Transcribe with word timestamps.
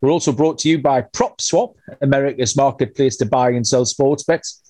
We're 0.00 0.10
also 0.10 0.32
brought 0.32 0.58
to 0.60 0.68
you 0.68 0.78
by 0.78 1.02
PropSwap, 1.02 1.74
America's 2.00 2.56
marketplace 2.56 3.16
to 3.18 3.26
buy 3.26 3.50
and 3.50 3.66
sell 3.66 3.84
sports 3.84 4.22
bets. 4.22 4.62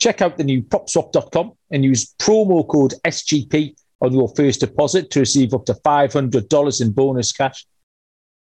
Check 0.00 0.20
out 0.20 0.36
the 0.36 0.44
new 0.44 0.62
PropSwap.com 0.62 1.52
and 1.70 1.84
use 1.84 2.14
promo 2.18 2.66
code 2.66 2.94
SGP 3.04 3.76
on 4.00 4.12
your 4.12 4.28
first 4.34 4.60
deposit 4.60 5.10
to 5.10 5.20
receive 5.20 5.54
up 5.54 5.64
to 5.66 5.74
$500 5.74 6.80
in 6.80 6.92
bonus 6.92 7.32
cash. 7.32 7.64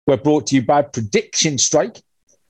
We're 0.07 0.16
brought 0.16 0.49
to 0.49 0.57
you 0.57 0.62
by 0.62 0.83
Prediction 0.83 1.59
Strike. 1.59 2.02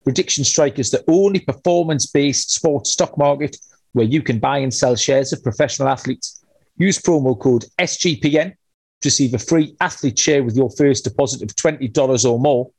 Prediction 0.05 0.45
Strike 0.45 0.79
is 0.79 0.91
the 0.91 1.05
only 1.09 1.41
performance 1.41 2.07
based 2.07 2.52
sports 2.52 2.93
stock 2.93 3.19
market 3.19 3.57
where 3.93 4.07
you 4.07 4.23
can 4.23 4.38
buy 4.38 4.59
and 4.59 4.73
sell 4.73 4.97
shares 4.97 5.33
of 5.33 5.43
professional 5.43 5.88
athletes. 5.88 6.45
Use 6.79 6.99
promo 6.99 7.38
code 7.38 7.65
SGPN 7.79 8.51
to 8.51 8.57
receive 9.07 9.35
a 9.35 9.38
free 9.38 9.74
athlete 9.80 10.19
share 10.19 10.43
with 10.43 10.57
your 10.57 10.71
first 10.71 11.05
deposit 11.05 11.43
of 11.43 11.55
$20 11.57 12.30
or 12.30 12.38
more. 12.38 12.71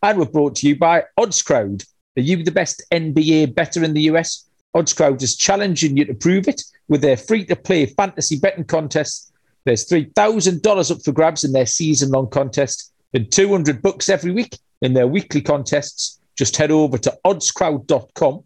And 0.00 0.16
we're 0.16 0.26
brought 0.26 0.54
to 0.56 0.68
you 0.68 0.78
by 0.78 1.04
OddsCrowd. 1.18 1.84
Are 2.16 2.22
you 2.22 2.44
the 2.44 2.52
best 2.52 2.84
NBA 2.92 3.54
better 3.56 3.82
in 3.82 3.94
the 3.94 4.02
US? 4.02 4.48
OddsCrowd 4.76 5.20
is 5.22 5.36
challenging 5.36 5.96
you 5.96 6.04
to 6.04 6.14
prove 6.14 6.46
it 6.46 6.62
with 6.86 7.00
their 7.00 7.16
free 7.16 7.44
to 7.46 7.56
play 7.56 7.86
fantasy 7.86 8.38
betting 8.38 8.64
contest. 8.64 9.32
There's 9.64 9.88
$3,000 9.88 10.90
up 10.92 11.02
for 11.02 11.10
grabs 11.10 11.42
in 11.42 11.52
their 11.52 11.66
season 11.66 12.10
long 12.10 12.30
contest 12.30 12.92
and 13.12 13.30
200 13.30 13.82
bucks 13.82 14.08
every 14.08 14.30
week 14.30 14.56
in 14.82 14.94
their 14.94 15.08
weekly 15.08 15.40
contests. 15.40 16.20
Just 16.36 16.56
head 16.56 16.70
over 16.70 16.96
to 16.98 17.18
oddscrowd.com 17.26 18.44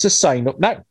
to 0.00 0.10
sign 0.10 0.48
up 0.48 0.60
now. 0.60 0.84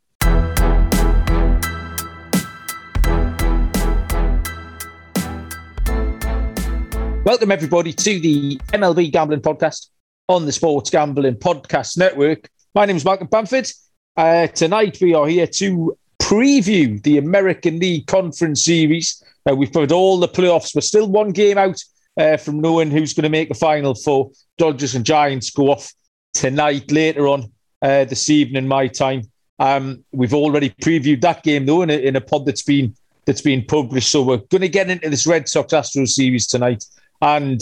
Welcome, 7.24 7.52
everybody, 7.52 7.92
to 7.92 8.18
the 8.18 8.56
MLB 8.72 9.12
Gambling 9.12 9.42
Podcast 9.42 9.90
on 10.30 10.46
the 10.46 10.52
Sports 10.52 10.90
Gambling 10.90 11.34
Podcast 11.34 11.98
Network. 11.98 12.48
My 12.72 12.86
name 12.86 12.94
is 12.94 13.04
Malcolm 13.04 13.26
Bamford. 13.26 13.68
Uh, 14.16 14.46
tonight, 14.46 14.96
we 15.00 15.12
are 15.12 15.26
here 15.26 15.48
to 15.48 15.98
preview 16.20 17.02
the 17.02 17.18
American 17.18 17.80
League 17.80 18.06
Conference 18.06 18.64
Series. 18.64 19.24
Uh, 19.44 19.56
we've 19.56 19.72
covered 19.72 19.90
all 19.90 20.20
the 20.20 20.28
playoffs. 20.28 20.72
We're 20.72 20.82
still 20.82 21.08
one 21.08 21.32
game 21.32 21.58
out 21.58 21.82
uh, 22.16 22.36
from 22.36 22.60
knowing 22.60 22.92
who's 22.92 23.12
going 23.12 23.24
to 23.24 23.28
make 23.28 23.48
the 23.48 23.56
final 23.56 23.92
four. 23.92 24.30
Dodgers 24.56 24.94
and 24.94 25.04
Giants 25.04 25.50
go 25.50 25.72
off 25.72 25.92
tonight, 26.32 26.92
later 26.92 27.26
on 27.26 27.50
uh, 27.82 28.04
this 28.04 28.30
evening, 28.30 28.68
my 28.68 28.86
time. 28.86 29.22
Um, 29.58 30.04
we've 30.12 30.32
already 30.32 30.70
previewed 30.80 31.22
that 31.22 31.42
game, 31.42 31.66
though, 31.66 31.82
in 31.82 31.90
a, 31.90 31.94
in 31.94 32.14
a 32.14 32.20
pod 32.20 32.46
that's 32.46 32.62
been 32.62 32.94
that's 33.24 33.42
been 33.42 33.64
published. 33.64 34.12
So 34.12 34.22
we're 34.22 34.36
going 34.36 34.62
to 34.62 34.68
get 34.68 34.90
into 34.90 35.10
this 35.10 35.26
Red 35.26 35.48
Sox 35.48 35.72
Astros 35.72 36.10
series 36.10 36.46
tonight. 36.46 36.84
And 37.20 37.60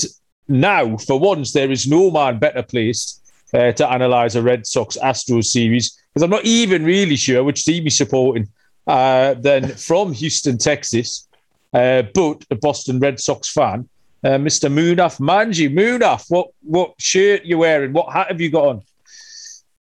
now, 0.48 0.96
for 0.96 1.18
once, 1.20 1.52
there 1.52 1.70
is 1.70 1.86
no 1.86 2.10
man 2.10 2.38
better 2.38 2.62
placed 2.62 3.22
uh, 3.52 3.72
to 3.72 3.94
analyse 3.94 4.34
a 4.34 4.42
Red 4.42 4.66
Sox 4.66 4.96
Astros 4.96 5.44
series 5.44 5.98
because 6.12 6.22
I'm 6.22 6.30
not 6.30 6.44
even 6.44 6.84
really 6.84 7.16
sure 7.16 7.44
which 7.44 7.64
team 7.64 7.84
he's 7.84 7.96
supporting 7.96 8.48
uh, 8.86 9.34
than 9.34 9.69
from 9.69 10.12
Houston, 10.14 10.56
Texas, 10.56 11.28
uh, 11.74 12.03
but 12.14 12.44
a 12.50 12.56
Boston 12.56 12.98
Red 12.98 13.20
Sox 13.20 13.53
fan, 13.53 13.88
uh, 14.25 14.31
Mr. 14.31 14.72
Munaf 14.72 15.20
Manji. 15.20 15.72
Munaf, 15.72 16.25
what 16.28 16.48
what 16.62 16.94
shirt 16.98 17.44
you 17.44 17.59
wearing? 17.59 17.92
What 17.92 18.12
hat 18.12 18.28
have 18.28 18.41
you 18.41 18.50
got 18.50 18.66
on? 18.69 18.82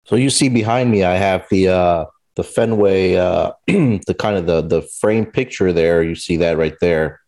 So 0.06 0.16
you 0.16 0.30
see 0.30 0.50
behind 0.50 0.92
me, 0.92 1.04
I 1.04 1.16
have 1.16 1.48
the 1.50 1.70
uh, 1.70 2.06
the 2.36 2.44
Fenway, 2.44 3.16
uh, 3.16 3.52
the 3.68 4.16
kind 4.18 4.36
of 4.36 4.48
the 4.48 4.62
the 4.62 4.82
frame 4.82 5.28
picture 5.28 5.72
there. 5.72 6.02
You 6.02 6.16
see 6.16 6.38
that 6.38 6.58
right 6.58 6.76
there, 6.82 7.22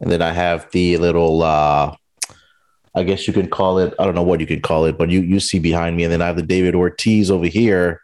and 0.00 0.10
then 0.10 0.22
I 0.22 0.32
have 0.32 0.68
the 0.72 0.96
little 0.98 1.42
I 2.94 3.02
guess 3.02 3.26
you 3.26 3.32
could 3.32 3.50
call 3.50 3.78
it. 3.78 3.92
I 3.98 4.04
don't 4.04 4.14
know 4.14 4.22
what 4.22 4.40
you 4.40 4.46
could 4.46 4.62
call 4.62 4.84
it, 4.84 4.96
but 4.96 5.10
you 5.10 5.20
you 5.20 5.40
see 5.40 5.58
behind 5.58 5.96
me, 5.96 6.04
and 6.04 6.12
then 6.12 6.22
I 6.22 6.26
have 6.26 6.36
the 6.36 6.42
David 6.42 6.74
Ortiz 6.74 7.30
over 7.30 7.46
here. 7.46 8.00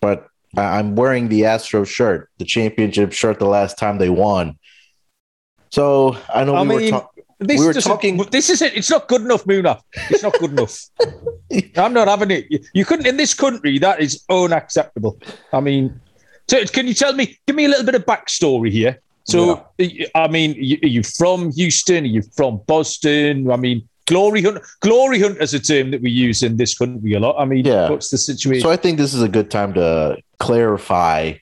But 0.00 0.26
I, 0.56 0.78
am 0.78 0.96
wearing 0.96 1.28
the 1.28 1.46
Astro 1.46 1.84
shirt, 1.84 2.28
the 2.38 2.44
championship 2.44 3.12
shirt, 3.12 3.38
the 3.38 3.46
last 3.46 3.78
time 3.78 3.98
they 3.98 4.10
won. 4.10 4.58
So 5.70 6.16
I 6.32 6.44
know 6.44 6.54
I 6.54 6.62
we 6.62 6.68
mean, 6.68 6.94
were, 6.94 7.00
ta- 7.00 7.08
we 7.40 7.66
were 7.66 7.72
talking. 7.72 8.18
This 8.30 8.50
is 8.50 8.60
it. 8.60 8.76
It's 8.76 8.90
not 8.90 9.08
good 9.08 9.22
enough, 9.22 9.44
Muna. 9.44 9.80
It's 10.10 10.22
not 10.22 10.38
good 10.38 10.50
enough. 10.52 10.78
I'm 11.76 11.92
not 11.94 12.08
having 12.08 12.30
it. 12.30 12.66
You 12.74 12.84
couldn't 12.84 13.06
in 13.06 13.16
this 13.16 13.32
country. 13.34 13.78
That 13.78 14.00
is 14.00 14.24
unacceptable. 14.28 15.18
I 15.52 15.60
mean, 15.60 16.00
so 16.48 16.64
can 16.66 16.86
you 16.86 16.94
tell 16.94 17.12
me? 17.12 17.38
Give 17.46 17.56
me 17.56 17.64
a 17.64 17.68
little 17.68 17.84
bit 17.84 17.94
of 17.94 18.04
backstory 18.04 18.70
here. 18.70 19.00
So, 19.26 19.66
yeah. 19.78 20.06
I 20.14 20.28
mean, 20.28 20.50
are 20.52 20.86
you 20.86 21.02
from 21.02 21.50
Houston? 21.52 22.04
Are 22.04 22.08
you 22.08 22.22
from 22.36 22.60
Boston? 22.66 23.50
I 23.50 23.56
mean, 23.56 23.88
glory 24.06 24.42
hunt 24.42 24.62
glory 24.80 25.20
hunt 25.20 25.40
is 25.40 25.54
a 25.54 25.60
term 25.60 25.90
that 25.90 26.02
we 26.02 26.10
use 26.10 26.42
in 26.42 26.56
this 26.56 26.76
country 26.76 27.14
a 27.14 27.20
lot 27.20 27.36
i 27.38 27.44
mean 27.44 27.64
yeah. 27.64 27.88
what's 27.88 28.10
the 28.10 28.18
situation 28.18 28.62
so 28.62 28.70
i 28.70 28.76
think 28.76 28.98
this 28.98 29.14
is 29.14 29.22
a 29.22 29.28
good 29.28 29.50
time 29.50 29.72
to 29.72 30.16
clarify 30.38 31.32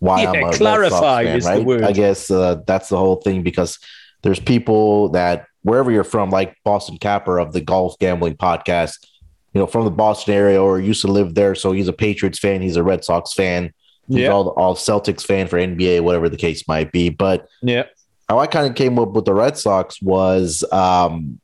why 0.00 0.22
yeah, 0.22 0.30
i'm 0.30 0.44
a 0.44 0.52
clarify 0.52 1.24
fan, 1.24 1.36
is 1.36 1.46
right? 1.46 1.58
the 1.58 1.64
word 1.64 1.82
i 1.82 1.92
guess 1.92 2.30
uh, 2.30 2.56
that's 2.66 2.88
the 2.88 2.96
whole 2.96 3.16
thing 3.16 3.42
because 3.42 3.78
there's 4.22 4.40
people 4.40 5.08
that 5.10 5.46
wherever 5.62 5.90
you're 5.90 6.04
from 6.04 6.30
like 6.30 6.56
boston 6.64 6.98
capper 6.98 7.38
of 7.38 7.52
the 7.52 7.60
golf 7.60 7.98
gambling 7.98 8.36
podcast 8.36 9.06
you 9.52 9.60
know 9.60 9.66
from 9.66 9.84
the 9.84 9.90
boston 9.90 10.34
area 10.34 10.60
or 10.60 10.80
used 10.80 11.02
to 11.02 11.08
live 11.08 11.34
there 11.34 11.54
so 11.54 11.72
he's 11.72 11.88
a 11.88 11.92
patriots 11.92 12.38
fan 12.38 12.60
he's 12.60 12.76
a 12.76 12.82
red 12.82 13.04
sox 13.04 13.32
fan 13.32 13.72
he's 14.08 14.18
yeah. 14.18 14.28
all, 14.28 14.48
all 14.50 14.74
celtics 14.74 15.24
fan 15.24 15.46
for 15.46 15.58
nba 15.58 16.00
whatever 16.00 16.28
the 16.28 16.36
case 16.36 16.66
might 16.66 16.90
be 16.90 17.08
but 17.08 17.48
yeah 17.62 17.84
how 18.28 18.38
i 18.38 18.46
kind 18.46 18.66
of 18.66 18.74
came 18.74 18.98
up 18.98 19.10
with 19.10 19.24
the 19.24 19.34
red 19.34 19.56
sox 19.56 20.02
was 20.02 20.64
um 20.72 21.40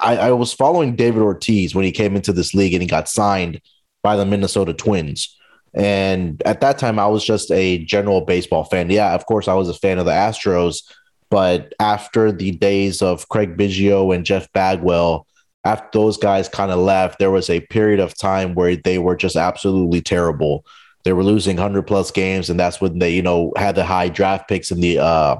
I, 0.00 0.16
I 0.16 0.32
was 0.32 0.52
following 0.52 0.96
David 0.96 1.22
Ortiz 1.22 1.74
when 1.74 1.84
he 1.84 1.92
came 1.92 2.16
into 2.16 2.32
this 2.32 2.54
league 2.54 2.74
and 2.74 2.82
he 2.82 2.88
got 2.88 3.08
signed 3.08 3.60
by 4.02 4.16
the 4.16 4.26
Minnesota 4.26 4.72
Twins. 4.72 5.36
And 5.74 6.42
at 6.44 6.60
that 6.62 6.78
time, 6.78 6.98
I 6.98 7.06
was 7.06 7.24
just 7.24 7.50
a 7.50 7.84
general 7.84 8.22
baseball 8.22 8.64
fan. 8.64 8.90
Yeah, 8.90 9.14
of 9.14 9.26
course, 9.26 9.46
I 9.46 9.54
was 9.54 9.68
a 9.68 9.74
fan 9.74 9.98
of 9.98 10.06
the 10.06 10.12
Astros. 10.12 10.82
But 11.28 11.74
after 11.80 12.32
the 12.32 12.52
days 12.52 13.02
of 13.02 13.28
Craig 13.28 13.56
Biggio 13.56 14.14
and 14.14 14.24
Jeff 14.24 14.50
Bagwell, 14.52 15.26
after 15.64 15.88
those 15.92 16.16
guys 16.16 16.48
kind 16.48 16.70
of 16.70 16.78
left, 16.78 17.18
there 17.18 17.32
was 17.32 17.50
a 17.50 17.60
period 17.60 18.00
of 18.00 18.16
time 18.16 18.54
where 18.54 18.76
they 18.76 18.98
were 18.98 19.16
just 19.16 19.36
absolutely 19.36 20.00
terrible. 20.00 20.64
They 21.04 21.12
were 21.12 21.24
losing 21.24 21.56
100 21.56 21.82
plus 21.82 22.10
games, 22.10 22.48
and 22.48 22.58
that's 22.58 22.80
when 22.80 22.98
they, 23.00 23.10
you 23.10 23.22
know, 23.22 23.52
had 23.56 23.74
the 23.74 23.84
high 23.84 24.08
draft 24.08 24.48
picks 24.48 24.70
in 24.70 24.80
the 24.80 24.98
uh, 24.98 25.36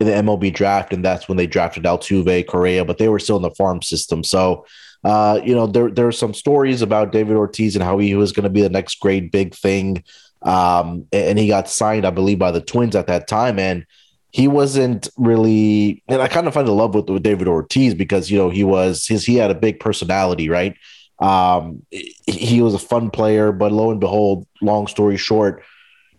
in 0.00 0.06
the 0.06 0.12
MLB 0.12 0.52
draft, 0.52 0.92
and 0.92 1.04
that's 1.04 1.28
when 1.28 1.36
they 1.36 1.46
drafted 1.46 1.84
Altuve, 1.84 2.46
Correa, 2.48 2.84
but 2.84 2.98
they 2.98 3.08
were 3.08 3.18
still 3.18 3.36
in 3.36 3.42
the 3.42 3.50
farm 3.50 3.82
system. 3.82 4.24
So, 4.24 4.66
uh, 5.04 5.40
you 5.44 5.54
know, 5.54 5.66
there 5.66 5.90
there 5.90 6.08
are 6.08 6.12
some 6.12 6.32
stories 6.34 6.80
about 6.82 7.12
David 7.12 7.36
Ortiz 7.36 7.76
and 7.76 7.84
how 7.84 7.98
he 7.98 8.14
was 8.14 8.32
going 8.32 8.44
to 8.44 8.50
be 8.50 8.62
the 8.62 8.70
next 8.70 8.98
great 9.00 9.30
big 9.30 9.54
thing. 9.54 10.02
Um, 10.42 11.06
and 11.12 11.38
he 11.38 11.48
got 11.48 11.68
signed, 11.68 12.06
I 12.06 12.10
believe, 12.10 12.38
by 12.38 12.50
the 12.50 12.62
Twins 12.62 12.96
at 12.96 13.08
that 13.08 13.28
time, 13.28 13.58
and 13.58 13.84
he 14.30 14.48
wasn't 14.48 15.08
really. 15.18 16.02
And 16.08 16.22
I 16.22 16.28
kind 16.28 16.46
of 16.46 16.54
fell 16.54 16.68
in 16.68 16.74
love 16.74 16.94
with, 16.94 17.10
with 17.10 17.22
David 17.22 17.46
Ortiz 17.46 17.94
because 17.94 18.30
you 18.30 18.38
know 18.38 18.48
he 18.48 18.64
was 18.64 19.06
his 19.06 19.26
he 19.26 19.36
had 19.36 19.50
a 19.50 19.54
big 19.54 19.80
personality, 19.80 20.48
right? 20.48 20.76
Um, 21.18 21.84
he 21.90 22.62
was 22.62 22.72
a 22.72 22.78
fun 22.78 23.10
player, 23.10 23.52
but 23.52 23.72
lo 23.72 23.90
and 23.90 24.00
behold, 24.00 24.46
long 24.62 24.86
story 24.86 25.18
short, 25.18 25.62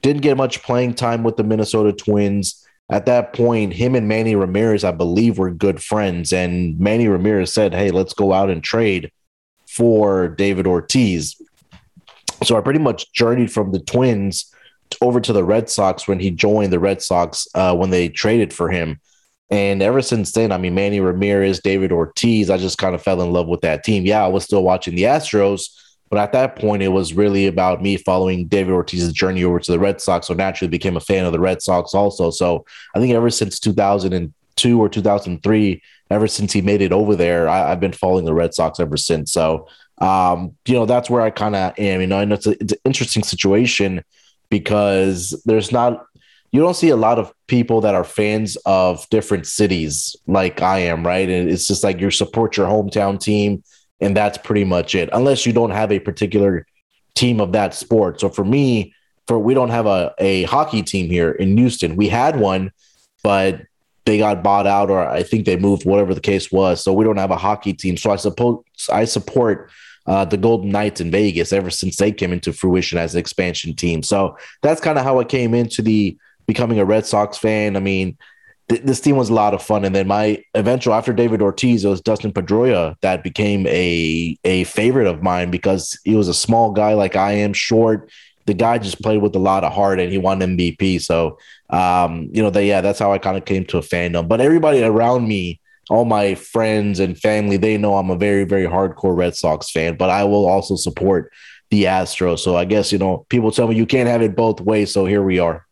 didn't 0.04 0.22
get 0.22 0.38
much 0.38 0.62
playing 0.62 0.94
time 0.94 1.24
with 1.24 1.38
the 1.38 1.44
Minnesota 1.44 1.92
Twins 1.92 2.61
at 2.91 3.05
that 3.05 3.31
point, 3.31 3.73
him 3.73 3.95
and 3.95 4.07
Manny 4.07 4.35
Ramirez, 4.35 4.83
I 4.83 4.91
believe, 4.91 5.38
were 5.38 5.49
good 5.49 5.81
friends. 5.81 6.33
And 6.33 6.77
Manny 6.77 7.07
Ramirez 7.07 7.51
said, 7.51 7.73
Hey, 7.73 7.89
let's 7.89 8.13
go 8.13 8.33
out 8.33 8.49
and 8.49 8.61
trade 8.61 9.11
for 9.67 10.27
David 10.27 10.67
Ortiz. 10.67 11.41
So 12.43 12.57
I 12.57 12.61
pretty 12.61 12.79
much 12.79 13.13
journeyed 13.13 13.51
from 13.51 13.71
the 13.71 13.79
Twins 13.79 14.53
over 15.01 15.21
to 15.21 15.31
the 15.31 15.43
Red 15.45 15.69
Sox 15.69 16.05
when 16.05 16.19
he 16.19 16.31
joined 16.31 16.73
the 16.73 16.79
Red 16.79 17.01
Sox 17.01 17.47
uh, 17.55 17.73
when 17.73 17.91
they 17.91 18.09
traded 18.09 18.53
for 18.53 18.69
him. 18.69 18.99
And 19.49 19.81
ever 19.81 20.01
since 20.01 20.33
then, 20.33 20.51
I 20.51 20.57
mean, 20.57 20.75
Manny 20.75 20.99
Ramirez, 20.99 21.61
David 21.61 21.93
Ortiz, 21.93 22.49
I 22.49 22.57
just 22.57 22.77
kind 22.77 22.93
of 22.93 23.01
fell 23.01 23.21
in 23.21 23.31
love 23.31 23.47
with 23.47 23.61
that 23.61 23.85
team. 23.85 24.05
Yeah, 24.05 24.23
I 24.23 24.27
was 24.27 24.43
still 24.43 24.63
watching 24.63 24.95
the 24.95 25.03
Astros, 25.03 25.69
but 26.12 26.19
at 26.19 26.34
that 26.34 26.58
point, 26.58 26.84
it 26.84 26.90
was 26.90 27.13
really 27.13 27.48
about 27.48 27.81
me 27.81 27.98
following 27.98 28.46
David 28.46 28.74
Ortiz's 28.74 29.13
journey 29.13 29.44
over 29.44 29.60
to 29.60 29.72
the 29.72 29.80
Red 29.80 30.02
Sox. 30.02 30.28
So 30.28 30.36
naturally 30.36 30.69
became 30.69 30.98
a 30.98 31.02
fan 31.02 31.25
of 31.25 31.31
the 31.31 31.40
Red 31.40 31.62
Sox 31.62 31.96
also. 31.96 32.30
So 32.30 32.66
I 32.94 33.00
think 33.00 33.13
ever 33.13 33.30
since 33.30 33.60
2002 33.60 34.80
or 34.80 34.90
2003, 34.90 35.81
ever 36.12 36.28
since 36.28 36.52
he 36.52 36.62
made 36.62 36.81
it 36.81 36.92
over 36.92 37.16
there, 37.16 37.48
I, 37.48 37.69
have 37.69 37.80
been 37.80 37.94
following 37.94 38.25
the 38.25 38.34
Red 38.34 38.54
Sox 38.54 38.80
ever 38.80 38.98
since. 38.98 39.31
So 39.31 39.68
um, 40.02 40.56
you 40.66 40.74
know, 40.74 40.86
that's 40.86 41.10
where 41.10 41.22
I 41.22 41.30
kind 41.30 41.56
of 41.56 41.74
am, 41.78 42.02
you 42.02 42.08
know, 42.08 42.19
and 42.19 42.34
it's, 42.34 42.48
a, 42.48 42.62
it's 42.62 42.74
an 42.74 42.80
interesting 42.84 43.24
situation 43.24 44.04
because 44.50 45.42
there's 45.46 45.72
not, 45.72 46.06
you 46.52 46.60
don't 46.60 46.75
see 46.75 46.90
a 46.90 46.98
lot 46.98 47.19
of 47.19 47.31
people 47.48 47.81
that 47.81 47.96
are 47.96 48.04
fans 48.04 48.58
of 48.66 49.08
different 49.10 49.46
cities 49.48 50.16
like 50.28 50.62
I 50.62 50.80
am, 50.80 51.06
right? 51.06 51.30
And 51.30 51.50
it's 51.50 51.68
just 51.68 51.84
like 51.84 52.02
you 52.02 52.10
support 52.12 52.58
your 52.58 52.68
hometown 52.68 53.19
team, 53.19 53.63
and 54.01 54.18
that's 54.18 54.38
pretty 54.38 54.65
much 54.65 54.95
it, 54.95 55.09
unless 55.13 55.45
you 55.45 55.53
don't 55.53 55.71
have 55.71 55.92
a 55.92 56.00
particular 56.00 56.65
team 57.15 57.39
of 57.39 57.51
that 57.51 57.74
sport. 57.74 58.19
So 58.19 58.30
for 58.30 58.44
me, 58.44 58.94
for 59.27 59.38
we 59.38 59.53
don't 59.53 59.69
have 59.69 59.86
a, 59.86 60.13
a 60.18 60.44
hockey 60.44 60.81
team 60.81 61.09
here 61.09 61.31
in 61.31 61.56
Houston. 61.57 61.95
We 61.95 62.09
had 62.09 62.39
one, 62.39 62.71
but 63.24 63.62
they 64.06 64.18
got 64.18 64.44
bought 64.44 64.65
out, 64.65 64.89
or 64.89 65.07
I 65.07 65.24
think 65.24 65.45
they 65.45 65.56
moved, 65.56 65.86
whatever 65.86 66.13
the 66.13 66.21
case 66.21 66.51
was. 66.51 66.83
So 66.83 66.92
we 66.92 67.06
don't 67.06 67.18
have 67.18 67.31
a 67.31 67.38
hockey 67.38 67.74
team. 67.74 67.98
So 67.98 68.12
I 68.12 68.15
suppose 68.15 68.63
I 68.92 69.06
support 69.06 69.69
uh, 70.07 70.25
the 70.25 70.38
Golden 70.38 70.69
Knights 70.71 71.01
in 71.01 71.12
Vegas 71.12 71.53
ever 71.53 71.69
since 71.69 71.98
they 71.98 72.12
came 72.12 72.33
into 72.33 72.51
fruition 72.51 72.98
as 72.98 73.13
an 73.13 73.19
expansion 73.19 73.75
team. 73.75 74.01
So 74.01 74.36
that's 74.63 74.81
kind 74.81 74.98
of 74.98 75.03
how 75.03 75.19
I 75.19 75.24
came 75.24 75.53
into 75.53 75.83
the 75.83 76.18
becoming 76.48 76.80
a 76.80 76.86
Red 76.86 77.06
Sox 77.06 77.38
fan. 77.38 77.75
I 77.75 77.80
mean, 77.80 78.18
th- 78.71 78.83
this 78.83 79.01
team 79.01 79.18
was 79.18 79.29
a 79.29 79.33
lot 79.33 79.53
of 79.53 79.62
fun, 79.62 79.83
and 79.83 79.94
then 79.94 80.07
my 80.07 80.41
eventual 80.56 80.94
after 80.94 81.12
David 81.13 81.41
Ortiz, 81.41 81.83
it 81.83 81.89
was 81.89 82.01
Dustin 82.01 82.31
Pedroia 82.31 82.95
that 83.01 83.23
became 83.23 83.68
a 83.68 84.38
a 84.44 84.63
favorite 84.63 85.07
of 85.07 85.21
mine 85.21 85.51
because 85.51 86.00
he 86.06 86.15
was 86.15 86.27
a 86.27 86.33
small 86.33 86.71
guy 86.71 86.94
like 86.94 87.15
I 87.15 87.33
am, 87.33 87.53
short. 87.53 88.09
The 88.45 88.53
guy 88.53 88.77
just 88.79 89.01
played 89.01 89.21
with 89.21 89.35
a 89.35 89.39
lot 89.39 89.63
of 89.63 89.73
heart, 89.73 90.00
and 90.00 90.12
he 90.12 90.18
won 90.18 90.39
MVP. 90.39 91.01
So, 91.01 91.38
um, 91.69 92.29
you 92.31 92.41
know, 92.41 92.50
that 92.50 92.63
yeah, 92.63 92.81
that's 92.81 93.00
how 93.00 93.12
I 93.12 93.18
kind 93.18 93.38
of 93.38 93.45
came 93.45 93.65
to 93.65 93.77
a 93.77 93.81
fandom. 93.81 94.27
But 94.27 94.41
everybody 94.41 94.81
around 94.81 95.27
me 95.27 95.59
all 95.89 96.06
my 96.06 96.35
friends 96.35 97.01
and 97.01 97.17
family, 97.17 97.57
they 97.57 97.77
know 97.77 97.95
I'm 97.95 98.09
a 98.09 98.15
very, 98.15 98.45
very 98.45 98.65
hardcore 98.65 99.15
Red 99.15 99.35
Sox 99.35 99.69
fan, 99.69 99.97
but 99.97 100.09
I 100.09 100.24
will 100.24 100.47
also 100.47 100.77
support 100.77 101.33
the 101.69 101.83
Astros. 101.83 102.39
So 102.39 102.56
I 102.56 102.63
guess, 102.63 102.94
you 102.94 102.97
know, 102.97 103.25
people 103.29 103.51
tell 103.51 103.67
me 103.67 103.75
you 103.75 103.85
can't 103.85 104.07
have 104.07 104.21
it 104.21 104.35
both 104.35 104.62
ways. 104.62 104.94
So 104.94 105.06
here 105.06 105.21
we 105.21 105.39
are. 105.39 105.65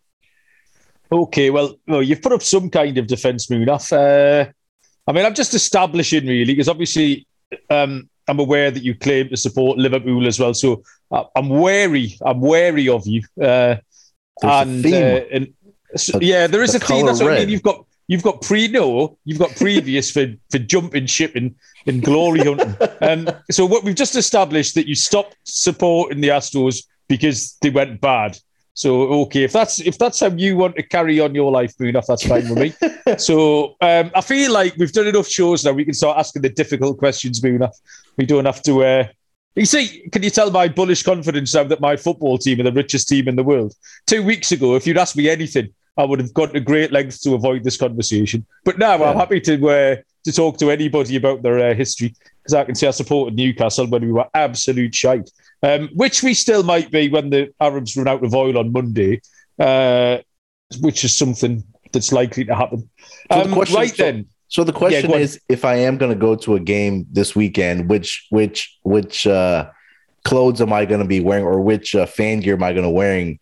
Okay, 1.12 1.50
well, 1.50 1.76
well 1.88 2.04
you've 2.04 2.22
put 2.22 2.34
up 2.34 2.44
some 2.44 2.70
kind 2.70 2.98
of 2.98 3.08
defence, 3.08 3.48
Munaf. 3.48 3.92
Uh, 3.92 4.50
I 5.08 5.12
mean, 5.12 5.26
I'm 5.26 5.34
just 5.34 5.54
establishing 5.54 6.28
really, 6.28 6.54
because 6.54 6.70
obviously 6.70 7.28
um, 7.70 8.10
I'm 8.28 8.40
aware 8.40 8.70
that 8.72 8.84
you 8.84 8.96
claim 8.96 9.30
to 9.30 9.38
support 9.38 9.78
Liverpool 9.78 10.28
as 10.28 10.40
well. 10.40 10.54
So 10.54 10.84
I'm 11.36 11.50
wary, 11.50 12.18
I'm 12.22 12.42
wary 12.42 12.90
of 12.90 13.08
you. 13.08 13.24
Uh, 13.42 13.78
and, 14.44 14.86
uh, 14.86 15.22
and 15.32 15.54
so, 15.96 16.20
yeah, 16.22 16.48
there 16.48 16.62
is 16.62 16.76
a 16.76 16.80
theme. 16.80 17.08
That's 17.08 17.22
what 17.22 17.34
I 17.34 17.40
mean. 17.40 17.50
You've 17.50 17.64
got 17.64 17.86
You've 18.10 18.24
got 18.24 18.42
pre 18.42 18.68
no, 18.68 19.20
you've 19.24 19.38
got 19.38 19.56
previous 19.56 20.10
for 20.10 20.34
for 20.50 20.58
jumping 20.58 21.06
ship 21.06 21.36
and, 21.36 21.54
and 21.86 22.02
glory 22.02 22.40
hunting. 22.40 22.76
Um, 23.02 23.30
so 23.52 23.68
what 23.68 23.84
we've 23.84 23.94
just 23.94 24.16
established 24.16 24.74
that 24.74 24.88
you 24.88 24.96
stopped 24.96 25.36
supporting 25.44 26.20
the 26.20 26.30
Astros 26.30 26.86
because 27.08 27.56
they 27.62 27.70
went 27.70 28.02
bad. 28.02 28.36
So 28.80 29.02
okay, 29.24 29.44
if 29.44 29.52
that's 29.52 29.82
if 29.82 29.98
that's 29.98 30.22
how 30.22 30.30
you 30.30 30.56
want 30.56 30.78
to 30.78 30.84
carry 30.84 31.20
on 31.20 31.36
your 31.36 31.52
life, 31.52 31.78
Boone, 31.78 31.92
that's 31.92 32.26
fine 32.26 32.48
with 32.48 32.58
me. 32.58 33.18
so 33.18 33.76
um, 33.82 34.10
I 34.16 34.22
feel 34.22 34.54
like 34.54 34.74
we've 34.78 34.94
done 34.94 35.08
enough 35.08 35.28
shows 35.28 35.66
now. 35.66 35.74
We 35.74 35.84
can 35.84 35.94
start 35.94 36.18
asking 36.18 36.44
the 36.44 36.50
difficult 36.50 36.98
questions, 36.98 37.42
Boone. 37.42 37.68
We 38.16 38.26
don't 38.26 38.46
have 38.46 38.64
to. 38.64 38.86
Uh, 38.86 39.08
you 39.58 39.66
see, 39.66 40.08
can 40.14 40.24
you 40.24 40.30
tell 40.30 40.50
my 40.50 40.70
bullish 40.70 41.04
confidence 41.04 41.54
now 41.54 41.66
that 41.66 41.82
my 41.82 41.98
football 41.98 42.38
team 42.38 42.62
are 42.62 42.64
the 42.64 42.72
richest 42.72 43.10
team 43.10 43.28
in 43.28 43.36
the 43.36 43.44
world? 43.44 43.74
Two 44.08 44.24
weeks 44.24 44.54
ago, 44.54 44.76
if 44.76 44.88
you'd 44.88 44.98
asked 44.98 45.18
me 45.18 45.30
anything, 45.30 45.74
I 45.98 46.06
would 46.06 46.22
have 46.22 46.34
gone 46.34 46.54
to 46.54 46.62
great 46.62 46.94
lengths 46.94 47.20
to 47.24 47.34
avoid 47.34 47.66
this 47.66 47.76
conversation. 47.76 48.46
But 48.64 48.78
now 48.78 48.98
yeah. 48.98 49.10
I'm 49.10 49.18
happy 49.18 49.42
to 49.42 49.70
uh, 49.70 49.96
to 50.26 50.32
talk 50.32 50.58
to 50.58 50.72
anybody 50.72 51.16
about 51.16 51.42
their 51.42 51.72
uh, 51.72 51.74
history 51.74 52.14
because 52.50 52.54
I 52.54 52.66
can 52.66 52.76
see 52.76 52.88
I 52.88 52.92
supported 52.92 53.36
Newcastle 53.36 53.88
when 53.88 54.04
we 54.04 54.12
were 54.12 54.26
absolute 54.34 54.96
shite, 54.96 55.30
um, 55.64 55.90
which 55.94 56.24
we 56.24 56.34
still 56.34 56.64
might 56.64 56.92
be 56.92 57.10
when 57.10 57.30
the 57.30 57.54
Arabs 57.60 57.96
run 57.96 58.08
out 58.08 58.24
of 58.24 58.34
oil 58.34 58.58
on 58.58 58.72
Monday, 58.72 59.22
uh, 59.60 60.18
which 60.80 61.04
is 61.04 61.18
something 61.18 61.64
that's 61.92 62.12
likely 62.12 62.46
to 62.46 62.56
happen. 62.56 62.90
So 63.32 63.42
um, 63.42 63.50
the 63.50 63.56
question, 63.56 63.76
right 63.76 63.96
so, 63.96 64.04
then. 64.04 64.26
So 64.48 64.64
the 64.64 64.74
question 64.74 65.12
yeah, 65.12 65.18
is, 65.18 65.40
if 65.48 65.64
I 65.64 65.76
am 65.76 65.98
going 65.98 66.12
to 66.12 66.18
go 66.18 66.36
to 66.36 66.56
a 66.56 66.60
game 66.60 67.06
this 67.12 67.36
weekend, 67.36 67.90
which 67.90 68.26
which 68.30 68.78
which 68.84 69.28
uh, 69.28 69.70
clothes 70.24 70.60
am 70.60 70.74
I 70.74 70.86
going 70.86 71.02
to 71.02 71.08
be 71.08 71.20
wearing, 71.20 71.46
or 71.46 71.62
which 71.62 71.94
uh, 71.94 72.06
fan 72.06 72.40
gear 72.40 72.56
am 72.56 72.64
I 72.64 72.74
going 72.74 72.84
to 72.84 72.90
wearing? 72.90 73.40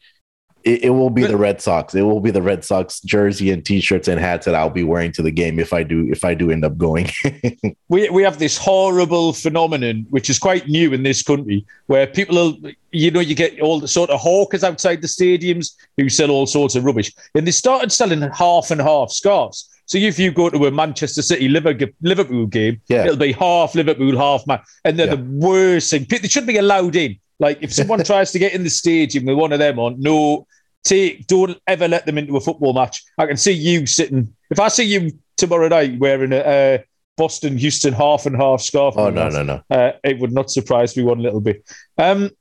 It, 0.68 0.84
it, 0.84 0.90
will 0.90 1.10
be 1.10 1.26
the 1.26 1.38
Red 1.38 1.62
Sox. 1.62 1.96
It 1.96 2.02
will 2.02 2.20
be 2.20 2.32
the 2.32 2.42
Red 2.42 2.66
Sox 2.66 3.00
jersey 3.02 3.52
and 3.52 3.66
T-shirts 3.66 4.08
and 4.08 4.20
hats 4.20 4.46
that 4.46 4.56
I'll 4.56 4.70
be 4.70 4.84
wearing 4.84 5.12
to 5.14 5.22
the 5.22 5.32
game 5.32 5.60
if 5.60 5.72
I 5.72 5.84
do 5.84 6.08
if 6.12 6.26
I 6.26 6.34
do 6.34 6.52
end 6.52 6.66
up 6.66 6.78
going. 6.78 7.10
we 7.90 8.10
we 8.10 8.24
have 8.24 8.38
this 8.38 8.58
horrible 8.58 9.34
phenomenon 9.34 10.06
which 10.10 10.30
is 10.30 10.38
quite 10.38 10.68
new 10.68 10.94
in 10.94 11.04
this 11.04 11.24
country 11.24 11.66
where 11.86 12.06
people 12.06 12.38
are 12.38 12.54
you 12.92 13.12
know 13.12 13.22
you 13.22 13.36
get 13.36 13.60
all 13.62 13.80
the 13.80 13.88
sort 13.88 14.10
of 14.10 14.20
hawkers 14.20 14.64
outside 14.64 15.02
the 15.02 15.08
stadiums 15.08 15.76
who 15.96 16.10
sell 16.10 16.32
all 16.32 16.46
sorts 16.46 16.76
of 16.76 16.84
rubbish 16.84 17.14
and 17.34 17.48
they 17.48 17.52
started 17.52 17.92
selling 17.92 18.22
half 18.22 18.70
and 18.72 18.82
half 18.82 19.12
scarves. 19.12 19.70
So 19.86 19.98
if 19.98 20.20
you 20.20 20.32
go 20.32 20.50
to 20.50 20.66
a 20.66 20.72
Manchester 20.72 21.22
City 21.22 21.48
Liverpool 21.48 22.46
game, 22.48 22.82
yeah. 22.90 23.06
it'll 23.06 23.16
be 23.16 23.32
half 23.32 23.74
Liverpool, 23.74 24.18
half 24.18 24.46
man, 24.46 24.60
and 24.84 25.00
they're 25.00 25.08
yeah. 25.08 25.16
the 25.16 25.24
worst 25.24 25.92
thing. 25.92 26.06
They 26.10 26.28
should 26.28 26.46
be 26.46 26.58
allowed 26.58 26.98
in. 26.98 27.18
Like 27.40 27.60
if 27.62 27.74
someone 27.74 28.04
tries 28.04 28.32
to 28.32 28.40
get 28.40 28.54
in 28.54 28.64
the 28.64 28.70
stadium 28.70 29.26
with 29.26 29.38
one 29.38 29.54
of 29.54 29.60
them 29.60 29.80
on, 29.80 30.00
no, 30.00 30.48
take 30.84 31.28
don't 31.28 31.60
ever 31.68 31.88
let 31.88 32.06
them 32.06 32.18
into 32.18 32.38
a 32.38 32.42
football 32.42 32.74
match. 32.74 33.04
I 33.18 33.26
can 33.26 33.38
see 33.38 33.52
you 33.52 33.86
sitting. 33.86 34.34
If 34.50 34.60
I 34.60 34.68
see 34.68 34.84
you 34.84 35.12
tomorrow 35.36 35.68
night 35.68 36.00
wearing 36.00 36.34
a, 36.34 36.40
a 36.40 36.86
Boston 37.18 37.58
Houston 37.58 37.94
half 37.94 38.26
and 38.26 38.36
half 38.36 38.62
scarf, 38.62 38.96
oh 38.98 39.10
no 39.10 39.30
no 39.30 39.44
no, 39.44 39.62
uh, 39.70 39.94
it 40.04 40.20
would 40.20 40.32
not 40.32 40.52
surprise 40.52 40.96
me 40.96 41.04
one 41.04 41.20
little 41.20 41.42
bit. 41.42 41.64
Um, 41.98 42.32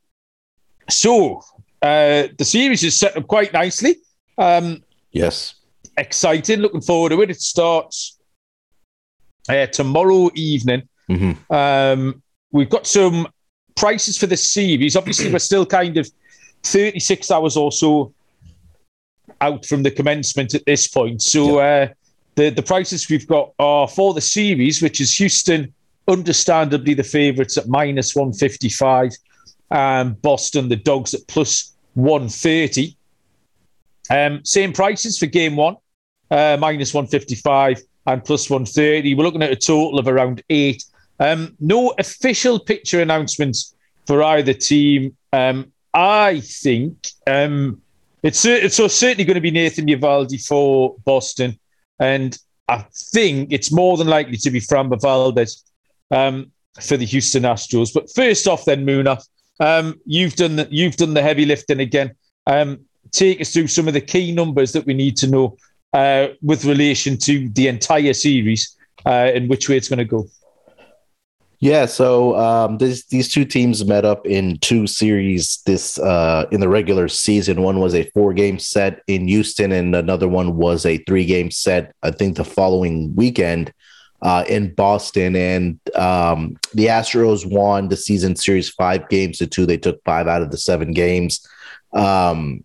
so 0.88 1.42
uh, 1.82 2.28
the 2.38 2.44
series 2.44 2.84
is 2.84 2.98
set 2.98 3.16
up 3.16 3.26
quite 3.26 3.52
nicely. 3.52 3.96
Um, 4.38 4.82
yes, 5.12 5.54
exciting. 5.96 6.60
Looking 6.60 6.80
forward 6.80 7.10
to 7.10 7.22
it. 7.22 7.30
It 7.30 7.40
starts 7.40 8.18
uh, 9.48 9.66
tomorrow 9.66 10.30
evening. 10.34 10.88
Mm-hmm. 11.10 11.52
Um, 11.52 12.22
we've 12.52 12.70
got 12.70 12.86
some 12.86 13.28
prices 13.76 14.18
for 14.18 14.26
the 14.26 14.36
series. 14.36 14.96
Obviously, 14.96 15.32
we're 15.32 15.38
still 15.38 15.66
kind 15.66 15.96
of 15.96 16.10
36 16.64 17.30
hours 17.30 17.56
or 17.56 17.70
so 17.70 18.12
out 19.40 19.66
from 19.66 19.82
the 19.82 19.90
commencement 19.90 20.54
at 20.54 20.64
this 20.66 20.88
point. 20.88 21.22
So 21.22 21.58
uh, 21.58 21.88
the 22.34 22.50
the 22.50 22.62
prices 22.62 23.08
we've 23.08 23.26
got 23.26 23.52
are 23.58 23.88
for 23.88 24.14
the 24.14 24.20
series, 24.20 24.82
which 24.82 25.00
is 25.00 25.14
Houston, 25.16 25.72
understandably 26.08 26.94
the 26.94 27.04
favourites 27.04 27.56
at 27.56 27.68
minus 27.68 28.14
155, 28.14 29.12
and 29.70 30.20
Boston, 30.22 30.68
the 30.68 30.76
dogs 30.76 31.14
at 31.14 31.26
plus 31.28 31.72
130. 31.94 32.96
Um, 34.08 34.44
same 34.44 34.72
prices 34.72 35.18
for 35.18 35.26
game 35.26 35.56
one, 35.56 35.76
uh, 36.30 36.56
minus 36.60 36.94
155 36.94 37.82
and 38.06 38.24
plus 38.24 38.48
130. 38.48 39.14
We're 39.14 39.24
looking 39.24 39.42
at 39.42 39.50
a 39.50 39.56
total 39.56 39.98
of 39.98 40.06
around 40.06 40.42
eight. 40.50 40.84
Um, 41.18 41.56
no 41.58 41.94
official 41.98 42.58
picture 42.58 43.00
announcements 43.00 43.74
for 44.06 44.22
either 44.22 44.52
team. 44.52 45.16
Um, 45.32 45.72
I 45.92 46.40
think 46.40 47.08
um, 47.26 47.80
it's 48.26 48.44
it's 48.44 48.76
so 48.76 48.88
certainly 48.88 49.24
going 49.24 49.36
to 49.36 49.40
be 49.40 49.52
Nathan 49.52 49.86
Eovaldi 49.86 50.44
for 50.44 50.96
Boston, 51.04 51.58
and 52.00 52.36
I 52.68 52.84
think 53.12 53.52
it's 53.52 53.70
more 53.70 53.96
than 53.96 54.08
likely 54.08 54.36
to 54.38 54.50
be 54.50 54.60
Framber 54.60 55.00
Valdez 55.00 55.64
um, 56.10 56.50
for 56.80 56.96
the 56.96 57.06
Houston 57.06 57.44
Astros. 57.44 57.94
But 57.94 58.10
first 58.12 58.48
off, 58.48 58.64
then 58.64 58.84
Muna, 58.84 59.24
um, 59.60 60.00
you've 60.04 60.34
done 60.34 60.56
the, 60.56 60.66
you've 60.70 60.96
done 60.96 61.14
the 61.14 61.22
heavy 61.22 61.46
lifting 61.46 61.78
again. 61.78 62.16
Um, 62.48 62.80
take 63.12 63.40
us 63.40 63.52
through 63.52 63.68
some 63.68 63.86
of 63.86 63.94
the 63.94 64.00
key 64.00 64.32
numbers 64.32 64.72
that 64.72 64.86
we 64.86 64.94
need 64.94 65.16
to 65.18 65.28
know 65.28 65.56
uh, 65.92 66.28
with 66.42 66.64
relation 66.64 67.16
to 67.18 67.48
the 67.50 67.68
entire 67.68 68.12
series 68.12 68.76
uh, 69.06 69.30
and 69.34 69.48
which 69.48 69.68
way 69.68 69.76
it's 69.76 69.88
going 69.88 69.98
to 69.98 70.04
go. 70.04 70.26
Yeah, 71.58 71.86
so 71.86 72.36
um, 72.36 72.76
this, 72.78 73.06
these 73.06 73.32
two 73.32 73.46
teams 73.46 73.84
met 73.84 74.04
up 74.04 74.26
in 74.26 74.58
two 74.58 74.86
series 74.86 75.62
this 75.64 75.98
uh, 75.98 76.46
in 76.52 76.60
the 76.60 76.68
regular 76.68 77.08
season. 77.08 77.62
One 77.62 77.80
was 77.80 77.94
a 77.94 78.10
four 78.10 78.34
game 78.34 78.58
set 78.58 79.02
in 79.06 79.26
Houston, 79.26 79.72
and 79.72 79.94
another 79.94 80.28
one 80.28 80.56
was 80.56 80.84
a 80.84 80.98
three 80.98 81.24
game 81.24 81.50
set. 81.50 81.94
I 82.02 82.10
think 82.10 82.36
the 82.36 82.44
following 82.44 83.14
weekend 83.16 83.72
uh, 84.20 84.44
in 84.48 84.74
Boston, 84.74 85.34
and 85.34 85.80
um, 85.94 86.58
the 86.74 86.86
Astros 86.86 87.50
won 87.50 87.88
the 87.88 87.96
season 87.96 88.36
series 88.36 88.68
five 88.68 89.08
games 89.08 89.38
to 89.38 89.46
two. 89.46 89.64
They 89.64 89.78
took 89.78 90.02
five 90.04 90.26
out 90.26 90.42
of 90.42 90.50
the 90.50 90.58
seven 90.58 90.92
games. 90.92 91.46
Um, 91.94 92.64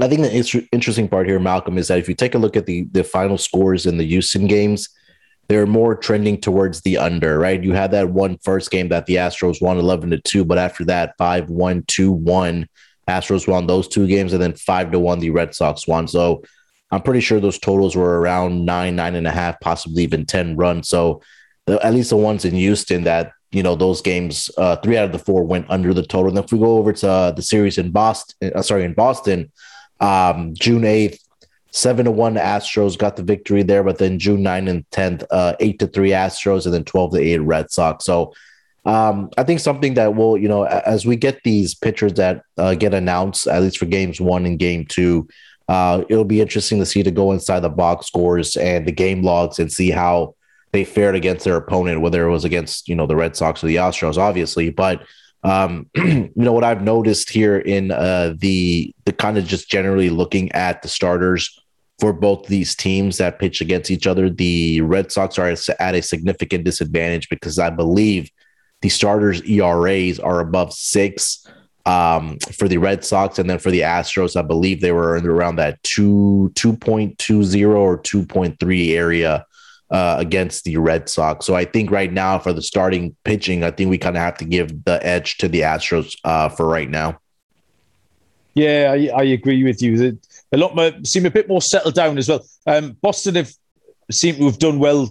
I 0.00 0.08
think 0.08 0.22
the 0.22 0.68
interesting 0.72 1.08
part 1.08 1.26
here, 1.26 1.38
Malcolm, 1.38 1.76
is 1.76 1.88
that 1.88 1.98
if 1.98 2.08
you 2.08 2.14
take 2.14 2.34
a 2.34 2.38
look 2.38 2.56
at 2.56 2.64
the 2.64 2.84
the 2.92 3.04
final 3.04 3.36
scores 3.36 3.84
in 3.84 3.98
the 3.98 4.06
Houston 4.06 4.46
games 4.46 4.88
they're 5.50 5.66
more 5.66 5.96
trending 5.96 6.40
towards 6.40 6.80
the 6.82 6.96
under, 6.96 7.36
right? 7.36 7.60
You 7.60 7.72
had 7.72 7.90
that 7.90 8.10
one 8.10 8.38
first 8.38 8.70
game 8.70 8.88
that 8.90 9.06
the 9.06 9.16
Astros 9.16 9.60
won 9.60 9.78
11 9.78 10.10
to 10.10 10.20
2, 10.20 10.44
but 10.44 10.58
after 10.58 10.84
that, 10.84 11.16
5 11.18 11.50
1 11.50 11.84
2 11.88 12.12
1. 12.12 12.68
Astros 13.08 13.48
won 13.48 13.66
those 13.66 13.88
two 13.88 14.06
games, 14.06 14.32
and 14.32 14.40
then 14.40 14.54
5 14.54 14.92
to 14.92 15.00
1, 15.00 15.18
the 15.18 15.30
Red 15.30 15.52
Sox 15.52 15.88
won. 15.88 16.06
So 16.06 16.44
I'm 16.92 17.02
pretty 17.02 17.18
sure 17.18 17.40
those 17.40 17.58
totals 17.58 17.96
were 17.96 18.20
around 18.20 18.64
nine, 18.64 18.94
nine 18.94 19.16
and 19.16 19.26
a 19.26 19.32
half, 19.32 19.58
possibly 19.58 20.04
even 20.04 20.24
10 20.24 20.54
runs. 20.54 20.88
So 20.88 21.20
the, 21.66 21.84
at 21.84 21.94
least 21.94 22.10
the 22.10 22.16
ones 22.16 22.44
in 22.44 22.54
Houston 22.54 23.02
that 23.02 23.32
you 23.50 23.64
know 23.64 23.74
those 23.74 24.02
games, 24.02 24.52
uh, 24.56 24.76
three 24.76 24.96
out 24.96 25.06
of 25.06 25.12
the 25.12 25.18
four 25.18 25.42
went 25.42 25.68
under 25.68 25.92
the 25.92 26.06
total. 26.06 26.28
And 26.28 26.38
if 26.38 26.52
we 26.52 26.60
go 26.60 26.78
over 26.78 26.92
to 26.92 27.10
uh, 27.10 27.30
the 27.32 27.42
series 27.42 27.76
in 27.76 27.90
Boston, 27.90 28.52
uh, 28.54 28.62
sorry, 28.62 28.84
in 28.84 28.94
Boston, 28.94 29.50
um, 29.98 30.54
June 30.54 30.84
eighth, 30.84 31.20
seven 31.70 32.04
to 32.04 32.10
one 32.10 32.34
Astros 32.34 32.98
got 32.98 33.16
the 33.16 33.22
victory 33.22 33.62
there, 33.62 33.82
but 33.82 33.98
then 33.98 34.18
June 34.18 34.42
9th 34.42 34.68
and 34.68 34.90
tenth, 34.90 35.24
uh, 35.30 35.54
eight 35.60 35.78
to 35.78 35.86
three 35.86 36.10
Astros, 36.10 36.64
and 36.64 36.74
then 36.74 36.84
twelve 36.84 37.12
to 37.12 37.20
eight 37.20 37.38
Red 37.38 37.70
Sox. 37.70 38.04
So 38.04 38.32
um, 38.84 39.30
I 39.36 39.44
think 39.44 39.60
something 39.60 39.94
that 39.94 40.14
will, 40.14 40.38
you 40.38 40.48
know, 40.48 40.64
as 40.64 41.04
we 41.04 41.16
get 41.16 41.42
these 41.42 41.74
pitchers 41.74 42.14
that 42.14 42.42
uh, 42.56 42.74
get 42.74 42.94
announced, 42.94 43.46
at 43.46 43.62
least 43.62 43.78
for 43.78 43.86
games 43.86 44.20
one 44.20 44.46
and 44.46 44.58
game 44.58 44.86
two, 44.86 45.28
uh, 45.68 46.02
it'll 46.08 46.24
be 46.24 46.40
interesting 46.40 46.78
to 46.78 46.86
see 46.86 47.02
to 47.02 47.10
go 47.10 47.32
inside 47.32 47.60
the 47.60 47.68
box 47.68 48.06
scores 48.06 48.56
and 48.56 48.86
the 48.86 48.92
game 48.92 49.22
logs 49.22 49.58
and 49.58 49.72
see 49.72 49.90
how 49.90 50.34
they 50.72 50.84
fared 50.84 51.14
against 51.14 51.44
their 51.44 51.56
opponent, 51.56 52.00
whether 52.00 52.26
it 52.26 52.30
was 52.30 52.44
against, 52.44 52.88
you 52.88 52.94
know, 52.94 53.06
the 53.06 53.16
Red 53.16 53.36
Sox 53.36 53.62
or 53.62 53.66
the 53.66 53.76
Astros, 53.76 54.16
obviously. 54.16 54.70
But, 54.70 55.04
um, 55.42 55.88
you 55.96 56.30
know, 56.34 56.52
what 56.52 56.64
I've 56.64 56.82
noticed 56.82 57.30
here 57.30 57.58
in 57.58 57.90
uh, 57.90 58.34
the, 58.38 58.94
the 59.04 59.12
kind 59.12 59.36
of 59.36 59.44
just 59.44 59.70
generally 59.70 60.10
looking 60.10 60.50
at 60.52 60.82
the 60.82 60.88
starters 60.88 61.59
for 62.00 62.12
both 62.12 62.46
these 62.46 62.74
teams 62.74 63.18
that 63.18 63.38
pitch 63.38 63.60
against 63.60 63.90
each 63.90 64.06
other, 64.06 64.30
the 64.30 64.80
Red 64.80 65.12
Sox 65.12 65.38
are 65.38 65.54
at 65.78 65.94
a 65.94 66.02
significant 66.02 66.64
disadvantage 66.64 67.28
because 67.28 67.58
I 67.58 67.70
believe 67.70 68.30
the 68.80 68.88
starters' 68.88 69.42
ERAs 69.42 70.18
are 70.18 70.40
above 70.40 70.72
six 70.72 71.46
um, 71.86 72.38
for 72.52 72.68
the 72.68 72.78
Red 72.78 73.04
Sox, 73.04 73.38
and 73.38 73.48
then 73.48 73.58
for 73.58 73.70
the 73.70 73.80
Astros, 73.80 74.36
I 74.36 74.42
believe 74.42 74.80
they 74.80 74.92
were 74.92 75.18
around 75.18 75.56
that 75.56 75.82
two 75.82 76.52
two 76.54 76.76
point 76.76 77.18
two 77.18 77.42
zero 77.42 77.80
or 77.80 77.98
two 77.98 78.24
point 78.24 78.58
three 78.60 78.96
area 78.96 79.44
uh, 79.90 80.16
against 80.18 80.64
the 80.64 80.76
Red 80.76 81.08
Sox. 81.08 81.46
So 81.46 81.54
I 81.54 81.64
think 81.64 81.90
right 81.90 82.12
now 82.12 82.38
for 82.38 82.52
the 82.52 82.62
starting 82.62 83.16
pitching, 83.24 83.64
I 83.64 83.70
think 83.70 83.90
we 83.90 83.98
kind 83.98 84.16
of 84.16 84.22
have 84.22 84.36
to 84.38 84.44
give 84.44 84.84
the 84.84 85.04
edge 85.04 85.38
to 85.38 85.48
the 85.48 85.60
Astros 85.60 86.16
uh, 86.24 86.48
for 86.48 86.66
right 86.66 86.88
now. 86.88 87.18
Yeah, 88.54 88.90
I, 88.92 89.20
I 89.20 89.22
agree 89.24 89.62
with 89.64 89.80
you. 89.80 90.18
A 90.52 90.56
lot 90.56 90.74
more 90.74 90.92
seem 91.04 91.26
a 91.26 91.30
bit 91.30 91.48
more 91.48 91.62
settled 91.62 91.94
down 91.94 92.18
as 92.18 92.28
well. 92.28 92.44
Um, 92.66 92.96
Boston 93.00 93.36
have 93.36 93.52
seem 94.10 94.36
to 94.36 94.46
have 94.46 94.58
done 94.58 94.78
well 94.78 95.08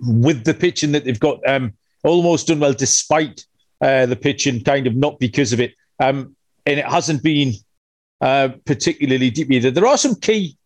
with 0.00 0.44
the 0.44 0.54
pitching 0.54 0.92
that 0.92 1.04
they've 1.04 1.20
got. 1.20 1.46
Um, 1.46 1.74
almost 2.04 2.46
done 2.46 2.60
well 2.60 2.72
despite 2.72 3.44
uh, 3.80 4.06
the 4.06 4.16
pitching, 4.16 4.62
kind 4.64 4.86
of 4.86 4.94
not 4.94 5.18
because 5.18 5.52
of 5.52 5.60
it. 5.60 5.74
Um, 6.00 6.36
and 6.64 6.78
it 6.78 6.86
hasn't 6.86 7.22
been 7.22 7.52
uh, 8.20 8.50
particularly 8.64 9.30
deep 9.30 9.50
either. 9.50 9.70
There 9.70 9.86
are 9.86 9.98
some 9.98 10.14
key, 10.14 10.56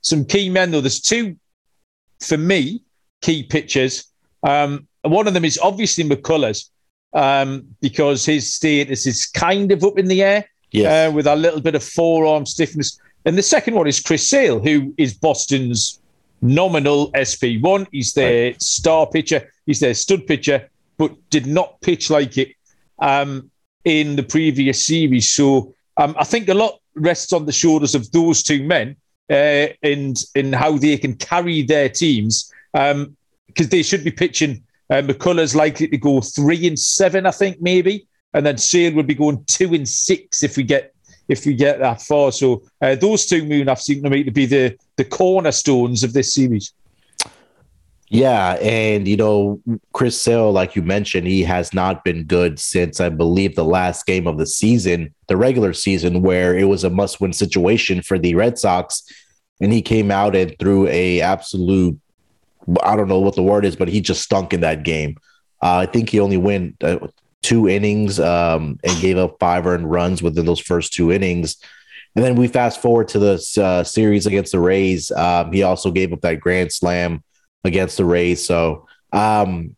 some 0.00 0.24
key 0.24 0.48
men 0.48 0.70
though. 0.70 0.80
There's 0.80 1.00
two, 1.00 1.36
for 2.20 2.36
me, 2.36 2.82
key 3.20 3.42
pitchers. 3.42 4.06
Um, 4.42 4.86
one 5.02 5.26
of 5.26 5.34
them 5.34 5.44
is 5.44 5.58
obviously 5.58 6.04
McCullers 6.04 6.70
um, 7.12 7.66
because 7.80 8.24
his 8.24 8.52
status 8.52 9.06
is 9.06 9.26
kind 9.26 9.72
of 9.72 9.84
up 9.84 9.98
in 9.98 10.06
the 10.06 10.22
air 10.22 10.48
uh, 11.08 11.10
with 11.10 11.26
a 11.26 11.36
little 11.36 11.60
bit 11.60 11.74
of 11.74 11.82
forearm 11.82 12.46
stiffness. 12.46 12.98
And 13.24 13.38
the 13.38 13.42
second 13.42 13.74
one 13.74 13.86
is 13.86 14.00
Chris 14.00 14.28
Sale, 14.28 14.60
who 14.60 14.94
is 14.98 15.14
Boston's 15.14 16.00
nominal 16.40 17.12
SP1. 17.12 17.86
He's 17.92 18.12
their 18.14 18.46
right. 18.46 18.62
star 18.62 19.06
pitcher. 19.06 19.52
He's 19.66 19.80
their 19.80 19.94
stud 19.94 20.26
pitcher 20.26 20.68
but 21.02 21.30
did 21.30 21.46
not 21.46 21.80
pitch 21.80 22.10
like 22.10 22.38
it 22.38 22.54
um, 23.00 23.50
in 23.84 24.14
the 24.14 24.22
previous 24.22 24.86
series. 24.86 25.28
So 25.30 25.74
um, 25.96 26.14
I 26.16 26.22
think 26.22 26.48
a 26.48 26.54
lot 26.54 26.78
rests 26.94 27.32
on 27.32 27.46
the 27.46 27.52
shoulders 27.52 27.96
of 27.96 28.10
those 28.12 28.42
two 28.42 28.62
men 28.62 28.94
uh, 29.28 29.68
and 29.82 30.16
in 30.36 30.52
how 30.52 30.76
they 30.76 30.96
can 30.98 31.16
carry 31.16 31.62
their 31.62 31.88
teams 31.88 32.52
because 32.72 32.92
um, 32.92 33.16
they 33.56 33.82
should 33.82 34.04
be 34.04 34.12
pitching. 34.12 34.62
Uh, 34.90 35.02
McCullers 35.02 35.56
likely 35.56 35.88
to 35.88 35.96
go 35.96 36.20
three 36.20 36.68
and 36.68 36.78
seven, 36.78 37.26
I 37.26 37.32
think 37.32 37.60
maybe, 37.60 38.06
and 38.34 38.44
then 38.46 38.58
Sale 38.58 38.94
would 38.94 39.08
be 39.08 39.14
going 39.14 39.44
two 39.46 39.74
and 39.74 39.88
six 39.88 40.44
if 40.44 40.56
we 40.56 40.62
get 40.62 40.91
if 41.28 41.46
we 41.46 41.54
get 41.54 41.78
that 41.78 42.02
far. 42.02 42.32
So 42.32 42.62
uh, 42.80 42.94
those 42.94 43.26
two 43.26 43.44
moon 43.44 43.68
have 43.68 43.80
seem 43.80 44.02
to 44.02 44.10
me 44.10 44.24
to 44.24 44.30
be 44.30 44.46
the 44.46 44.76
the 44.96 45.04
cornerstones 45.04 46.02
of 46.02 46.12
this 46.12 46.34
series. 46.34 46.72
Yeah, 48.08 48.58
and 48.60 49.08
you 49.08 49.16
know, 49.16 49.58
Chris 49.94 50.20
Sale, 50.20 50.52
like 50.52 50.76
you 50.76 50.82
mentioned, 50.82 51.26
he 51.26 51.42
has 51.44 51.72
not 51.72 52.04
been 52.04 52.24
good 52.24 52.58
since 52.58 53.00
I 53.00 53.08
believe 53.08 53.54
the 53.54 53.64
last 53.64 54.04
game 54.04 54.26
of 54.26 54.36
the 54.36 54.44
season, 54.44 55.14
the 55.28 55.36
regular 55.38 55.72
season, 55.72 56.20
where 56.20 56.54
it 56.54 56.64
was 56.64 56.84
a 56.84 56.90
must-win 56.90 57.32
situation 57.32 58.02
for 58.02 58.18
the 58.18 58.34
Red 58.34 58.58
Sox, 58.58 59.02
and 59.62 59.72
he 59.72 59.80
came 59.80 60.10
out 60.10 60.36
and 60.36 60.54
threw 60.58 60.86
a 60.88 61.22
absolute, 61.22 61.98
I 62.82 62.96
don't 62.96 63.08
know 63.08 63.20
what 63.20 63.34
the 63.34 63.42
word 63.42 63.64
is, 63.64 63.76
but 63.76 63.88
he 63.88 64.02
just 64.02 64.20
stunk 64.20 64.52
in 64.52 64.60
that 64.60 64.82
game. 64.82 65.16
Uh, 65.62 65.76
I 65.76 65.86
think 65.86 66.10
he 66.10 66.20
only 66.20 66.36
went 66.36 66.84
uh, 66.84 66.98
two 67.42 67.68
innings 67.68 68.20
um, 68.20 68.78
and 68.84 69.00
gave 69.00 69.18
up 69.18 69.36
five 69.40 69.66
earned 69.66 69.90
runs 69.90 70.22
within 70.22 70.46
those 70.46 70.60
first 70.60 70.92
two 70.92 71.12
innings. 71.12 71.56
And 72.14 72.24
then 72.24 72.36
we 72.36 72.46
fast 72.46 72.80
forward 72.80 73.08
to 73.08 73.18
the 73.18 73.60
uh, 73.62 73.84
series 73.84 74.26
against 74.26 74.52
the 74.52 74.60
Rays. 74.60 75.10
Um, 75.10 75.52
he 75.52 75.62
also 75.62 75.90
gave 75.90 76.12
up 76.12 76.20
that 76.22 76.40
grand 76.40 76.72
slam 76.72 77.22
against 77.64 77.96
the 77.96 78.04
Rays. 78.04 78.46
So, 78.46 78.86
um, 79.12 79.76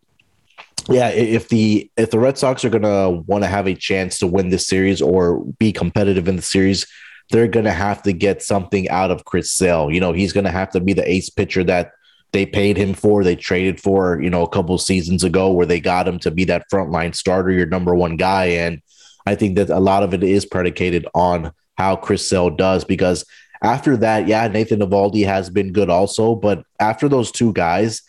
yeah, 0.89 1.09
if 1.09 1.49
the 1.49 1.91
if 1.97 2.11
the 2.11 2.19
Red 2.19 2.37
Sox 2.37 2.65
are 2.65 2.71
gonna 2.71 3.11
want 3.11 3.43
to 3.45 3.49
have 3.49 3.67
a 3.67 3.75
chance 3.75 4.19
to 4.19 4.27
win 4.27 4.51
this 4.51 4.67
series 4.67 5.01
or 5.01 5.45
be 5.59 5.73
competitive 5.73 6.29
in 6.29 6.37
the 6.37 6.43
series, 6.43 6.87
they're 7.31 7.49
gonna 7.49 7.73
have 7.73 8.03
to 8.03 8.13
get 8.13 8.43
something 8.43 8.89
out 8.91 9.11
of 9.11 9.25
Chris 9.25 9.51
Sale. 9.51 9.91
You 9.91 10.01
know, 10.01 10.13
he's 10.13 10.33
gonna 10.33 10.51
have 10.51 10.71
to 10.73 10.81
be 10.81 10.93
the 10.93 11.09
ace 11.11 11.31
pitcher 11.31 11.65
that 11.65 11.93
they 12.35 12.45
paid 12.45 12.77
him 12.77 12.95
for, 12.95 13.23
they 13.23 13.37
traded 13.37 13.81
for, 13.81 14.21
you 14.21 14.29
know, 14.29 14.43
a 14.43 14.49
couple 14.49 14.77
seasons 14.77 15.23
ago 15.23 15.53
where 15.53 15.67
they 15.67 15.79
got 15.79 16.09
him 16.09 16.19
to 16.19 16.33
be 16.33 16.45
that 16.45 16.69
frontline 16.69 17.15
starter, 17.15 17.53
your 17.53 17.65
number 17.65 17.95
one 17.95 18.17
guy. 18.17 18.47
And 18.47 18.83
I 19.25 19.37
think 19.37 19.55
that 19.55 19.71
a 19.71 19.79
lot 19.79 20.03
of 20.03 20.13
it 20.13 20.25
is 20.25 20.45
predicated 20.45 21.07
on 21.15 21.53
how 21.79 21.95
Chris 21.95 22.29
Sale 22.29 22.51
does 22.51 22.85
because 22.85 23.25
after 23.63 23.97
that, 23.99 24.27
yeah, 24.27 24.49
Nathan 24.49 24.81
Eovaldi 24.81 25.25
has 25.25 25.49
been 25.49 25.73
good 25.73 25.89
also, 25.89 26.35
but 26.35 26.65
after 26.81 27.09
those 27.09 27.31
two 27.31 27.53
guys, 27.53 28.03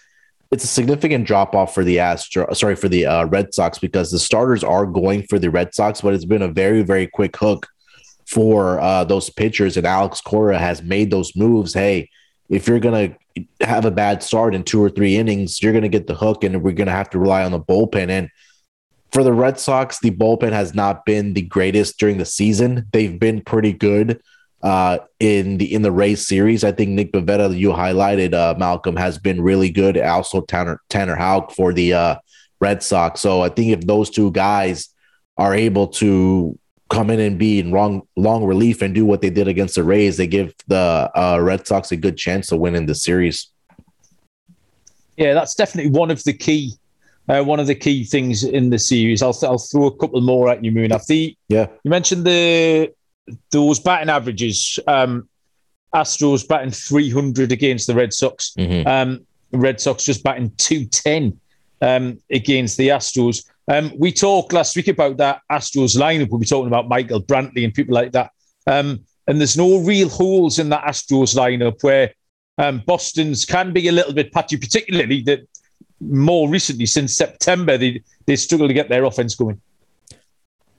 it's 0.51 0.63
a 0.63 0.67
significant 0.67 1.27
drop 1.27 1.53
off 1.53 1.75
for 1.75 1.83
the 1.83 1.99
Astro, 1.99 2.51
sorry 2.53 2.75
for 2.75 2.89
the 2.89 3.05
uh, 3.05 3.25
Red 3.25 3.53
Sox 3.53 3.77
because 3.77 4.09
the 4.09 4.17
starters 4.17 4.63
are 4.63 4.87
going 4.87 5.21
for 5.21 5.37
the 5.37 5.51
Red 5.51 5.75
Sox, 5.75 6.01
but 6.01 6.15
it's 6.15 6.25
been 6.25 6.41
a 6.41 6.47
very 6.47 6.81
very 6.81 7.05
quick 7.05 7.37
hook 7.37 7.67
for 8.25 8.79
uh, 8.79 9.03
those 9.03 9.29
pitchers, 9.29 9.77
and 9.77 9.85
Alex 9.85 10.19
Cora 10.19 10.57
has 10.57 10.81
made 10.81 11.11
those 11.11 11.35
moves. 11.35 11.73
Hey, 11.73 12.09
if 12.49 12.67
you're 12.67 12.79
gonna 12.79 13.15
have 13.61 13.85
a 13.85 13.91
bad 13.91 14.23
start 14.23 14.55
in 14.55 14.63
two 14.63 14.83
or 14.83 14.89
three 14.89 15.17
innings, 15.17 15.61
you're 15.61 15.73
gonna 15.73 15.89
get 15.89 16.07
the 16.07 16.15
hook, 16.15 16.43
and 16.43 16.61
we're 16.61 16.73
gonna 16.73 16.91
have 16.91 17.09
to 17.11 17.19
rely 17.19 17.43
on 17.43 17.51
the 17.51 17.59
bullpen. 17.59 18.09
And 18.09 18.29
for 19.11 19.23
the 19.23 19.33
Red 19.33 19.59
Sox, 19.59 19.99
the 19.99 20.11
bullpen 20.11 20.51
has 20.51 20.75
not 20.75 21.05
been 21.05 21.33
the 21.33 21.41
greatest 21.41 21.99
during 21.99 22.17
the 22.17 22.25
season. 22.25 22.87
They've 22.91 23.19
been 23.19 23.41
pretty 23.41 23.73
good 23.73 24.21
uh, 24.61 24.99
in 25.19 25.57
the 25.57 25.73
in 25.73 25.83
the 25.83 25.91
race 25.91 26.27
series. 26.27 26.63
I 26.63 26.71
think 26.71 26.91
Nick 26.91 27.13
Pivetta, 27.13 27.57
you 27.57 27.69
highlighted 27.69 28.33
uh, 28.33 28.55
Malcolm, 28.57 28.95
has 28.95 29.17
been 29.17 29.41
really 29.41 29.69
good. 29.69 29.97
Also, 29.97 30.41
Tanner 30.41 30.81
Tanner 30.89 31.15
Houck 31.15 31.51
for 31.51 31.71
the 31.71 31.93
uh, 31.93 32.15
Red 32.59 32.83
Sox. 32.83 33.21
So 33.21 33.41
I 33.41 33.49
think 33.49 33.71
if 33.71 33.81
those 33.81 34.09
two 34.09 34.31
guys 34.31 34.89
are 35.37 35.53
able 35.53 35.87
to 35.87 36.57
come 36.89 37.09
in 37.09 37.19
and 37.19 37.37
be 37.37 37.59
in 37.59 37.71
long 37.71 38.07
long 38.15 38.43
relief 38.43 38.81
and 38.81 38.93
do 38.93 39.05
what 39.05 39.21
they 39.21 39.29
did 39.29 39.47
against 39.47 39.75
the 39.75 39.83
Rays, 39.83 40.17
they 40.17 40.27
give 40.27 40.53
the 40.67 41.11
uh, 41.15 41.39
Red 41.41 41.65
Sox 41.65 41.91
a 41.91 41.97
good 41.97 42.17
chance 42.17 42.47
to 42.47 42.57
win 42.57 42.75
in 42.75 42.85
the 42.85 42.95
series. 42.95 43.49
Yeah, 45.17 45.33
that's 45.33 45.55
definitely 45.55 45.91
one 45.91 46.11
of 46.11 46.23
the 46.23 46.33
key 46.33 46.73
uh, 47.27 47.43
one 47.43 47.59
of 47.59 47.67
the 47.67 47.75
key 47.75 48.03
things 48.03 48.43
in 48.43 48.69
the 48.69 48.77
series. 48.77 49.21
I'll, 49.21 49.33
th- 49.33 49.49
I'll 49.49 49.57
throw 49.57 49.87
a 49.87 49.97
couple 49.97 50.21
more 50.21 50.49
at 50.49 50.63
you, 50.63 50.71
Moon. 50.71 50.89
The 50.89 51.35
yeah, 51.47 51.67
you 51.83 51.89
mentioned 51.89 52.25
the 52.25 52.93
those 53.51 53.79
batting 53.79 54.09
averages. 54.09 54.79
Um, 54.87 55.27
Astros 55.93 56.45
batting 56.45 56.71
300 56.71 57.53
against 57.53 57.87
the 57.87 57.95
Red 57.95 58.11
Sox. 58.11 58.53
Mm-hmm. 58.59 58.85
Um, 58.85 59.25
Red 59.53 59.79
Sox 59.79 60.03
just 60.03 60.23
batting 60.23 60.51
210 60.57 61.39
um, 61.81 62.19
against 62.29 62.77
the 62.77 62.89
Astros. 62.89 63.45
Um, 63.67 63.91
we 63.97 64.11
talked 64.11 64.53
last 64.53 64.75
week 64.75 64.87
about 64.87 65.17
that 65.17 65.41
Astros 65.51 65.97
lineup. 65.97 66.29
We'll 66.29 66.39
be 66.39 66.45
talking 66.45 66.67
about 66.67 66.87
Michael 66.87 67.21
Brantley 67.21 67.63
and 67.63 67.73
people 67.73 67.95
like 67.95 68.11
that. 68.11 68.31
Um, 68.67 69.05
and 69.27 69.39
there's 69.39 69.57
no 69.57 69.79
real 69.79 70.09
holes 70.09 70.59
in 70.59 70.69
that 70.69 70.85
Astros 70.85 71.35
lineup 71.35 71.81
where 71.83 72.13
um, 72.57 72.83
Boston's 72.85 73.43
can 73.43 73.73
be 73.73 73.87
a 73.87 73.91
little 73.91 74.13
bit 74.13 74.31
patchy, 74.31 74.57
particularly 74.57 75.21
that 75.23 75.47
more 75.99 76.47
recently 76.49 76.85
since 76.85 77.15
September 77.15 77.77
they 77.77 78.03
they 78.25 78.35
struggle 78.35 78.67
to 78.67 78.73
get 78.73 78.89
their 78.89 79.05
offense 79.05 79.35
going. 79.35 79.59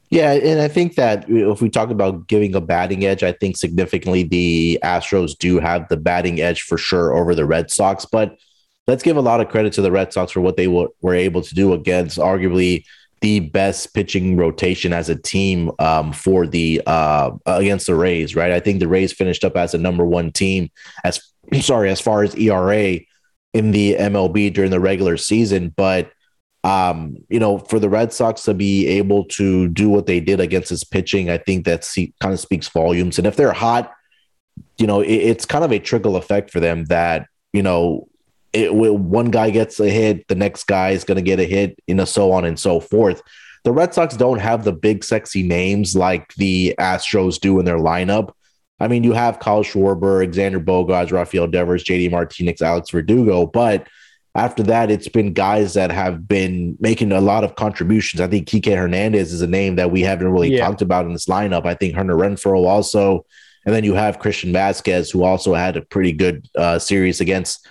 Yeah, 0.09 0.33
and 0.33 0.61
I 0.61 0.69
think 0.69 0.95
that 0.95 1.29
if 1.29 1.61
we 1.61 1.69
talk 1.69 1.91
about 1.91 2.29
giving 2.29 2.55
a 2.55 2.61
batting 2.61 3.05
edge, 3.05 3.25
I 3.25 3.33
think 3.33 3.57
significantly 3.57 4.23
the 4.23 4.79
Astros 4.85 5.37
do 5.37 5.59
have 5.59 5.89
the 5.89 5.97
batting 5.97 6.41
edge 6.41 6.63
for 6.63 6.79
sure 6.79 7.17
over 7.17 7.35
the 7.35 7.45
Red 7.45 7.73
Sox. 7.73 8.05
But 8.05 8.39
let's 8.87 9.03
give 9.03 9.17
a 9.17 9.21
lot 9.21 9.41
of 9.41 9.49
credit 9.49 9.73
to 9.75 9.83
the 9.83 9.91
Red 9.93 10.13
Sox 10.13 10.33
for 10.33 10.41
what 10.41 10.57
they 10.57 10.67
w- 10.67 10.89
were 11.03 11.15
able 11.15 11.43
to 11.43 11.55
do 11.55 11.73
against 11.73 12.19
arguably 12.19 12.85
the 13.21 13.41
best 13.41 13.95
pitching 13.95 14.37
rotation 14.37 14.93
as 14.93 15.09
a 15.09 15.17
team 15.17 15.71
um, 15.79 16.13
for 16.13 16.47
the 16.47 16.83
uh, 16.87 17.31
against 17.47 17.87
the 17.87 17.95
Rays. 17.95 18.37
Right, 18.37 18.53
I 18.53 18.61
think 18.61 18.81
the 18.81 18.89
Rays 18.89 19.13
finished 19.13 19.45
up 19.45 19.57
as 19.57 19.75
a 19.75 19.79
number 19.79 20.05
one 20.05 20.31
team 20.33 20.71
as 21.05 21.21
sorry 21.61 21.91
as 21.91 22.01
far 22.01 22.23
as 22.23 22.35
ERA 22.37 22.99
in 23.55 23.71
the 23.71 23.95
MLB 23.95 24.53
during 24.53 24.71
the 24.71 24.81
regular 24.81 25.17
season, 25.17 25.73
but 25.77 26.13
Um, 26.65 27.19
you 27.29 27.39
know, 27.39 27.59
for 27.59 27.79
the 27.79 27.89
Red 27.89 28.13
Sox 28.13 28.43
to 28.43 28.55
be 28.55 28.89
able 28.99 29.25
to 29.39 29.69
do 29.69 29.89
what 29.89 30.07
they 30.07 30.19
did 30.19 30.41
against 30.41 30.69
his 30.69 30.83
pitching, 30.83 31.31
I 31.31 31.39
think 31.39 31.65
that 31.65 31.87
kind 32.21 32.35
of 32.35 32.41
speaks 32.41 32.69
volumes. 32.69 33.19
And 33.19 33.27
if 33.27 33.37
they're 33.37 33.53
hot, 33.53 33.93
you 34.77 34.89
know, 34.89 35.01
it, 35.01 35.15
it's 35.31 35.47
kind 35.47 35.65
of 35.65 35.71
a 35.71 35.79
trickle 35.79 36.17
effect 36.17 36.51
for 36.51 36.59
them 36.59 36.87
that, 36.87 37.29
you 37.53 37.63
know, 37.63 38.09
it, 38.57 38.75
one 38.75 39.31
guy 39.31 39.51
gets 39.51 39.79
a 39.81 39.89
hit, 39.89 40.27
the 40.29 40.35
next 40.35 40.65
guy 40.65 40.91
is 40.91 41.05
going 41.05 41.17
to 41.17 41.23
get 41.23 41.41
a 41.41 41.45
hit, 41.45 41.79
you 41.87 41.95
know, 41.95 42.05
so 42.05 42.33
on 42.33 42.45
and 42.45 42.59
so 42.59 42.81
forth. 42.81 43.23
The 43.65 43.73
Red 43.73 43.93
Sox 43.93 44.17
don't 44.17 44.39
have 44.39 44.65
the 44.65 44.73
big, 44.73 45.05
sexy 45.05 45.43
names 45.43 45.97
like 45.97 46.33
the 46.35 46.75
Astros 46.79 47.41
do 47.41 47.59
in 47.59 47.65
their 47.65 47.79
lineup. 47.79 48.33
I 48.79 48.89
mean, 48.89 49.05
you 49.05 49.13
have 49.13 49.41
Kyle 49.41 49.65
Schwarber, 49.65 50.31
Xander 50.33 50.63
Bogaerts, 50.65 51.11
Rafael 51.11 51.47
Devers, 51.47 51.83
JD 51.85 52.11
Martinez, 52.11 52.63
Alex 52.63 52.91
Verdugo, 52.91 53.47
but 53.47 53.89
after 54.37 54.63
that, 54.65 54.91
it's 54.91 55.09
been 55.09 55.33
guys 55.33 55.73
that 55.75 55.91
have 55.91 56.29
been 56.29 56.77
making 56.79 57.11
a 57.11 57.23
lot 57.23 57.43
of 57.43 57.57
contributions. 57.57 58.21
I 58.21 58.27
think 58.27 58.47
Kike 58.47 58.77
Hernandez 58.77 59.33
is 59.33 59.41
a 59.41 59.47
name 59.47 59.77
that 59.77 59.91
we 59.91 60.03
haven't 60.03 60.31
really 60.31 60.51
yeah. 60.51 60.67
talked 60.67 60.83
about 60.83 61.07
in 61.07 61.15
this 61.15 61.25
lineup. 61.25 61.65
I 61.65 61.73
think 61.73 61.95
Hunter 61.95 62.17
Renfroe 62.17 62.67
also, 62.67 63.25
and 63.65 63.75
then 63.75 63.83
you 63.83 63.95
have 63.95 64.19
Christian 64.19 64.53
Vázquez, 64.53 65.11
who 65.11 65.25
also 65.25 65.55
had 65.55 65.79
a 65.79 65.83
pretty 65.83 66.13
good 66.13 66.47
uh, 66.55 66.79
series 66.79 67.23
against 67.23 67.67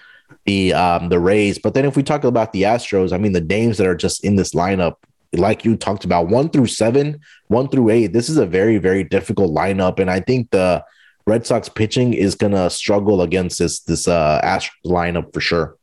the 0.46 0.74
um, 0.74 1.10
the 1.10 1.20
Rays. 1.20 1.60
But 1.60 1.74
then 1.74 1.86
if 1.86 1.96
we 1.96 2.04
talk 2.04 2.24
about 2.24 2.54
the 2.54 2.64
Astros, 2.64 3.14
I 3.14 3.18
mean 3.18 3.34
the 3.34 3.42
names 3.42 3.78
that 3.78 3.88
are 3.88 3.96
just 3.96 4.24
in 4.24 4.36
this 4.36 4.54
lineup, 4.54 4.96
like 5.34 5.66
you 5.66 5.76
talked 5.76 6.06
about, 6.06 6.28
one 6.28 6.50
through 6.50 6.68
seven, 6.68 7.20
one 7.48 7.68
through 7.68 7.90
eight. 7.90 8.14
This 8.14 8.30
is 8.30 8.38
a 8.38 8.46
very 8.46 8.78
very 8.78 9.04
difficult 9.04 9.54
lineup, 9.54 10.00
and 10.00 10.10
I 10.10 10.20
think 10.20 10.52
the 10.52 10.84
Red 11.28 11.46
Sox 11.46 11.70
pitching 11.70 12.14
is 12.14 12.36
gonna 12.36 12.70
struggle 12.70 13.22
against 13.22 13.60
this 13.60 13.80
this 13.82 14.08
uh, 14.08 14.42
Astros 14.44 14.70
lineup 14.86 15.34
for 15.34 15.42
sure. 15.42 15.78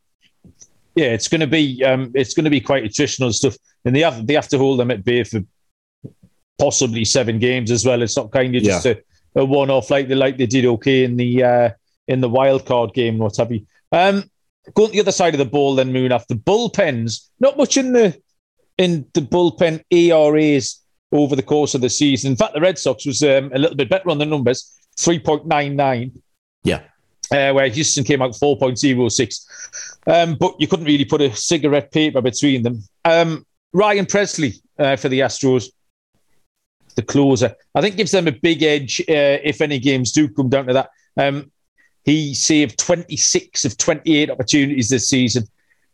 Yeah, 0.94 1.06
it's 1.06 1.28
going 1.28 1.40
to 1.40 1.46
be 1.46 1.82
um, 1.84 2.12
it's 2.14 2.34
to 2.34 2.50
be 2.50 2.61
quite 2.61 2.84
attritional 2.84 3.32
stuff, 3.32 3.56
and 3.84 3.96
they 3.96 4.00
have 4.00 4.26
they 4.26 4.34
have 4.34 4.49
to 4.49 4.58
hold 4.58 4.78
them 4.78 4.90
at 4.90 5.04
bay 5.04 5.25
for 5.25 5.40
possibly 6.58 7.04
seven 7.04 7.38
games 7.38 7.70
as 7.70 7.87
well. 7.87 8.02
It's 8.02 8.16
not 8.16 8.30
kind 8.30 8.54
of 8.54 8.62
just 8.62 8.84
yeah. 8.84 8.94
a, 9.34 9.40
a 9.40 9.44
one 9.44 9.70
off 9.70 9.90
like 9.90 10.08
they 10.08 10.14
like 10.14 10.37
they 10.37 10.46
did 10.46 10.66
okay 10.66 11.04
in 11.04 11.16
the 11.16 11.42
uh, 11.42 11.70
in 12.08 12.20
the 12.20 12.28
wild 12.28 12.66
card 12.66 12.92
game, 12.92 13.18
what 13.18 13.37
have 13.38 13.52
you. 13.52 13.66
Um, 13.90 14.30
going 14.75 14.88
to 14.88 14.92
the 14.92 15.00
other 15.00 15.12
side 15.12 15.35
of 15.35 15.38
the 15.38 15.45
ball, 15.45 15.75
then 15.75 15.92
moving 15.92 16.12
off 16.12 16.26
the 16.28 16.35
bullpens. 16.35 17.28
Not 17.40 17.57
much 17.57 17.76
in 17.76 17.92
the 17.92 18.21
in 18.78 19.07
the 19.12 19.21
bullpen 19.21 19.85
ERAs 19.90 20.81
over 21.12 21.37
the 21.37 21.42
course 21.42 21.75
of 21.75 21.81
the 21.81 21.90
season. 21.90 22.33
In 22.33 22.37
fact, 22.37 22.54
the 22.54 22.61
Red 22.61 22.78
Sox 22.78 23.04
was 23.04 23.23
um, 23.23 23.50
a 23.54 23.59
little 23.59 23.76
bit 23.76 23.90
better 23.90 24.11
on 24.11 24.19
the 24.19 24.26
numbers, 24.26 24.78
three 24.99 25.19
point 25.19 25.47
nine 25.47 25.76
nine. 25.76 26.12
Yeah. 26.64 26.81
Uh, 27.31 27.52
where 27.52 27.69
Houston 27.69 28.04
came 28.04 28.21
out 28.21 28.33
4.06. 28.33 29.47
Um, 30.07 30.35
but 30.35 30.54
you 30.59 30.69
couldn't 30.69 30.85
really 30.85 31.07
put 31.07 31.23
a 31.23 31.35
cigarette 31.35 31.90
paper 31.90 32.21
between 32.21 32.62
them. 32.62 32.83
Um, 33.07 33.47
Ryan 33.73 34.04
Pressly 34.04 34.61
uh, 34.78 34.97
for 34.97 35.09
the 35.09 35.21
Astros, 35.21 35.69
the 36.95 37.02
closer, 37.02 37.54
I 37.75 37.81
think 37.81 37.97
gives 37.97 38.11
them 38.11 38.28
a 38.28 38.33
big 38.33 38.62
edge 38.62 39.00
uh, 39.09 39.40
if 39.42 39.62
any 39.62 39.78
games 39.78 40.12
do 40.12 40.28
come 40.28 40.50
down 40.50 40.66
to 40.66 40.73
that. 40.75 40.90
Um, 41.16 41.51
he 42.04 42.35
saved 42.35 42.78
26 42.78 43.64
of 43.64 43.76
28 43.76 44.30
opportunities 44.30 44.88
this 44.88 45.09
season 45.09 45.44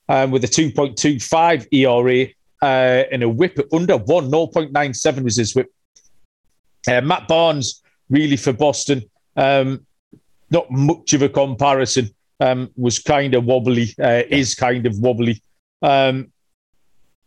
um, 0.09 0.31
with 0.31 0.45
a 0.45 0.49
2.25 0.49 1.67
ERA 1.73 2.29
uh, 2.63 3.05
and 3.13 3.23
a 3.23 3.29
whip 3.29 3.59
under 3.73 3.97
one. 3.97 4.31
0.97 4.31 5.23
was 5.23 5.37
his 5.37 5.55
whip. 5.55 5.71
Uh, 6.89 7.01
Matt 7.03 7.29
Barnes, 7.29 7.83
really 8.09 8.37
for 8.37 8.53
Boston, 8.53 9.03
um, 9.37 9.87
not 10.51 10.71
much 10.71 11.13
of 11.13 11.23
a 11.23 11.29
comparison. 11.29 12.11
Um, 12.41 12.71
was 12.77 13.01
kind 13.01 13.35
of 13.35 13.45
wobbly, 13.45 13.89
uh, 14.01 14.23
is 14.31 14.55
kind 14.55 14.87
of 14.87 14.97
wobbly. 15.01 15.43
Um, 15.83 16.31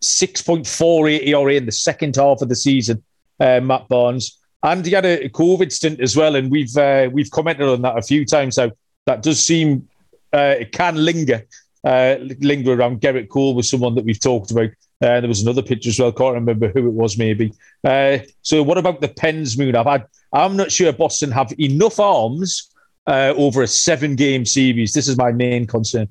6.48 0.01 1.27
ERA 1.27 1.53
in 1.55 1.65
the 1.65 1.71
second 1.71 2.15
half 2.15 2.41
of 2.41 2.47
the 2.47 2.55
season, 2.55 3.03
uh, 3.39 3.59
Matt 3.59 3.89
Barnes 3.89 4.40
and 4.63 4.85
he 4.85 4.91
had 4.91 5.05
a 5.05 5.29
COVID 5.29 5.71
stint 5.71 5.99
as 5.99 6.15
well, 6.15 6.35
and 6.35 6.51
we've 6.51 6.75
uh, 6.77 7.09
we've 7.11 7.31
commented 7.31 7.67
on 7.67 7.81
that 7.81 7.97
a 7.97 8.01
few 8.01 8.25
times. 8.25 8.55
So 8.55 8.71
that 9.05 9.24
does 9.24 9.43
seem 9.43 9.87
uh, 10.33 10.55
it 10.59 10.71
can 10.71 10.95
linger 10.95 11.45
uh, 11.83 12.15
linger 12.39 12.74
around. 12.74 13.01
Gerrit 13.01 13.29
Cole 13.29 13.55
was 13.55 13.69
someone 13.69 13.95
that 13.95 14.05
we've 14.05 14.19
talked 14.19 14.51
about. 14.51 14.69
Uh, 15.01 15.19
there 15.19 15.27
was 15.27 15.41
another 15.41 15.63
pitcher 15.63 15.89
as 15.89 16.00
well. 16.00 16.11
Can't 16.11 16.35
remember 16.35 16.69
who 16.69 16.87
it 16.87 16.93
was. 16.93 17.17
Maybe. 17.17 17.53
Uh, 17.83 18.19
so 18.41 18.61
what 18.61 18.77
about 18.77 19.01
the 19.01 19.07
Pens 19.07 19.57
moon? 19.57 19.75
I've 19.75 19.87
had, 19.87 20.05
I'm 20.31 20.55
not 20.55 20.71
sure 20.71 20.93
Boston 20.93 21.31
have 21.31 21.51
enough 21.59 22.00
arms 22.00 22.69
uh, 23.07 23.33
over 23.35 23.63
a 23.63 23.67
seven 23.67 24.15
game 24.15 24.45
series. 24.45 24.93
This 24.93 25.07
is 25.07 25.17
my 25.17 25.31
main 25.31 25.65
concern. 25.65 26.07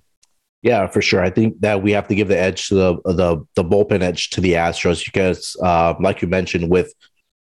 Yeah, 0.62 0.88
for 0.88 1.00
sure. 1.00 1.22
I 1.22 1.30
think 1.30 1.60
that 1.60 1.82
we 1.82 1.92
have 1.92 2.08
to 2.08 2.14
give 2.14 2.28
the 2.28 2.38
edge 2.38 2.68
to 2.68 2.74
the 2.74 2.96
the, 3.12 3.46
the 3.54 3.64
bullpen 3.64 4.02
edge 4.02 4.30
to 4.30 4.40
the 4.40 4.54
Astros 4.54 5.04
because, 5.04 5.56
uh, 5.62 5.94
like 6.00 6.20
you 6.20 6.28
mentioned, 6.28 6.68
with 6.68 6.92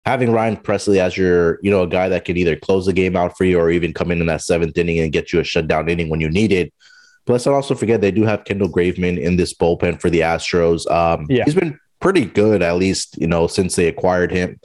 having 0.05 0.31
Ryan 0.31 0.57
Pressly 0.57 0.97
as 0.97 1.15
your, 1.15 1.59
you 1.61 1.71
know, 1.71 1.83
a 1.83 1.87
guy 1.87 2.09
that 2.09 2.25
can 2.25 2.37
either 2.37 2.55
close 2.55 2.85
the 2.85 2.93
game 2.93 3.15
out 3.15 3.37
for 3.37 3.45
you 3.45 3.57
or 3.59 3.71
even 3.71 3.93
come 3.93 4.11
in 4.11 4.19
in 4.19 4.27
that 4.27 4.41
seventh 4.41 4.77
inning 4.77 4.99
and 4.99 5.13
get 5.13 5.31
you 5.31 5.39
a 5.39 5.43
shutdown 5.43 5.89
inning 5.89 6.09
when 6.09 6.19
you 6.19 6.29
need 6.29 6.51
it. 6.51 6.73
Plus, 7.25 7.47
I 7.47 7.51
also 7.51 7.73
forget 7.73 8.01
they 8.01 8.11
do 8.11 8.23
have 8.23 8.43
Kendall 8.43 8.67
Graveman 8.67 9.17
in 9.17 9.37
this 9.37 9.53
bullpen 9.53 10.01
for 10.01 10.09
the 10.09 10.19
Astros. 10.19 10.89
Um, 10.91 11.25
yeah. 11.29 11.45
He's 11.45 11.55
been 11.55 11.79
pretty 12.01 12.25
good, 12.25 12.61
at 12.61 12.75
least, 12.75 13.17
you 13.17 13.27
know, 13.27 13.47
since 13.47 13.77
they 13.77 13.87
acquired 13.87 14.29
him 14.29 14.59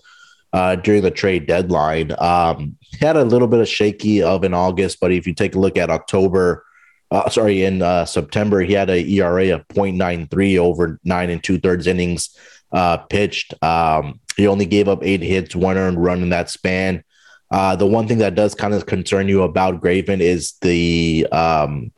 uh, 0.53 0.75
during 0.77 1.03
the 1.03 1.11
trade 1.11 1.47
deadline. 1.47 2.13
Um, 2.19 2.77
he 2.81 3.05
had 3.05 3.17
a 3.17 3.25
little 3.25 3.47
bit 3.47 3.61
of 3.61 3.69
shaky 3.69 4.23
of 4.23 4.43
in 4.43 4.55
August, 4.55 4.99
but 5.01 5.13
if 5.13 5.25
you 5.25 5.35
take 5.35 5.55
a 5.55 5.61
look 5.61 5.77
at 5.77 5.89
October, 5.89 6.65
uh, 7.13 7.31
sorry, 7.31 7.63
in 7.63 7.81
uh, 7.81 8.05
September, 8.05 8.61
he 8.61 8.73
had 8.73 8.91
a 8.91 9.07
ERA 9.09 9.55
of 9.55 9.67
0.93 9.69 10.59
over 10.59 10.99
nine 11.05 11.31
and 11.31 11.45
two 11.45 11.59
thirds 11.59 11.87
innings 11.87 12.37
uh, 12.73 12.97
pitched. 12.97 13.55
Um, 13.63 14.21
he 14.39 14.47
only 14.47 14.67
gave 14.67 14.89
up 14.89 15.01
eight 15.03 15.21
hits, 15.21 15.55
one 15.55 15.77
earned 15.77 16.03
run 16.03 16.23
in 16.23 16.31
that 16.31 16.49
span. 16.49 17.03
Uh, 17.51 17.75
the 17.75 17.87
one 17.87 18.07
thing 18.07 18.19
that 18.19 18.35
does 18.35 18.55
kind 18.55 18.73
of 18.73 18.87
concern 18.87 19.29
you 19.29 19.43
about 19.43 19.83
Graveman 19.83 20.21
is 20.21 20.53
the 20.61 21.27
um, 21.33 21.93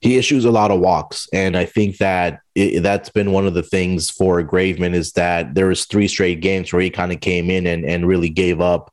he 0.00 0.18
issues 0.18 0.44
a 0.44 0.50
lot 0.50 0.70
of 0.70 0.80
walks, 0.80 1.26
and 1.32 1.56
I 1.56 1.64
think 1.64 1.96
that 1.96 2.40
it, 2.54 2.82
that's 2.82 3.08
been 3.08 3.32
one 3.32 3.46
of 3.46 3.54
the 3.54 3.62
things 3.62 4.10
for 4.10 4.42
Graveman 4.42 4.94
is 4.94 5.12
that 5.12 5.54
there 5.54 5.68
was 5.68 5.86
three 5.86 6.06
straight 6.06 6.40
games 6.40 6.70
where 6.70 6.82
he 6.82 6.90
kind 6.90 7.12
of 7.12 7.20
came 7.20 7.50
in 7.50 7.66
and, 7.66 7.84
and 7.86 8.06
really 8.06 8.28
gave 8.28 8.60
up 8.60 8.92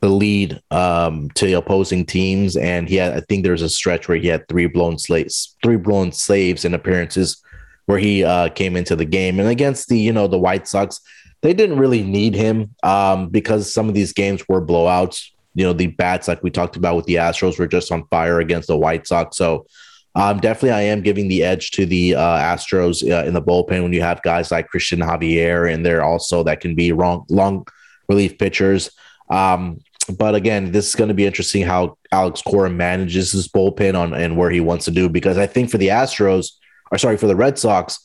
the 0.00 0.08
lead 0.08 0.60
um, 0.70 1.28
to 1.30 1.52
opposing 1.54 2.06
teams, 2.06 2.56
and 2.56 2.88
he 2.88 2.96
had 2.96 3.14
I 3.14 3.20
think 3.20 3.42
there 3.42 3.52
was 3.52 3.62
a 3.62 3.68
stretch 3.68 4.06
where 4.06 4.18
he 4.18 4.28
had 4.28 4.46
three 4.48 4.66
blown 4.66 4.98
slaves, 4.98 5.56
three 5.64 5.76
blown 5.76 6.12
saves 6.12 6.64
in 6.64 6.74
appearances 6.74 7.42
where 7.86 7.98
he 7.98 8.22
uh, 8.22 8.48
came 8.50 8.76
into 8.76 8.94
the 8.94 9.04
game, 9.04 9.40
and 9.40 9.48
against 9.48 9.88
the 9.88 9.98
you 9.98 10.12
know 10.12 10.28
the 10.28 10.38
White 10.38 10.68
Sox 10.68 11.00
they 11.42 11.52
didn't 11.52 11.78
really 11.78 12.02
need 12.02 12.34
him 12.34 12.74
um, 12.82 13.28
because 13.28 13.72
some 13.72 13.88
of 13.88 13.94
these 13.94 14.12
games 14.12 14.42
were 14.48 14.64
blowouts. 14.64 15.30
You 15.54 15.64
know, 15.64 15.72
the 15.72 15.88
bats, 15.88 16.28
like 16.28 16.42
we 16.42 16.50
talked 16.50 16.76
about 16.76 16.96
with 16.96 17.04
the 17.06 17.16
Astros, 17.16 17.58
were 17.58 17.66
just 17.66 17.92
on 17.92 18.06
fire 18.06 18.40
against 18.40 18.68
the 18.68 18.76
White 18.76 19.06
Sox. 19.06 19.36
So, 19.36 19.66
um, 20.14 20.38
definitely, 20.38 20.70
I 20.70 20.82
am 20.82 21.02
giving 21.02 21.28
the 21.28 21.42
edge 21.42 21.72
to 21.72 21.84
the 21.84 22.14
uh, 22.14 22.38
Astros 22.38 23.02
uh, 23.02 23.26
in 23.26 23.34
the 23.34 23.42
bullpen 23.42 23.82
when 23.82 23.92
you 23.92 24.02
have 24.02 24.22
guys 24.22 24.50
like 24.50 24.68
Cristian 24.70 25.02
Javier 25.02 25.72
and 25.72 25.84
there 25.84 26.02
also 26.02 26.42
that 26.44 26.60
can 26.60 26.74
be 26.74 26.92
long, 26.92 27.26
long 27.28 27.66
relief 28.08 28.38
pitchers. 28.38 28.90
Um, 29.28 29.78
but 30.18 30.34
again, 30.34 30.72
this 30.72 30.88
is 30.88 30.94
going 30.94 31.08
to 31.08 31.14
be 31.14 31.26
interesting 31.26 31.62
how 31.62 31.96
Alex 32.12 32.42
Cora 32.42 32.70
manages 32.70 33.32
his 33.32 33.48
bullpen 33.48 33.98
on 33.98 34.14
and 34.14 34.36
where 34.36 34.50
he 34.50 34.60
wants 34.60 34.84
to 34.86 34.90
do 34.90 35.08
because 35.08 35.38
I 35.38 35.46
think 35.46 35.70
for 35.70 35.78
the 35.78 35.88
Astros, 35.88 36.52
or 36.90 36.98
sorry, 36.98 37.16
for 37.16 37.26
the 37.26 37.36
Red 37.36 37.58
Sox, 37.58 37.98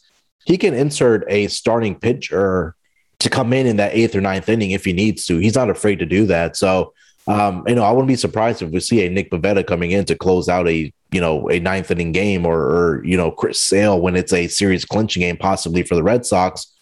he 0.45 0.57
can 0.57 0.73
insert 0.73 1.25
a 1.27 1.47
starting 1.47 1.95
pitcher 1.95 2.75
to 3.19 3.29
come 3.29 3.53
in 3.53 3.65
in 3.65 3.77
that 3.77 3.93
eighth 3.93 4.15
or 4.15 4.21
ninth 4.21 4.49
inning 4.49 4.71
if 4.71 4.85
he 4.85 4.93
needs 4.93 5.25
to. 5.25 5.37
He's 5.37 5.55
not 5.55 5.69
afraid 5.69 5.99
to 5.99 6.05
do 6.05 6.25
that. 6.27 6.55
So, 6.55 6.93
um, 7.27 7.63
you 7.67 7.75
know, 7.75 7.83
I 7.83 7.91
wouldn't 7.91 8.07
be 8.07 8.15
surprised 8.15 8.61
if 8.61 8.69
we 8.69 8.79
see 8.79 9.05
a 9.05 9.09
Nick 9.09 9.31
Pivetta 9.31 9.65
coming 9.65 9.91
in 9.91 10.05
to 10.05 10.15
close 10.15 10.47
out 10.47 10.67
a 10.67 10.93
you 11.11 11.21
know 11.21 11.49
a 11.49 11.59
ninth 11.59 11.89
inning 11.91 12.11
game, 12.11 12.45
or, 12.45 12.59
or 12.59 13.05
you 13.05 13.17
know 13.17 13.31
Chris 13.31 13.59
Sale 13.59 13.99
when 14.01 14.15
it's 14.15 14.33
a 14.33 14.47
series 14.47 14.85
clinching 14.85 15.21
game, 15.21 15.37
possibly 15.37 15.83
for 15.83 15.95
the 15.95 16.03
Red 16.03 16.25
Sox, 16.25 16.73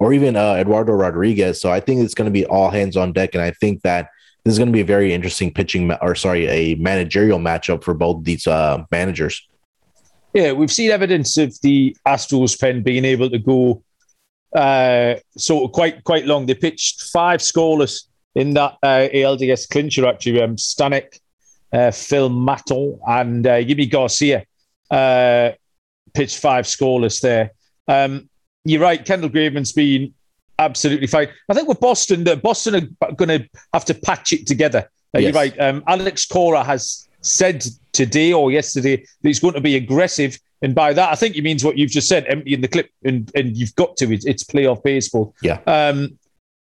or 0.00 0.12
even 0.12 0.36
uh, 0.36 0.54
Eduardo 0.54 0.92
Rodriguez. 0.92 1.60
So 1.60 1.70
I 1.70 1.80
think 1.80 2.02
it's 2.02 2.14
going 2.14 2.26
to 2.26 2.32
be 2.32 2.46
all 2.46 2.70
hands 2.70 2.96
on 2.96 3.12
deck, 3.12 3.34
and 3.34 3.42
I 3.42 3.52
think 3.52 3.82
that 3.82 4.08
this 4.44 4.52
is 4.52 4.58
going 4.58 4.68
to 4.68 4.72
be 4.72 4.80
a 4.80 4.84
very 4.84 5.14
interesting 5.14 5.52
pitching, 5.52 5.90
or 6.02 6.14
sorry, 6.14 6.46
a 6.48 6.74
managerial 6.74 7.38
matchup 7.38 7.82
for 7.82 7.94
both 7.94 8.24
these 8.24 8.46
uh, 8.46 8.84
managers. 8.90 9.46
Yeah, 10.34 10.52
we've 10.52 10.72
seen 10.72 10.90
evidence 10.90 11.38
of 11.38 11.58
the 11.60 11.96
Astros 12.06 12.58
pen 12.60 12.82
being 12.82 13.04
able 13.04 13.30
to 13.30 13.38
go 13.38 13.83
uh, 14.54 15.14
so 15.36 15.68
quite 15.68 16.04
quite 16.04 16.26
long. 16.26 16.46
They 16.46 16.54
pitched 16.54 17.02
five 17.02 17.40
scoreless 17.40 18.04
in 18.34 18.54
that 18.54 18.76
uh, 18.82 19.08
ALDS 19.12 19.68
clincher. 19.68 20.06
Actually, 20.06 20.42
um, 20.42 20.56
Stanek, 20.56 21.20
uh, 21.72 21.90
Phil 21.90 22.30
Maton, 22.30 22.98
and 23.06 23.46
uh, 23.46 23.62
Garcia 23.86 24.44
uh, 24.90 25.50
pitched 26.12 26.38
five 26.38 26.66
scoreless 26.66 27.20
there. 27.20 27.52
Um, 27.88 28.28
you're 28.64 28.80
right. 28.80 29.04
Kendall 29.04 29.30
Graveman's 29.30 29.72
been 29.72 30.14
absolutely 30.58 31.06
fine. 31.06 31.28
I 31.48 31.54
think 31.54 31.68
with 31.68 31.80
Boston, 31.80 32.24
that 32.24 32.42
Boston 32.42 32.96
are 33.00 33.12
going 33.12 33.40
to 33.40 33.48
have 33.72 33.84
to 33.86 33.94
patch 33.94 34.32
it 34.32 34.46
together. 34.46 34.88
Uh, 35.14 35.18
yes. 35.18 35.22
You're 35.22 35.32
right. 35.32 35.60
Um, 35.60 35.84
Alex 35.86 36.26
Cora 36.26 36.64
has 36.64 37.08
said 37.20 37.64
today 37.92 38.32
or 38.32 38.50
yesterday 38.52 38.96
that 38.96 39.28
he's 39.28 39.40
going 39.40 39.54
to 39.54 39.60
be 39.60 39.76
aggressive 39.76 40.38
And 40.64 40.74
by 40.74 40.94
that, 40.94 41.12
I 41.12 41.14
think 41.14 41.34
he 41.34 41.42
means 41.42 41.62
what 41.62 41.76
you've 41.76 41.90
just 41.90 42.08
said, 42.08 42.24
emptying 42.26 42.62
the 42.62 42.68
clip, 42.68 42.90
and, 43.04 43.30
and 43.34 43.54
you've 43.54 43.74
got 43.74 43.98
to. 43.98 44.10
It's, 44.10 44.24
it's 44.24 44.42
playoff 44.42 44.82
baseball. 44.82 45.34
Yeah. 45.42 45.60
Um, 45.66 46.18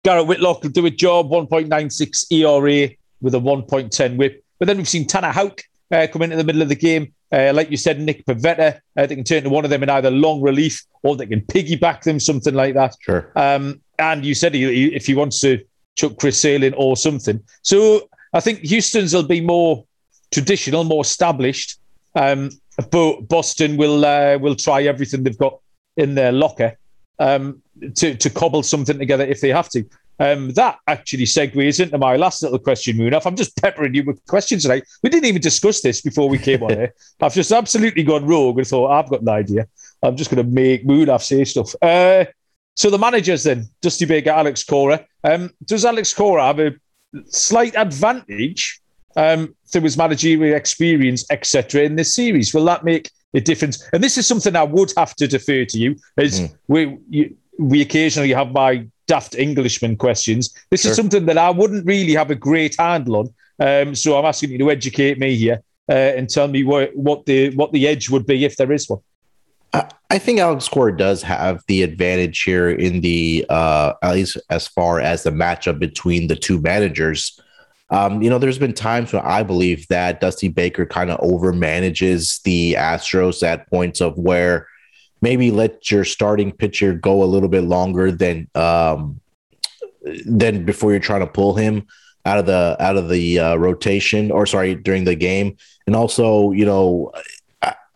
Garrett 0.02 0.26
Whitlock 0.26 0.62
will 0.62 0.70
do 0.70 0.86
a 0.86 0.90
job, 0.90 1.28
1.96 1.28 2.32
ERA 2.32 2.88
with 3.20 3.34
a 3.34 3.38
1.10 3.38 4.16
whip. 4.16 4.42
But 4.58 4.66
then 4.66 4.78
we've 4.78 4.88
seen 4.88 5.06
Tanner 5.06 5.30
Houck 5.30 5.60
uh, 5.90 6.06
come 6.10 6.22
into 6.22 6.36
the 6.36 6.44
middle 6.44 6.62
of 6.62 6.70
the 6.70 6.74
game. 6.74 7.12
Uh, 7.30 7.52
like 7.54 7.70
you 7.70 7.76
said, 7.76 8.00
Nick 8.00 8.24
Pivetta, 8.24 8.80
uh, 8.96 9.06
they 9.06 9.14
can 9.14 9.24
turn 9.24 9.42
to 9.42 9.50
one 9.50 9.64
of 9.64 9.70
them 9.70 9.82
in 9.82 9.90
either 9.90 10.10
long 10.10 10.40
relief 10.40 10.82
or 11.02 11.14
they 11.14 11.26
can 11.26 11.42
piggyback 11.42 12.02
them, 12.02 12.18
something 12.18 12.54
like 12.54 12.72
that. 12.72 12.96
Sure. 13.00 13.30
Um, 13.36 13.82
and 13.98 14.24
you 14.24 14.34
said 14.34 14.54
he, 14.54 14.64
he, 14.72 14.94
if 14.94 15.04
he 15.04 15.14
wants 15.14 15.38
to 15.42 15.62
chuck 15.96 16.16
Chris 16.18 16.40
Sale 16.40 16.62
in 16.62 16.72
or 16.74 16.96
something. 16.96 17.42
So 17.60 18.08
I 18.32 18.40
think 18.40 18.60
Houston's 18.60 19.12
will 19.12 19.22
be 19.22 19.42
more 19.42 19.84
traditional, 20.32 20.84
more 20.84 21.02
established. 21.02 21.78
Um, 22.14 22.50
but 22.90 23.28
Boston 23.28 23.76
will 23.76 24.04
uh, 24.04 24.38
will 24.38 24.56
try 24.56 24.82
everything 24.82 25.22
they've 25.22 25.38
got 25.38 25.58
in 25.96 26.14
their 26.14 26.32
locker 26.32 26.78
um, 27.18 27.62
to 27.96 28.14
to 28.14 28.30
cobble 28.30 28.62
something 28.62 28.98
together 28.98 29.24
if 29.24 29.40
they 29.40 29.50
have 29.50 29.68
to. 29.70 29.84
Um, 30.18 30.50
that 30.50 30.78
actually 30.86 31.24
segues 31.24 31.80
into 31.80 31.98
my 31.98 32.16
last 32.16 32.42
little 32.42 32.58
question, 32.58 32.96
Munaf. 32.96 33.26
I'm 33.26 33.34
just 33.34 33.60
peppering 33.60 33.94
you 33.94 34.04
with 34.04 34.24
questions 34.26 34.62
tonight. 34.62 34.84
We 35.02 35.10
didn't 35.10 35.26
even 35.26 35.42
discuss 35.42 35.80
this 35.80 36.00
before 36.00 36.28
we 36.28 36.38
came 36.38 36.62
on 36.62 36.70
here. 36.70 36.94
I've 37.20 37.34
just 37.34 37.50
absolutely 37.50 38.04
gone 38.04 38.26
rogue 38.26 38.58
and 38.58 38.66
thought, 38.66 38.92
I've 38.92 39.10
got 39.10 39.22
an 39.22 39.28
idea. 39.28 39.66
I'm 40.02 40.16
just 40.16 40.30
going 40.30 40.44
to 40.44 40.50
make 40.50 40.86
Munaf 40.86 41.22
say 41.22 41.44
stuff. 41.44 41.74
Uh, 41.82 42.26
so 42.76 42.90
the 42.90 42.98
managers 42.98 43.44
then, 43.44 43.66
Dusty 43.80 44.04
Baker, 44.04 44.30
Alex 44.30 44.62
Cora. 44.62 45.04
Um, 45.24 45.50
does 45.64 45.84
Alex 45.84 46.14
Cora 46.14 46.46
have 46.46 46.60
a 46.60 46.72
slight 47.26 47.74
advantage 47.76 48.81
um, 49.16 49.54
through 49.70 49.82
his 49.82 49.96
managerial 49.96 50.56
experience, 50.56 51.24
etc., 51.30 51.82
in 51.82 51.96
this 51.96 52.14
series? 52.14 52.54
Will 52.54 52.64
that 52.66 52.84
make 52.84 53.10
a 53.34 53.40
difference? 53.40 53.88
And 53.92 54.02
this 54.02 54.18
is 54.18 54.26
something 54.26 54.54
I 54.56 54.62
would 54.62 54.92
have 54.96 55.14
to 55.16 55.26
defer 55.26 55.64
to 55.64 55.78
you, 55.78 55.96
as 56.16 56.40
mm. 56.40 56.54
we 56.68 56.98
you, 57.08 57.36
we 57.58 57.80
occasionally 57.82 58.32
have 58.32 58.52
my 58.52 58.86
daft 59.06 59.34
Englishman 59.34 59.96
questions. 59.96 60.54
This 60.70 60.82
sure. 60.82 60.90
is 60.90 60.96
something 60.96 61.26
that 61.26 61.38
I 61.38 61.50
wouldn't 61.50 61.86
really 61.86 62.14
have 62.14 62.30
a 62.30 62.34
great 62.34 62.76
handle 62.78 63.16
on. 63.16 63.34
Um, 63.60 63.94
so 63.94 64.18
I'm 64.18 64.24
asking 64.24 64.50
you 64.50 64.58
to 64.58 64.70
educate 64.70 65.18
me 65.18 65.36
here 65.36 65.62
uh, 65.88 65.92
and 65.92 66.28
tell 66.28 66.48
me 66.48 66.64
what, 66.64 66.96
what 66.96 67.26
the 67.26 67.54
what 67.54 67.72
the 67.72 67.86
edge 67.86 68.10
would 68.10 68.26
be 68.26 68.44
if 68.44 68.56
there 68.56 68.72
is 68.72 68.88
one. 68.88 69.00
I 70.10 70.18
think 70.18 70.40
Alex 70.40 70.68
Cora 70.68 70.94
does 70.94 71.22
have 71.22 71.62
the 71.66 71.82
advantage 71.82 72.42
here 72.42 72.68
in 72.68 73.00
the 73.00 73.46
uh, 73.48 73.94
at 74.02 74.12
least 74.12 74.36
as 74.50 74.68
far 74.68 75.00
as 75.00 75.22
the 75.22 75.30
matchup 75.30 75.78
between 75.78 76.26
the 76.26 76.36
two 76.36 76.60
managers. 76.60 77.40
Um, 77.92 78.22
you 78.22 78.30
know, 78.30 78.38
there's 78.38 78.58
been 78.58 78.72
times 78.72 79.12
when 79.12 79.22
I 79.22 79.42
believe 79.42 79.86
that 79.88 80.20
Dusty 80.20 80.48
Baker 80.48 80.86
kind 80.86 81.10
of 81.10 81.20
overmanages 81.20 82.42
the 82.42 82.72
Astros 82.72 83.46
at 83.46 83.68
points 83.68 84.00
of 84.00 84.18
where 84.18 84.66
maybe 85.20 85.50
let 85.50 85.90
your 85.90 86.04
starting 86.04 86.52
pitcher 86.52 86.94
go 86.94 87.22
a 87.22 87.26
little 87.26 87.50
bit 87.50 87.64
longer 87.64 88.10
than 88.10 88.48
um, 88.54 89.20
than 90.24 90.64
before 90.64 90.90
you're 90.90 91.00
trying 91.00 91.20
to 91.20 91.26
pull 91.26 91.54
him 91.54 91.86
out 92.24 92.38
of 92.38 92.46
the 92.46 92.76
out 92.80 92.96
of 92.96 93.10
the 93.10 93.38
uh, 93.38 93.56
rotation 93.56 94.30
or 94.30 94.46
sorry 94.46 94.74
during 94.74 95.04
the 95.04 95.14
game, 95.14 95.56
and 95.86 95.94
also 95.94 96.50
you 96.52 96.64
know 96.64 97.12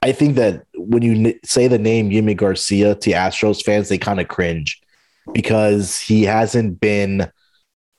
I 0.02 0.12
think 0.12 0.37
that 0.37 0.66
when 0.76 1.02
you 1.02 1.35
say 1.42 1.68
the 1.68 1.78
name 1.78 2.11
Yimi 2.11 2.37
Garcia 2.37 2.94
to 2.96 3.11
Astros 3.11 3.62
fans, 3.62 3.88
they 3.88 3.98
kind 3.98 4.20
of 4.20 4.28
cringe 4.28 4.80
because 5.32 5.98
he 5.98 6.22
hasn't 6.22 6.80
been 6.80 7.30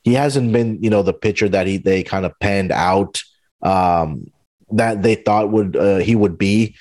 he 0.07 0.13
hasn't 0.13 0.53
been 0.53 0.81
you 0.81 0.89
know 0.89 1.03
the 1.03 1.13
pitcher 1.13 1.49
that 1.49 1.67
he 1.67 1.77
they 1.77 2.01
kind 2.01 2.25
of 2.25 2.37
panned 2.39 2.71
out 2.71 3.21
um, 3.61 4.31
that 4.71 5.03
they 5.03 5.15
thought 5.15 5.51
would 5.51 5.75
uh, 5.75 5.97
he 5.97 6.15
would 6.15 6.37
be 6.37 6.75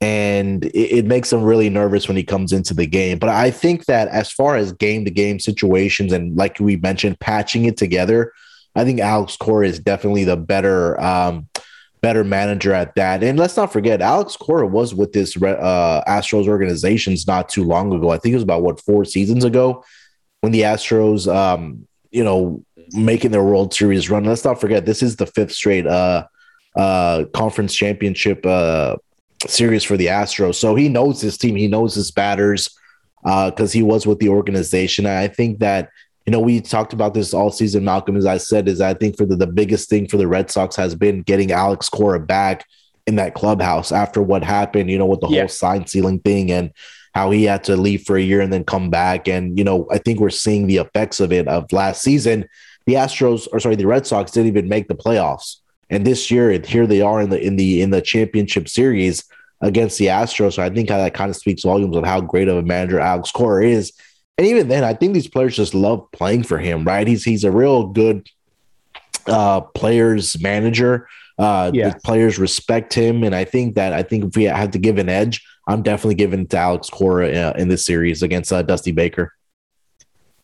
and 0.00 0.64
it, 0.64 0.98
it, 0.98 1.04
makes 1.04 1.30
him 1.30 1.42
really 1.42 1.68
nervous 1.68 2.08
when 2.08 2.16
he 2.16 2.24
comes 2.24 2.52
into 2.52 2.72
the 2.72 2.86
game 2.86 3.18
but 3.18 3.28
i 3.28 3.50
think 3.50 3.84
that 3.84 4.08
as 4.08 4.32
far 4.32 4.56
as 4.56 4.72
game 4.72 5.04
to 5.04 5.10
game 5.10 5.38
situations 5.38 6.10
and 6.10 6.36
like 6.36 6.58
we 6.58 6.76
mentioned 6.76 7.20
patching 7.20 7.66
it 7.66 7.76
together 7.76 8.32
i 8.74 8.82
think 8.82 8.98
alex 8.98 9.36
cora 9.36 9.66
is 9.66 9.78
definitely 9.78 10.24
the 10.24 10.36
better 10.36 10.98
um, 11.02 11.46
better 12.00 12.24
manager 12.24 12.72
at 12.72 12.94
that. 12.94 13.22
And 13.22 13.38
let's 13.38 13.58
not 13.58 13.70
forget, 13.70 14.00
Alex 14.00 14.34
Cora 14.34 14.66
was 14.66 14.94
with 14.94 15.12
this 15.12 15.36
uh, 15.36 16.02
Astros 16.08 16.48
organizations 16.48 17.26
not 17.26 17.50
too 17.50 17.62
long 17.62 17.92
ago. 17.92 18.08
I 18.08 18.16
think 18.16 18.32
it 18.32 18.36
was 18.36 18.42
about 18.42 18.62
what 18.62 18.80
four 18.80 19.04
seasons 19.04 19.44
ago 19.44 19.84
when 20.40 20.52
the 20.52 20.62
Astros, 20.62 21.32
um, 21.32 21.86
you 22.10 22.24
know, 22.24 22.64
making 22.92 23.30
their 23.30 23.44
World 23.44 23.72
Series 23.74 24.10
run. 24.10 24.24
Let's 24.24 24.44
not 24.44 24.60
forget, 24.60 24.86
this 24.86 25.02
is 25.02 25.16
the 25.16 25.26
fifth 25.26 25.52
straight 25.52 25.86
uh, 25.86 26.26
uh, 26.76 27.24
conference 27.34 27.74
championship 27.74 28.44
uh, 28.44 28.96
series 29.46 29.84
for 29.84 29.96
the 29.96 30.06
Astros. 30.06 30.56
So 30.56 30.74
he 30.74 30.88
knows 30.88 31.20
his 31.20 31.38
team, 31.38 31.56
he 31.56 31.66
knows 31.68 31.94
his 31.94 32.10
batters 32.10 32.76
because 33.22 33.74
uh, 33.74 33.78
he 33.78 33.82
was 33.82 34.06
with 34.06 34.18
the 34.18 34.28
organization. 34.28 35.06
And 35.06 35.16
I 35.16 35.28
think 35.28 35.58
that 35.60 35.90
you 36.26 36.32
know, 36.32 36.40
we 36.40 36.60
talked 36.60 36.92
about 36.92 37.14
this 37.14 37.34
all 37.34 37.50
season, 37.50 37.84
Malcolm, 37.84 38.16
as 38.16 38.26
I 38.26 38.36
said, 38.36 38.68
is 38.68 38.80
I 38.80 38.94
think 38.94 39.16
for 39.16 39.26
the, 39.26 39.36
the 39.36 39.46
biggest 39.46 39.88
thing 39.88 40.06
for 40.06 40.16
the 40.16 40.28
Red 40.28 40.50
Sox 40.50 40.76
has 40.76 40.94
been 40.94 41.22
getting 41.22 41.50
Alex 41.50 41.88
Cora 41.88 42.20
back 42.20 42.66
in 43.06 43.16
that 43.16 43.34
clubhouse 43.34 43.90
after 43.90 44.22
what 44.22 44.44
happened, 44.44 44.90
you 44.90 44.98
know, 44.98 45.06
with 45.06 45.20
the 45.20 45.28
yeah. 45.28 45.40
whole 45.40 45.48
sign 45.48 45.86
sealing 45.86 46.20
thing 46.20 46.52
and 46.52 46.72
how 47.14 47.30
he 47.30 47.44
had 47.44 47.64
to 47.64 47.76
leave 47.76 48.02
for 48.02 48.16
a 48.16 48.22
year 48.22 48.40
and 48.40 48.52
then 48.52 48.64
come 48.64 48.90
back. 48.90 49.26
And, 49.26 49.58
you 49.58 49.64
know, 49.64 49.88
I 49.90 49.98
think 49.98 50.20
we're 50.20 50.30
seeing 50.30 50.66
the 50.66 50.76
effects 50.76 51.18
of 51.18 51.32
it 51.32 51.48
of 51.48 51.72
last 51.72 52.02
season. 52.02 52.46
The 52.90 52.96
Astros, 52.96 53.46
or 53.52 53.60
sorry, 53.60 53.76
the 53.76 53.86
Red 53.86 54.06
Sox 54.06 54.30
didn't 54.32 54.48
even 54.48 54.68
make 54.68 54.88
the 54.88 54.94
playoffs. 54.94 55.56
And 55.88 56.06
this 56.06 56.30
year, 56.30 56.50
here 56.60 56.86
they 56.86 57.00
are 57.00 57.20
in 57.20 57.30
the 57.30 57.40
in 57.40 57.56
the 57.56 57.82
in 57.82 57.90
the 57.90 58.02
championship 58.02 58.68
series 58.68 59.24
against 59.60 59.98
the 59.98 60.06
Astros. 60.06 60.54
So 60.54 60.62
I 60.62 60.70
think 60.70 60.88
that 60.88 61.14
kind 61.14 61.30
of 61.30 61.36
speaks 61.36 61.62
volumes 61.62 61.96
of 61.96 62.04
how 62.04 62.20
great 62.20 62.48
of 62.48 62.56
a 62.56 62.62
manager 62.62 63.00
Alex 63.00 63.30
Cora 63.30 63.66
is 63.66 63.92
and 64.40 64.48
even 64.48 64.68
then, 64.68 64.84
I 64.84 64.94
think 64.94 65.12
these 65.12 65.28
players 65.28 65.54
just 65.54 65.74
love 65.74 66.10
playing 66.12 66.44
for 66.44 66.56
him, 66.56 66.82
right? 66.84 67.06
He's 67.06 67.24
he's 67.24 67.44
a 67.44 67.50
real 67.50 67.88
good 67.88 68.26
uh, 69.26 69.60
players 69.60 70.40
manager. 70.40 71.06
Uh, 71.38 71.70
yeah. 71.74 71.90
The 71.90 72.00
players 72.00 72.38
respect 72.38 72.94
him, 72.94 73.22
and 73.22 73.34
I 73.34 73.44
think 73.44 73.74
that 73.74 73.92
I 73.92 74.02
think 74.02 74.24
if 74.24 74.36
we 74.36 74.44
have 74.44 74.70
to 74.70 74.78
give 74.78 74.96
an 74.96 75.10
edge, 75.10 75.46
I'm 75.68 75.82
definitely 75.82 76.14
giving 76.14 76.46
to 76.46 76.56
Alex 76.56 76.88
Cora 76.88 77.30
uh, 77.30 77.52
in 77.58 77.68
this 77.68 77.84
series 77.84 78.22
against 78.22 78.50
uh, 78.50 78.62
Dusty 78.62 78.92
Baker. 78.92 79.34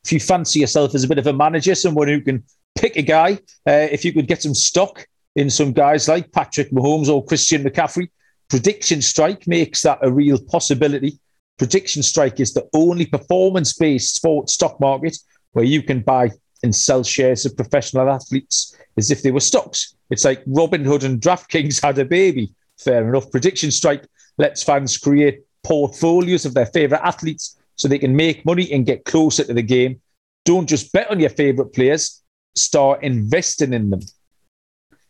If 0.07 0.13
you 0.13 0.21
fancy 0.21 0.61
yourself 0.61 0.95
as 0.95 1.03
a 1.03 1.09
bit 1.09 1.19
of 1.19 1.27
a 1.27 1.33
manager, 1.33 1.75
someone 1.75 2.07
who 2.07 2.21
can 2.21 2.45
pick 2.79 2.95
a 2.95 3.03
guy, 3.03 3.41
uh, 3.67 3.89
if 3.91 4.05
you 4.05 4.13
could 4.13 4.29
get 4.29 4.41
some 4.41 4.55
stock 4.55 5.05
in 5.35 5.51
some 5.51 5.73
guys 5.73 6.07
like 6.07 6.31
Patrick 6.31 6.71
Mahomes 6.71 7.09
or 7.09 7.25
Christian 7.25 7.65
McCaffrey, 7.65 8.09
prediction 8.49 9.03
strike 9.03 9.49
makes 9.49 9.83
that 9.83 9.99
a 10.03 10.13
real 10.13 10.39
possibility. 10.39 11.19
Prediction 11.59 12.05
Strike 12.05 12.39
is 12.39 12.55
the 12.55 12.69
only 12.73 13.07
performance 13.07 13.73
based 13.73 14.15
sports 14.15 14.53
stock 14.55 14.79
market 14.79 15.19
where 15.55 15.65
you 15.65 15.83
can 15.83 16.03
buy 16.03 16.31
and 16.63 16.73
sell 16.73 17.03
shares 17.03 17.45
of 17.45 17.57
professional 17.57 18.09
athletes 18.09 18.77
as 18.97 19.11
if 19.11 19.23
they 19.23 19.33
were 19.33 19.41
stocks. 19.41 19.97
It's 20.11 20.25
like 20.25 20.45
Robinhood 20.45 21.03
and 21.03 21.21
DraftKings 21.21 21.83
had 21.83 21.99
a 21.99 22.05
baby. 22.05 22.53
Fair 22.79 23.09
enough. 23.09 23.29
Prediction 23.33 23.73
Strike 23.73 24.07
lets 24.39 24.63
fans 24.63 24.99
create 24.99 25.41
portfolios 25.65 26.45
of 26.45 26.55
their 26.55 26.67
favorite 26.67 27.01
athletes 27.03 27.57
so 27.77 27.89
they 27.89 27.99
can 27.99 28.17
make 28.17 28.45
money 28.45 28.71
and 28.73 28.87
get 28.87 29.05
closer 29.05 29.45
to 29.45 29.55
the 29.55 29.63
game. 29.63 30.01
Don't 30.45 30.69
just 30.69 30.93
bet 30.93 31.11
on 31.11 31.21
your 31.21 31.31
favorite 31.31 31.73
players, 31.73 32.23
start 32.55 33.03
investing 33.03 33.73
in 33.73 33.91
them. 33.91 34.01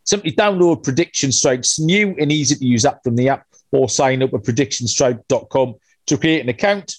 Simply 0.05 0.33
download 0.33 0.85
Prediction 0.85 1.33
Strike's 1.33 1.79
new 1.79 2.14
and 2.18 2.31
easy 2.31 2.55
to 2.55 2.64
use 2.64 2.85
app 2.85 3.02
from 3.02 3.16
the 3.16 3.29
app 3.29 3.46
or 3.72 3.88
sign 3.88 4.22
up 4.22 4.35
at 4.35 4.42
predictionstrike.com 4.42 5.74
to 6.07 6.18
create 6.18 6.40
an 6.40 6.48
account. 6.48 6.96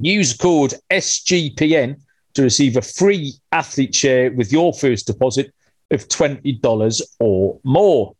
Use 0.00 0.36
code 0.36 0.74
SGPN 0.90 2.00
to 2.34 2.42
receive 2.42 2.76
a 2.76 2.82
free 2.82 3.32
athlete 3.52 3.94
share 3.94 4.32
with 4.32 4.52
your 4.52 4.72
first 4.72 5.06
deposit 5.06 5.54
of 5.90 6.08
$20 6.08 7.02
or 7.20 7.60
more. 7.62 8.14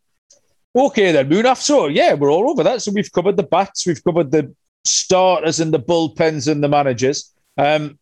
Okay, 0.76 1.12
then, 1.12 1.28
Munaf. 1.28 1.60
So, 1.60 1.88
yeah, 1.88 2.14
we're 2.14 2.30
all 2.30 2.50
over 2.50 2.62
that. 2.62 2.82
So, 2.82 2.92
we've 2.92 3.10
covered 3.10 3.36
the 3.36 3.42
bats, 3.42 3.86
we've 3.86 4.02
covered 4.02 4.30
the 4.30 4.54
starters 4.84 5.60
and 5.60 5.72
the 5.72 5.78
bullpens 5.78 6.50
and 6.50 6.62
the 6.62 6.68
managers. 6.68 7.32
Um, 7.56 7.98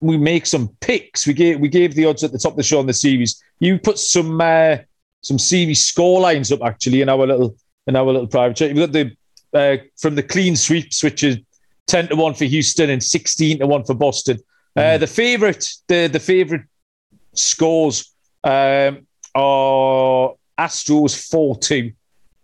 we 0.00 0.18
make 0.18 0.46
some 0.46 0.76
picks. 0.80 1.26
We 1.26 1.32
gave 1.32 1.60
we 1.60 1.68
gave 1.68 1.94
the 1.94 2.04
odds 2.04 2.22
at 2.22 2.32
the 2.32 2.38
top 2.38 2.52
of 2.52 2.56
the 2.56 2.62
show 2.62 2.78
on 2.78 2.86
the 2.86 2.92
series. 2.92 3.42
You 3.60 3.78
put 3.78 3.98
some 3.98 4.40
uh, 4.40 4.78
some 5.22 5.38
series 5.38 5.84
score 5.84 6.20
lines 6.20 6.52
up 6.52 6.62
actually 6.62 7.00
in 7.00 7.08
our 7.08 7.26
little 7.26 7.56
in 7.86 7.96
our 7.96 8.04
little 8.04 8.26
private 8.26 8.56
chat. 8.56 8.74
We've 8.74 8.90
got 8.90 8.92
the 8.92 9.16
uh, 9.52 9.82
from 9.96 10.14
the 10.14 10.22
clean 10.22 10.56
sweeps, 10.56 11.02
which 11.02 11.24
is 11.24 11.38
10 11.86 12.08
to 12.08 12.16
1 12.16 12.34
for 12.34 12.44
Houston 12.44 12.90
and 12.90 13.02
16 13.02 13.60
to 13.60 13.66
1 13.66 13.84
for 13.84 13.94
Boston. 13.94 14.38
Uh, 14.76 14.80
mm. 14.80 15.00
the 15.00 15.06
favorite, 15.06 15.72
the, 15.86 16.08
the 16.08 16.20
favorite 16.20 16.62
scores 17.32 18.12
um, 18.44 19.06
are 19.34 20.34
Astros 20.58 21.30
4 21.30 21.58
2 21.58 21.92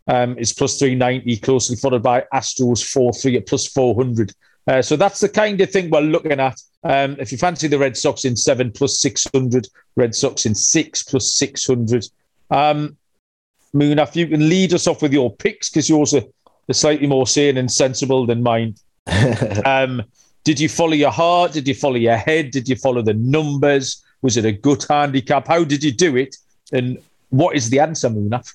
um, 0.09 0.39
is 0.39 0.53
plus 0.53 0.79
390, 0.79 1.37
closely 1.39 1.77
followed 1.77 2.03
by 2.03 2.25
Astros 2.33 2.85
4 2.93 3.13
3 3.13 3.37
at 3.37 3.47
plus 3.47 3.67
400. 3.69 4.33
Uh, 4.67 4.83
so 4.83 4.97
that's 4.97 5.21
the 5.21 5.29
kind 5.29 5.61
of 5.61 5.71
thing 5.71 5.91
we're 5.91 6.01
looking 6.01 6.41
at. 6.41 6.61
Um, 6.85 7.17
if 7.19 7.33
you 7.33 7.39
fancy 7.39 7.69
the 7.69 7.79
Red 7.79 7.97
Sox 7.97 8.25
in 8.25 8.37
seven 8.37 8.71
plus 8.71 9.01
600, 9.01 9.69
Red 9.97 10.15
Sox 10.15 10.47
in 10.47 10.55
six 10.55 11.03
plus 11.03 11.35
600. 11.35 12.07
Um, 12.51 12.97
Moon, 13.75 13.99
if 13.99 14.15
you 14.15 14.27
can 14.27 14.49
lead 14.49 14.75
us 14.75 14.87
off 14.87 15.01
with 15.01 15.13
your 15.13 15.35
picks, 15.35 15.71
because 15.71 15.89
yours 15.89 16.13
are 16.15 16.23
slightly 16.71 17.07
more 17.07 17.27
sane 17.27 17.57
and 17.57 17.71
sensible 17.71 18.27
than 18.27 18.43
mine. 18.43 18.75
um, 19.65 20.03
did 20.45 20.61
you 20.61 20.69
follow 20.69 20.93
your 20.93 21.11
heart? 21.11 21.53
Did 21.53 21.67
you 21.67 21.75
follow 21.75 21.97
your 21.97 22.17
head? 22.17 22.51
Did 22.51 22.69
you 22.69 22.77
follow 22.77 23.01
the 23.01 23.15
numbers? 23.15 24.05
Was 24.21 24.37
it 24.37 24.45
a 24.45 24.53
good 24.53 24.85
handicap? 24.89 25.49
How 25.49 25.65
did 25.65 25.83
you 25.83 25.93
do 25.93 26.17
it? 26.17 26.37
And 26.73 26.99
what 27.31 27.57
is 27.57 27.71
the 27.71 27.81
answer, 27.81 28.11
Munaf? 28.11 28.55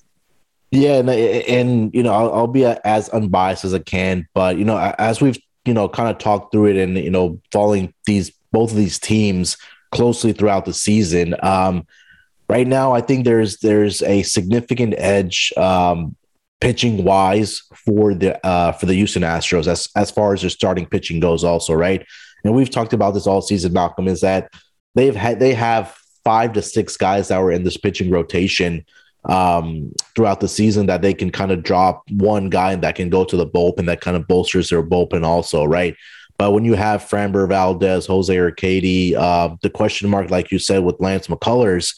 Yeah, 0.70 0.98
and, 0.98 1.08
and 1.08 1.94
you 1.94 2.02
know, 2.02 2.12
I'll, 2.12 2.32
I'll, 2.32 2.46
be 2.46 2.64
as 2.64 3.08
unbiased 3.08 3.64
as 3.64 3.72
I 3.72 3.78
can, 3.78 4.28
but 4.34 4.58
you 4.58 4.64
know, 4.64 4.76
as 4.98 5.20
we've 5.20 5.38
you 5.64 5.72
know 5.72 5.88
kind 5.88 6.10
of 6.10 6.18
talked 6.18 6.52
through 6.52 6.66
it, 6.66 6.76
and 6.76 6.96
you 6.96 7.10
know, 7.10 7.40
following 7.52 7.94
these 8.04 8.30
both 8.52 8.70
of 8.70 8.76
these 8.76 8.98
teams 8.98 9.56
closely 9.92 10.32
throughout 10.32 10.66
the 10.66 10.74
season. 10.74 11.34
Um, 11.42 11.86
right 12.48 12.66
now, 12.66 12.92
I 12.92 13.00
think 13.00 13.24
there's 13.24 13.58
there's 13.58 14.02
a 14.02 14.22
significant 14.22 14.94
edge 14.98 15.52
um, 15.56 16.14
pitching 16.60 17.02
wise 17.02 17.62
for 17.86 18.14
the 18.14 18.44
uh, 18.46 18.72
for 18.72 18.84
the 18.84 18.94
Houston 18.94 19.22
Astros 19.22 19.66
as 19.66 19.88
as 19.96 20.10
far 20.10 20.34
as 20.34 20.42
their 20.42 20.50
starting 20.50 20.84
pitching 20.84 21.18
goes. 21.18 21.44
Also, 21.44 21.72
right, 21.72 22.06
and 22.44 22.54
we've 22.54 22.70
talked 22.70 22.92
about 22.92 23.14
this 23.14 23.26
all 23.26 23.40
season. 23.40 23.72
Malcolm 23.72 24.06
is 24.06 24.20
that 24.20 24.52
they've 24.94 25.16
had 25.16 25.40
they 25.40 25.54
have 25.54 25.96
five 26.24 26.52
to 26.52 26.60
six 26.60 26.98
guys 26.98 27.28
that 27.28 27.40
were 27.40 27.52
in 27.52 27.64
this 27.64 27.78
pitching 27.78 28.10
rotation 28.10 28.84
um, 29.24 29.92
throughout 30.14 30.40
the 30.40 30.48
season 30.48 30.86
that 30.86 31.02
they 31.02 31.14
can 31.14 31.30
kind 31.30 31.50
of 31.50 31.62
drop 31.62 32.02
one 32.10 32.50
guy 32.50 32.74
that 32.76 32.94
can 32.94 33.10
go 33.10 33.24
to 33.24 33.36
the 33.36 33.46
bullpen 33.46 33.86
that 33.86 34.00
kind 34.00 34.16
of 34.16 34.26
bolsters 34.26 34.70
their 34.70 34.82
bullpen 34.82 35.24
also, 35.24 35.64
right? 35.64 35.94
But 36.38 36.52
when 36.52 36.64
you 36.64 36.74
have 36.74 37.02
Framber 37.02 37.48
Valdez, 37.48 38.06
Jose 38.06 38.34
Urquidy, 38.34 39.14
uh, 39.14 39.56
the 39.60 39.70
question 39.70 40.08
mark, 40.08 40.30
like 40.30 40.52
you 40.52 40.58
said, 40.58 40.84
with 40.84 41.00
Lance 41.00 41.26
McCullers, 41.26 41.96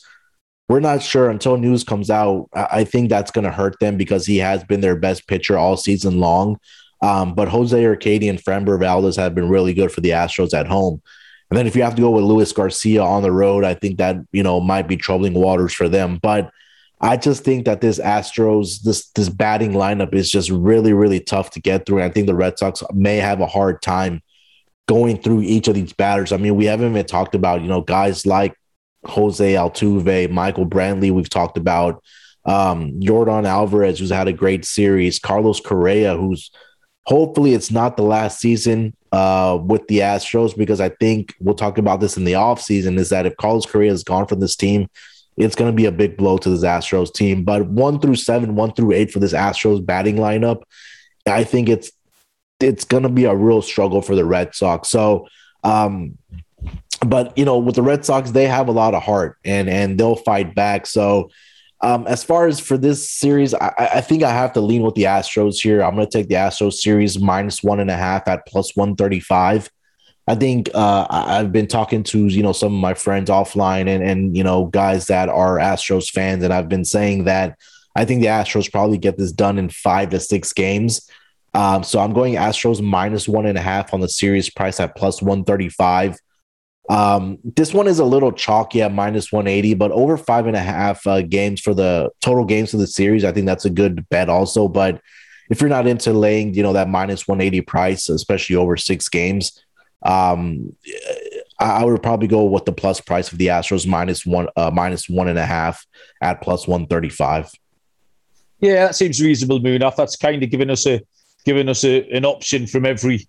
we're 0.69 0.81
not 0.81 1.03
sure 1.03 1.29
until 1.29 1.57
news 1.57 1.85
comes 1.85 2.11
out. 2.11 2.49
I 2.55 2.85
think 2.85 3.11
that's 3.11 3.31
going 3.31 3.45
to 3.45 3.51
hurt 3.51 3.79
them 3.81 3.97
because 3.97 4.25
he 4.25 4.39
has 4.39 4.65
been 4.65 4.81
their 4.81 4.97
best 4.97 5.27
pitcher 5.27 5.59
all 5.59 5.77
season 5.77 6.21
long. 6.21 6.59
Um, 7.03 7.35
but 7.35 7.49
Jose 7.49 7.77
Urquidy 7.77 8.31
and 8.31 8.43
Framber 8.43 8.79
Valdez 8.79 9.17
have 9.17 9.35
been 9.35 9.49
really 9.49 9.75
good 9.75 9.91
for 9.91 10.01
the 10.01 10.11
Astros 10.11 10.55
at 10.55 10.67
home. 10.67 11.03
And 11.51 11.59
then 11.59 11.67
if 11.67 11.75
you 11.75 11.83
have 11.83 11.97
to 11.97 12.03
go 12.03 12.11
with 12.11 12.25
Luis 12.25 12.53
Garcia 12.53 13.03
on 13.03 13.23
the 13.23 13.33
road, 13.33 13.65
I 13.65 13.75
think 13.75 13.99
that 13.99 14.17
you 14.33 14.43
know 14.43 14.61
might 14.61 14.87
be 14.87 14.97
troubling 14.97 15.35
waters 15.35 15.75
for 15.75 15.89
them. 15.89 16.19
But 16.23 16.51
I 17.01 17.17
just 17.17 17.45
think 17.45 17.65
that 17.65 17.81
this 17.81 17.99
Astros, 17.99 18.83
this 18.83 19.11
this 19.13 19.29
batting 19.29 19.73
lineup 19.73 20.15
is 20.15 20.31
just 20.31 20.51
really, 20.51 20.93
really 20.93 21.21
tough 21.21 21.51
to 21.53 21.61
get 21.61 21.87
through. 21.87 22.03
I 22.03 22.11
think 22.11 22.27
the 22.27 22.35
Red 22.35 22.59
Sox 22.59 22.83
may 22.93 23.17
have 23.17 23.41
a 23.41 23.47
hard 23.47 23.81
time 23.81 24.23
going 24.87 25.17
through 25.23 25.43
each 25.43 25.69
of 25.69 25.75
these 25.75 25.93
batters. 25.93 26.33
I 26.33 26.37
mean, 26.37 26.57
we 26.57 26.67
haven't 26.67 26.91
even 26.91 27.07
talked 27.07 27.35
about, 27.35 27.63
you 27.63 27.69
know, 27.69 27.81
guys 27.81 28.27
like 28.27 28.55
Jose 29.07 29.55
Altuve, 29.55 30.31
Michael 30.31 30.67
Brantley, 30.67 31.11
we've 31.11 31.31
talked 31.31 31.57
about 31.57 32.03
um, 32.45 33.01
Yordan 33.01 33.47
Alvarez, 33.47 33.99
who's 33.99 34.11
had 34.11 34.29
a 34.29 34.33
great 34.33 34.65
series, 34.65 35.19
Carlos 35.19 35.61
Correa, 35.61 36.17
who's 36.17 36.51
hopefully 37.05 37.55
it's 37.55 37.71
not 37.71 37.97
the 37.97 38.03
last 38.03 38.41
season 38.41 38.95
uh, 39.13 39.59
with 39.63 39.87
the 39.89 40.01
Astros, 40.01 40.57
because 40.57 40.81
I 40.81 40.91
think 40.91 41.35
we'll 41.41 41.55
talk 41.55 41.79
about 41.79 42.01
this 42.01 42.17
in 42.17 42.25
the 42.25 42.33
offseason, 42.33 42.99
is 42.99 43.09
that 43.09 43.27
if 43.27 43.37
Carlos 43.37 43.67
Correa 43.67 43.93
is 43.93 44.05
gone 44.05 44.27
from 44.27 44.41
this 44.41 44.57
team, 44.57 44.89
it's 45.41 45.57
going 45.57 45.71
to 45.71 45.77
be 45.77 45.87
a 45.87 45.93
big 45.93 46.17
blow 46.17 46.39
to 46.39 46.51
this 46.51 46.65
Astros 46.65 47.13
team. 47.13 47.45
But 47.45 47.67
one 47.67 48.01
through 48.01 48.17
seven, 48.17 48.55
one 48.55 48.73
through 48.73 48.93
eight 48.93 49.11
for 49.11 49.19
this 49.19 49.33
Astros 49.33 49.85
batting 49.85 50.17
lineup, 50.17 50.63
I 51.27 51.45
think 51.45 51.69
it's 51.69 51.91
it's 52.61 52.85
going 52.85 53.05
to 53.05 53.09
be 53.09 53.25
a 53.25 53.35
real 53.35 53.63
struggle 53.63 54.03
for 54.03 54.15
the 54.15 54.25
Red 54.25 54.55
Sox. 54.55 54.89
So, 54.89 55.27
um, 55.65 56.19
but 57.05 57.37
you 57.37 57.45
know, 57.45 57.59
with 57.59 57.75
the 57.75 57.83
Red 57.83 58.05
Sox, 58.05 58.31
they 58.31 58.47
have 58.47 58.69
a 58.69 58.73
lot 58.73 58.95
of 58.95 59.03
heart 59.03 59.39
and 59.45 59.69
and 59.69 59.99
they'll 59.99 60.17
fight 60.17 60.55
back. 60.55 60.87
So, 60.87 61.31
um, 61.81 62.07
as 62.07 62.23
far 62.23 62.47
as 62.47 62.61
for 62.61 62.77
this 62.77 63.09
series, 63.09 63.55
I, 63.55 63.73
I 63.79 64.01
think 64.03 64.23
I 64.23 64.33
have 64.33 64.53
to 64.53 64.61
lean 64.61 64.83
with 64.83 64.95
the 64.95 65.05
Astros 65.05 65.61
here. 65.61 65.83
I'm 65.83 65.95
going 65.95 66.07
to 66.07 66.13
take 66.19 66.29
the 66.29 66.35
Astros 66.35 66.75
series 66.75 67.19
minus 67.19 67.63
one 67.63 67.81
and 67.81 67.91
a 67.91 67.97
half 67.97 68.29
at 68.29 68.47
plus 68.47 68.77
one 68.77 68.97
thirty 68.97 69.21
five. 69.21 69.71
I 70.31 70.37
think 70.37 70.71
uh, 70.75 71.09
I've 71.11 71.51
been 71.51 71.67
talking 71.67 72.05
to 72.05 72.29
you 72.29 72.45
know 72.45 72.53
some 72.53 72.73
of 72.73 72.81
my 72.81 72.95
friends 72.95 73.29
offline 73.29 73.89
and 73.89 74.01
and 74.01 74.37
you 74.37 74.45
know 74.45 74.67
guys 74.67 75.09
that 75.09 75.29
are 75.29 75.57
Astros 75.57 76.09
fans, 76.09 76.45
and 76.45 76.53
I've 76.53 76.69
been 76.69 76.85
saying 76.85 77.25
that 77.25 77.59
I 77.97 78.05
think 78.05 78.21
the 78.21 78.29
Astros 78.29 78.71
probably 78.71 78.97
get 78.97 79.19
this 79.19 79.33
done 79.33 79.59
in 79.59 79.71
five 79.71 80.11
to 80.11 80.21
six 80.21 80.53
games. 80.53 81.11
Um, 81.53 81.83
so 81.83 81.99
I'm 81.99 82.13
going 82.13 82.35
Astros 82.35 82.81
minus 82.81 83.27
one 83.27 83.45
and 83.45 83.59
a 83.59 83.61
half 83.61 83.93
on 83.93 83.99
the 83.99 84.09
series 84.09 84.49
price 84.49 84.79
at 84.79 84.95
plus 84.95 85.21
one 85.21 85.43
thirty 85.43 85.69
five. 85.69 86.17
Um, 86.89 87.39
this 87.43 87.75
one 87.75 87.89
is 87.89 87.99
a 87.99 88.05
little 88.05 88.31
chalky 88.31 88.83
at 88.83 88.93
minus 88.93 89.31
180, 89.31 89.75
but 89.75 89.93
over 89.93 90.17
five 90.17 90.47
and 90.47 90.57
a 90.57 90.61
half 90.61 91.07
uh, 91.07 91.23
games 91.23 91.61
for 91.61 91.73
the 91.73 92.11
total 92.21 92.45
games 92.45 92.75
of 92.75 92.81
the 92.81 92.87
series, 92.89 93.25
I 93.25 93.31
think 93.31 93.47
that's 93.47 93.65
a 93.65 93.71
good 93.71 94.09
bet 94.09 94.29
also. 94.29 94.67
But 94.67 95.01
if 95.51 95.61
you're 95.61 95.71
not 95.71 95.87
into 95.87 96.13
laying, 96.13 96.55
you 96.55 96.65
know, 96.65 96.73
that 96.73 96.89
minus 96.89 97.29
180 97.29 97.61
price, 97.61 98.09
especially 98.09 98.57
over 98.57 98.77
six 98.77 99.09
games, 99.09 99.63
um, 100.03 100.75
I, 101.59 101.85
would 101.85 102.03
probably 102.03 102.29
go 102.29 102.45
with 102.45 102.65
the 102.65 102.73
plus 102.73 103.01
price 103.01 103.33
of 103.33 103.39
the 103.39 103.49
Astros 103.49 103.87
minus 103.87 104.25
one, 104.25 104.49
uh, 104.57 104.71
minus 104.73 105.09
one 105.09 105.29
and 105.29 105.39
a 105.39 105.45
half 105.45 105.87
at 106.23 106.41
plus 106.41 106.67
135. 106.67 107.51
Yeah, 108.61 108.87
that 108.87 108.95
seems 108.95 109.21
reasonable, 109.21 109.61
Munaf. 109.61 109.97
That's 109.97 110.17
kind 110.17 110.43
of 110.43 110.51
giving 110.51 110.71
us 110.71 110.87
a 110.87 111.01
giving 111.45 111.69
us 111.69 111.85
a, 111.85 112.09
an 112.11 112.25
option 112.25 112.67
from 112.67 112.85
every 112.87 113.27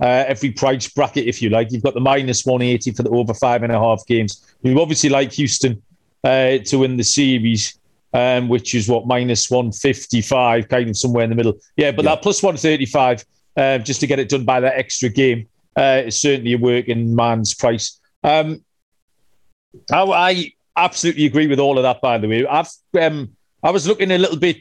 uh, 0.00 0.24
every 0.26 0.50
price 0.50 0.88
bracket, 0.88 1.26
if 1.26 1.42
you 1.42 1.50
like. 1.50 1.70
You've 1.70 1.82
got 1.82 1.94
the 1.94 2.00
minus 2.00 2.44
180 2.44 2.92
for 2.92 3.02
the 3.02 3.10
over 3.10 3.34
five 3.34 3.62
and 3.62 3.72
a 3.72 3.78
half 3.78 4.04
games. 4.06 4.54
You 4.62 4.80
obviously 4.80 5.10
like 5.10 5.32
Houston 5.32 5.82
uh, 6.24 6.58
to 6.58 6.78
win 6.78 6.96
the 6.96 7.04
series, 7.04 7.78
um, 8.14 8.48
which 8.48 8.74
is 8.74 8.88
what 8.88 9.06
minus 9.06 9.50
155, 9.50 10.68
kind 10.68 10.88
of 10.88 10.96
somewhere 10.96 11.24
in 11.24 11.30
the 11.30 11.36
middle. 11.36 11.58
Yeah, 11.76 11.92
but 11.92 12.04
yeah. 12.04 12.12
that 12.12 12.22
plus 12.22 12.42
135 12.42 13.24
uh, 13.56 13.78
just 13.78 14.00
to 14.00 14.06
get 14.06 14.18
it 14.18 14.28
done 14.28 14.44
by 14.44 14.60
that 14.60 14.76
extra 14.78 15.08
game 15.08 15.46
uh, 15.76 16.02
is 16.06 16.20
certainly 16.20 16.54
a 16.54 16.58
working 16.58 17.14
man's 17.14 17.54
price. 17.54 18.00
Um, 18.22 18.64
I, 19.90 20.02
I, 20.02 20.52
absolutely 20.76 21.26
agree 21.26 21.46
with 21.46 21.58
all 21.58 21.78
of 21.78 21.82
that. 21.82 22.00
By 22.00 22.18
the 22.18 22.28
way, 22.28 22.46
I've 22.46 22.70
um, 23.00 23.36
I 23.62 23.70
was 23.70 23.86
looking 23.86 24.10
a 24.10 24.18
little 24.18 24.38
bit 24.38 24.58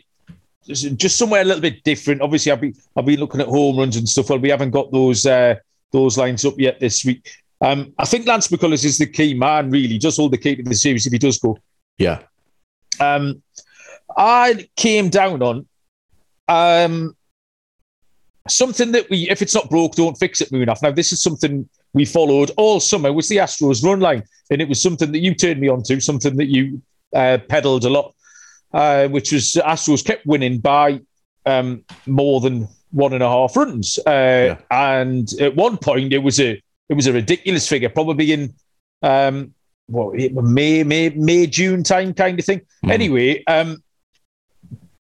just 0.66 1.18
somewhere 1.18 1.42
a 1.42 1.46
little 1.46 1.62
bit 1.62 1.84
different. 1.84 2.22
Obviously, 2.22 2.52
I've 2.52 2.62
been 2.62 2.76
I've 2.96 3.06
been 3.06 3.20
looking 3.20 3.42
at 3.42 3.48
home 3.48 3.78
runs 3.78 3.98
and 3.98 4.08
stuff. 4.08 4.30
Well, 4.30 4.40
we 4.40 4.50
haven't 4.50 4.72
got 4.72 4.92
those 4.92 5.26
uh, 5.26 5.56
those 5.92 6.18
lines 6.18 6.46
up 6.46 6.56
yet 6.58 6.80
this 6.80 7.04
week. 7.06 7.30
Um, 7.62 7.94
I 7.98 8.06
think 8.06 8.26
Lance 8.26 8.48
McCullers 8.48 8.86
is 8.86 8.98
the 8.98 9.08
key 9.08 9.34
man, 9.34 9.70
really, 9.70 9.98
just 9.98 10.20
all 10.20 10.30
the 10.30 10.38
key 10.38 10.56
to 10.56 10.64
the 10.64 10.76
series 10.76 11.06
if 11.06 11.12
he 11.12 11.20
does 11.20 11.40
go. 11.40 11.58
Yeah. 11.98 12.20
Um, 13.00 13.42
I 14.16 14.68
came 14.76 15.10
down 15.10 15.42
on 15.42 15.68
um, 16.48 17.16
something 18.48 18.92
that 18.94 19.10
we, 19.10 19.30
if 19.30 19.42
it's 19.42 19.56
not 19.56 19.70
broke, 19.70 19.96
don't 19.96 20.18
fix 20.18 20.42
it, 20.42 20.52
Munaf. 20.52 20.82
Now, 20.82 20.92
this 20.92 21.12
is 21.12 21.22
something 21.22 21.68
we 21.94 22.06
followed 22.06 22.52
all 22.58 22.80
summer 22.80 23.12
was 23.12 23.28
the 23.28 23.38
Astros 23.38 23.84
run 23.84 24.00
line, 24.00 24.24
and 24.50 24.62
it 24.62 24.70
was 24.70 24.82
something 24.82 25.12
that 25.12 25.20
you 25.20 25.36
turned 25.36 25.60
me 25.60 25.68
on 25.68 25.84
to, 25.84 26.00
something 26.00 26.36
that 26.38 26.48
you 26.48 26.82
uh, 27.14 27.40
peddled 27.48 27.86
a 27.86 27.90
lot 27.90 28.14
uh, 28.74 29.08
which 29.08 29.32
was 29.32 29.54
Astros 29.54 30.06
kept 30.06 30.26
winning 30.26 30.60
by 30.60 31.02
um, 31.46 31.84
more 32.06 32.42
than 32.42 32.68
one 32.92 33.14
and 33.14 33.24
a 33.24 33.30
half 33.30 33.56
runs. 33.56 34.00
Uh, 34.00 34.12
yeah. 34.12 34.58
And 34.72 35.30
at 35.40 35.56
one 35.56 35.78
point, 35.78 36.14
it 36.14 36.20
was 36.20 36.40
a 36.40 36.62
it 36.90 36.94
was 36.94 37.08
a 37.08 37.14
ridiculous 37.14 37.68
figure, 37.68 37.90
probably 37.90 38.32
in 38.32 38.54
um, 39.02 39.54
what 39.88 40.16
May 40.16 40.84
May 40.84 41.10
May 41.10 41.48
June 41.48 41.84
time 41.84 42.14
kind 42.14 42.40
of 42.40 42.46
thing. 42.46 42.62
Mm. 42.86 42.92
Anyway, 42.92 43.44
um, 43.46 43.84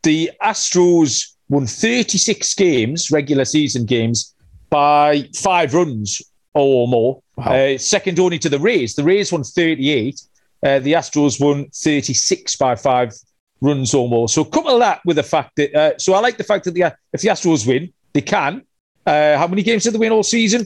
the 0.04 0.32
Astros 0.42 1.34
won 1.52 1.68
36 1.68 2.56
games, 2.56 3.12
regular 3.12 3.46
season 3.46 3.86
games, 3.86 4.34
by 4.70 5.28
five 5.36 5.74
runs 5.74 6.22
or 6.54 6.88
more. 6.88 7.22
Wow. 7.36 7.54
Uh, 7.54 7.78
second 7.78 8.20
only 8.20 8.40
to 8.40 8.50
the 8.50 8.58
Rays. 8.58 8.96
The 8.96 9.04
Rays 9.04 9.32
won 9.32 9.44
38. 9.44 10.20
Uh, 10.64 10.80
the 10.80 10.94
Astros 10.94 11.42
won 11.42 11.68
36 11.76 12.56
by 12.56 12.76
five 12.76 13.14
runs 13.60 13.94
or 13.94 14.08
more. 14.08 14.30
So 14.30 14.46
couple 14.46 14.80
that 14.80 15.02
with 15.06 15.18
the 15.18 15.24
fact 15.24 15.58
that, 15.58 15.76
uh, 15.76 15.98
so 15.98 16.14
I 16.14 16.22
like 16.22 16.38
the 16.38 16.46
fact 16.46 16.64
that 16.66 16.72
the, 16.72 16.96
if 17.12 17.22
the 17.22 17.28
Astros 17.28 17.68
win, 17.68 17.92
they 18.14 18.22
can. 18.22 18.62
Uh, 19.06 19.38
how 19.38 19.48
many 19.48 19.62
games 19.62 19.84
did 19.84 19.94
they 19.94 20.00
win 20.00 20.14
all 20.14 20.24
season? 20.24 20.66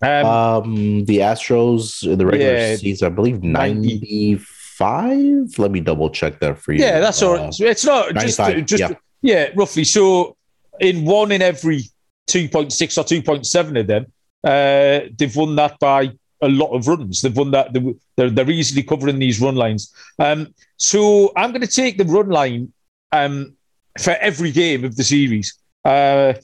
Um, 0.00 0.26
um 0.26 1.04
the 1.04 1.18
Astros 1.18 2.10
in 2.10 2.18
the 2.18 2.26
regular 2.26 2.52
yeah, 2.52 2.76
season, 2.76 3.06
I 3.06 3.10
believe 3.10 3.42
95. 3.42 5.58
Let 5.58 5.70
me 5.70 5.80
double 5.80 6.08
check 6.08 6.40
that 6.40 6.58
for 6.58 6.72
you. 6.72 6.80
Yeah, 6.80 7.00
that's 7.00 7.22
all 7.22 7.34
right. 7.34 7.48
Uh, 7.48 7.66
it's 7.66 7.84
not 7.84 8.14
just, 8.14 8.38
just 8.66 8.80
yeah. 8.80 8.94
Yeah, 9.24 9.48
roughly. 9.56 9.84
So 9.84 10.36
in 10.80 11.06
one 11.06 11.32
in 11.32 11.40
every 11.40 11.84
2.6 12.28 12.98
or 12.98 13.04
2.7 13.04 13.80
of 13.80 13.86
them, 13.86 14.12
uh, 14.44 15.08
they've 15.16 15.34
won 15.34 15.56
that 15.56 15.78
by 15.78 16.12
a 16.42 16.48
lot 16.48 16.72
of 16.72 16.86
runs. 16.86 17.22
They've 17.22 17.34
won 17.34 17.50
that. 17.52 17.72
They're, 18.16 18.28
they're 18.28 18.50
easily 18.50 18.82
covering 18.82 19.18
these 19.18 19.40
run 19.40 19.56
lines. 19.56 19.94
Um, 20.18 20.54
so 20.76 21.32
I'm 21.36 21.52
going 21.52 21.62
to 21.62 21.66
take 21.66 21.96
the 21.96 22.04
run 22.04 22.28
line 22.28 22.70
um, 23.12 23.54
for 23.98 24.10
every 24.20 24.52
game 24.52 24.84
of 24.84 24.94
the 24.94 25.04
series. 25.04 25.58
Uh, 25.86 26.34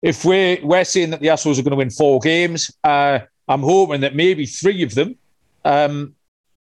if 0.00 0.24
we're 0.24 0.58
we're 0.62 0.84
saying 0.84 1.10
that 1.10 1.20
the 1.20 1.26
Astros 1.26 1.58
are 1.58 1.62
going 1.62 1.72
to 1.72 1.76
win 1.76 1.90
four 1.90 2.20
games, 2.20 2.70
uh, 2.84 3.18
I'm 3.48 3.60
hoping 3.60 4.00
that 4.00 4.16
maybe 4.16 4.46
three 4.46 4.82
of 4.82 4.94
them, 4.94 5.16
um, 5.66 6.14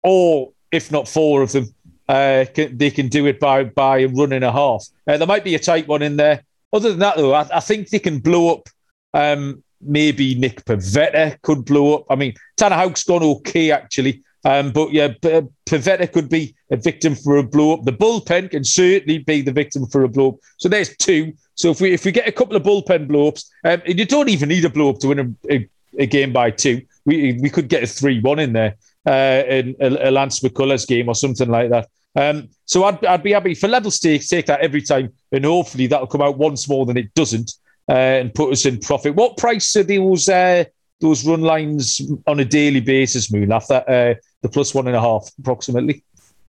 or 0.02 0.54
if 0.72 0.94
not 0.94 1.10
four 1.10 1.42
of 1.42 1.52
them, 1.52 1.74
uh, 2.08 2.46
can, 2.54 2.78
they 2.78 2.92
can 2.92 3.08
do 3.08 3.26
it 3.26 3.40
by 3.40 3.64
by 3.64 4.00
a 4.00 4.08
run 4.08 4.32
and 4.34 4.46
a 4.46 4.52
half. 4.52 4.88
Uh, 5.08 5.18
there 5.18 5.28
might 5.28 5.44
be 5.44 5.56
a 5.56 5.60
tight 5.60 5.88
one 5.88 6.02
in 6.02 6.18
there. 6.18 6.44
other 6.74 6.90
than 6.90 7.00
that, 7.00 7.18
though, 7.18 7.34
I, 7.34 7.48
I 7.54 7.60
think 7.60 7.90
they 7.90 8.00
can 8.00 8.20
blow 8.20 8.54
up. 8.54 8.70
Um, 9.14 9.64
maybe 9.82 10.36
Nick 10.36 10.66
Pivetta 10.66 11.42
could 11.42 11.66
blow 11.66 11.96
up. 11.96 12.06
I 12.10 12.16
mean, 12.16 12.34
Tanner 12.56 12.76
Houck's 12.76 13.04
gone 13.04 13.24
okay 13.24 13.72
actually, 13.72 14.24
um, 14.46 14.72
but 14.72 14.94
yeah, 14.94 15.10
Pivetta 15.10 16.12
could 16.12 16.30
be 16.30 16.56
a 16.72 16.78
victim 16.78 17.16
for 17.16 17.38
a 17.38 17.44
blow 17.44 17.74
up. 17.74 17.84
The 17.84 17.92
bullpen 17.92 18.52
can 18.52 18.64
certainly 18.64 19.20
be 19.20 19.42
the 19.42 19.52
victim 19.52 19.86
for 19.86 20.04
a 20.04 20.10
blow 20.10 20.30
up. 20.30 20.36
So 20.58 20.70
there's 20.70 20.96
two. 20.98 21.34
So 21.56 21.72
if 21.72 21.82
we 21.82 21.94
if 21.94 22.06
we 22.06 22.12
get 22.12 22.28
a 22.28 22.32
couple 22.32 22.56
of 22.56 22.64
bullpen 22.64 23.08
blow 23.08 23.30
ups, 23.30 23.52
um, 23.66 23.82
you 23.86 24.06
don't 24.06 24.30
even 24.30 24.50
need 24.50 24.66
a 24.66 24.70
blow 24.70 24.90
up 24.90 25.00
to 25.00 25.10
win 25.10 25.38
a, 25.50 25.54
a, 25.54 25.70
a 26.00 26.06
game 26.06 26.32
by 26.32 26.52
two. 26.52 26.82
We 27.06 27.34
we 27.42 27.50
could 27.50 27.68
get 27.68 27.84
a 27.84 27.88
three 27.88 28.22
one 28.22 28.40
in 28.40 28.54
there 28.54 28.76
uh, 29.08 29.44
in 29.48 29.76
a, 29.80 30.10
a 30.10 30.12
Lance 30.12 30.42
McCullers 30.42 30.88
game 30.88 31.08
or 31.08 31.16
something 31.16 31.50
like 31.50 31.70
that. 31.70 31.88
Um, 32.16 32.50
so 32.66 32.84
I'd, 32.84 33.04
I'd 33.06 33.24
be 33.24 33.32
happy 33.32 33.54
for 33.54 33.68
level 33.68 33.92
stakes, 33.92 34.28
take 34.28 34.48
that 34.48 34.62
every 34.62 34.82
time, 34.82 35.14
and 35.32 35.46
hopefully 35.46 35.88
that'll 35.88 36.08
come 36.08 36.22
out 36.22 36.38
once 36.38 36.68
more 36.68 36.86
than 36.86 36.98
it 36.98 37.14
doesn't 37.14 37.52
uh, 37.90 37.94
and 37.94 38.34
put 38.34 38.52
us 38.52 38.66
in 38.66 38.80
profit. 38.80 39.16
What 39.16 39.38
price 39.38 39.76
are 39.76 39.84
those 39.84 40.28
uh, 40.28 40.66
those 41.00 41.26
run 41.26 41.42
lines 41.42 42.02
on 42.26 42.40
a 42.40 42.46
daily 42.46 42.82
basis, 42.82 43.32
Moon? 43.32 43.52
After 43.52 43.76
uh, 43.88 44.16
the 44.42 44.50
plus 44.50 44.74
one 44.74 44.88
and 44.88 44.96
a 44.96 45.02
half, 45.02 45.30
approximately. 45.40 46.04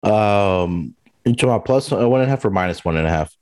Um, 0.02 0.94
you 1.24 1.34
talking 1.34 1.54
about 1.54 1.92
uh, 1.92 2.08
one 2.08 2.20
and 2.20 2.28
a 2.28 2.30
half 2.30 2.44
or 2.44 2.50
minus 2.50 2.84
one 2.84 2.96
and 2.96 3.06
a 3.06 3.10
half 3.10 3.32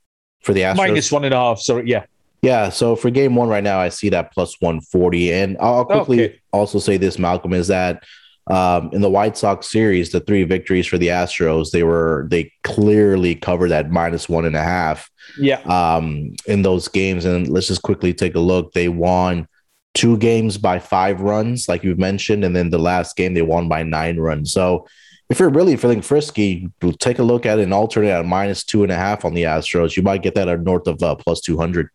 for 0.43 0.53
the 0.53 0.61
Astros? 0.61 0.77
Minus 0.77 1.11
one 1.11 1.25
and 1.25 1.33
a 1.33 1.39
half. 1.39 1.61
Sorry, 1.61 1.89
yeah. 1.89 2.05
Yeah, 2.43 2.71
so 2.71 2.97
for 2.97 3.11
game 3.11 3.35
one 3.35 3.49
right 3.49 3.63
now, 3.63 3.79
I 3.79 3.91
see 3.91 4.09
that 4.11 4.33
plus 4.33 4.61
140. 4.61 5.33
And 5.33 5.57
I'll 5.61 5.85
quickly 5.85 6.25
okay. 6.25 6.41
also 6.53 6.79
say 6.79 6.97
this, 6.97 7.19
Malcolm, 7.19 7.53
is 7.53 7.69
that 7.69 8.03
um, 8.51 8.91
in 8.93 9.01
the 9.01 9.11
White 9.11 9.37
Sox 9.37 9.71
series, 9.71 10.11
the 10.11 10.21
three 10.21 10.45
victories 10.45 10.87
for 10.87 10.99
the 10.99 11.09
Astros, 11.09 11.71
they 11.71 11.83
were 11.83 12.27
they 12.31 12.53
clearly 12.63 13.35
covered 13.35 13.71
that 13.71 13.91
minus 13.91 14.29
one 14.29 14.45
and 14.45 14.57
a 14.57 14.63
half. 14.63 15.09
Yeah. 15.39 15.61
Um, 15.61 16.35
in 16.47 16.63
those 16.63 16.89
games, 16.89 17.25
and 17.25 17.49
let's 17.49 17.69
just 17.69 17.83
quickly 17.83 18.13
take 18.13 18.35
a 18.35 18.41
look. 18.41 18.73
They 18.73 18.89
won 18.89 19.47
two 19.95 20.17
games 20.19 20.59
by 20.59 20.79
five 20.79 21.21
runs, 21.21 21.69
like 21.69 21.85
you 21.85 21.95
mentioned, 21.97 22.45
and 22.45 22.55
then 22.55 22.71
the 22.71 22.79
last 22.79 23.17
game 23.17 23.35
they 23.35 23.43
won 23.43 23.69
by 23.69 23.83
nine 23.83 24.19
runs. 24.19 24.53
So 24.53 24.87
if 25.29 25.39
you're 25.39 25.51
really 25.51 25.77
feeling 25.77 26.03
frisky, 26.03 26.69
take 26.99 27.21
a 27.21 27.23
look 27.23 27.47
at 27.47 27.61
an 27.61 27.73
alternate 27.73 28.11
at 28.11 28.27
minus 28.27 28.65
two 28.65 28.83
and 28.83 28.91
a 28.91 28.97
half 28.97 29.25
on 29.25 29.35
the 29.35 29.45
Astros. 29.45 29.97
You 29.97 30.03
might 30.03 30.23
get 30.23 30.35
that 30.35 30.49
at 30.49 30.61
north 30.61 30.89
of 30.89 31.01
uh, 31.03 31.15
plus 31.15 31.41
two 31.41 31.57
hundred. 31.57 31.89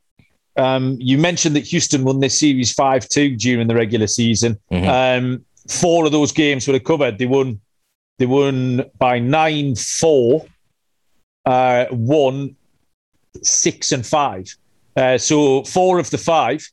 Um, 0.57 0.95
you 0.99 1.17
mentioned 1.17 1.55
that 1.57 1.65
Houston 1.65 2.05
won 2.05 2.21
this 2.21 2.39
series 2.39 2.71
five 2.71 3.09
two 3.09 3.35
during 3.35 3.67
the 3.67 3.75
regular 3.75 4.07
season. 4.07 4.57
Mm-hmm. 4.71 5.25
Um, 5.25 5.44
four 5.67 6.05
of 6.05 6.11
those 6.11 6.31
games 6.31 6.67
were 6.67 6.79
covered. 6.79 7.17
They 7.17 7.25
won. 7.25 7.59
They 8.17 8.25
won 8.25 8.85
by 8.97 9.19
nine 9.19 9.75
four, 9.75 10.45
uh, 11.45 11.85
one 11.91 12.55
six 13.41 13.91
and 13.91 14.05
five. 14.05 14.55
Uh, 14.95 15.17
so 15.17 15.63
four 15.65 15.99
of 15.99 16.09
the 16.09 16.17
five 16.17 16.65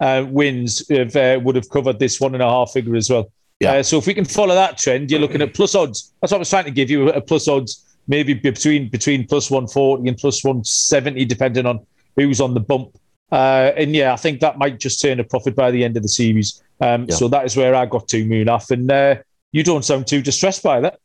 uh, 0.00 0.24
wins 0.28 0.88
have, 0.88 1.14
uh, 1.14 1.38
would 1.44 1.54
have 1.54 1.70
covered 1.70 2.00
this 2.00 2.20
one 2.20 2.34
and 2.34 2.42
a 2.42 2.48
half 2.48 2.72
figure 2.72 2.96
as 2.96 3.08
well. 3.08 3.30
Yeah. 3.60 3.74
Uh, 3.74 3.82
so 3.84 3.98
if 3.98 4.06
we 4.08 4.14
can 4.14 4.24
follow 4.24 4.54
that 4.56 4.78
trend, 4.78 5.10
you're 5.10 5.20
looking 5.20 5.42
at 5.42 5.54
plus 5.54 5.76
odds. 5.76 6.12
That's 6.20 6.32
what 6.32 6.38
I 6.38 6.40
was 6.40 6.50
trying 6.50 6.64
to 6.64 6.72
give 6.72 6.90
you 6.90 7.10
a 7.10 7.20
plus 7.20 7.46
odds, 7.46 7.84
maybe 8.08 8.34
between 8.34 8.88
between 8.88 9.26
plus 9.28 9.48
one 9.48 9.68
forty 9.68 10.08
and 10.08 10.18
plus 10.18 10.42
one 10.42 10.64
seventy, 10.64 11.24
depending 11.24 11.66
on 11.66 11.86
who's 12.16 12.40
on 12.40 12.54
the 12.54 12.60
bump. 12.60 12.98
Uh, 13.30 13.72
and 13.76 13.94
yeah, 13.94 14.12
I 14.12 14.16
think 14.16 14.40
that 14.40 14.58
might 14.58 14.78
just 14.78 15.00
turn 15.00 15.20
a 15.20 15.24
profit 15.24 15.54
by 15.54 15.70
the 15.70 15.84
end 15.84 15.96
of 15.96 16.02
the 16.02 16.08
series. 16.08 16.62
Um, 16.80 17.06
yeah. 17.08 17.14
So 17.14 17.28
that 17.28 17.44
is 17.44 17.56
where 17.56 17.74
I 17.74 17.86
got 17.86 18.08
to 18.08 18.24
Munaf, 18.24 18.70
and 18.70 18.90
uh, 18.90 19.16
you 19.52 19.62
don't 19.62 19.84
sound 19.84 20.06
too 20.06 20.22
distressed 20.22 20.62
by 20.62 20.80
that. 20.80 20.98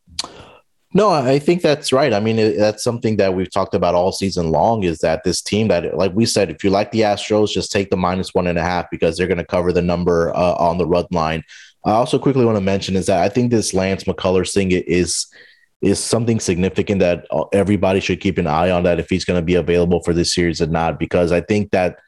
No, 0.94 1.10
I 1.10 1.40
think 1.40 1.62
that's 1.62 1.92
right. 1.92 2.14
I 2.14 2.22
mean, 2.22 2.40
it, 2.40 2.58
that's 2.58 2.82
something 2.82 3.18
that 3.18 3.34
we've 3.34 3.52
talked 3.52 3.76
about 3.76 3.96
all 3.96 4.14
season 4.14 4.50
long. 4.50 4.84
Is 4.84 5.00
that 5.00 5.26
this 5.26 5.42
team 5.42 5.68
that, 5.68 5.98
like 5.98 6.14
we 6.14 6.26
said, 6.26 6.50
if 6.50 6.64
you 6.64 6.70
like 6.70 6.92
the 6.92 7.02
Astros, 7.02 7.52
just 7.52 7.72
take 7.72 7.90
the 7.90 7.98
minus 7.98 8.34
one 8.34 8.48
and 8.48 8.58
a 8.58 8.64
half 8.64 8.90
because 8.90 9.18
they're 9.18 9.28
going 9.28 9.38
to 9.38 9.46
cover 9.46 9.74
the 9.74 9.82
number 9.82 10.34
uh, 10.34 10.54
on 10.54 10.78
the 10.78 10.88
run 10.88 11.06
line. 11.12 11.44
I 11.86 11.92
also 11.92 12.18
quickly 12.18 12.46
want 12.46 12.56
to 12.56 12.62
mention 12.62 12.96
is 12.96 13.08
that 13.08 13.22
I 13.22 13.30
think 13.30 13.52
this 13.52 13.74
Lance 13.74 14.06
McCullers 14.06 14.54
thing 14.54 14.72
is 14.72 15.28
is 15.82 16.00
something 16.00 16.40
significant 16.40 17.00
that 17.00 17.28
everybody 17.54 18.00
should 18.00 18.22
keep 18.22 18.38
an 18.38 18.48
eye 18.48 18.72
on 18.72 18.84
that 18.84 19.00
if 19.00 19.10
he's 19.10 19.26
going 19.26 19.40
to 19.40 19.46
be 19.46 19.56
available 19.56 20.02
for 20.02 20.14
this 20.14 20.34
series 20.34 20.62
or 20.62 20.68
not 20.68 20.98
because 20.98 21.32
I 21.32 21.42
think 21.42 21.72
that 21.72 22.00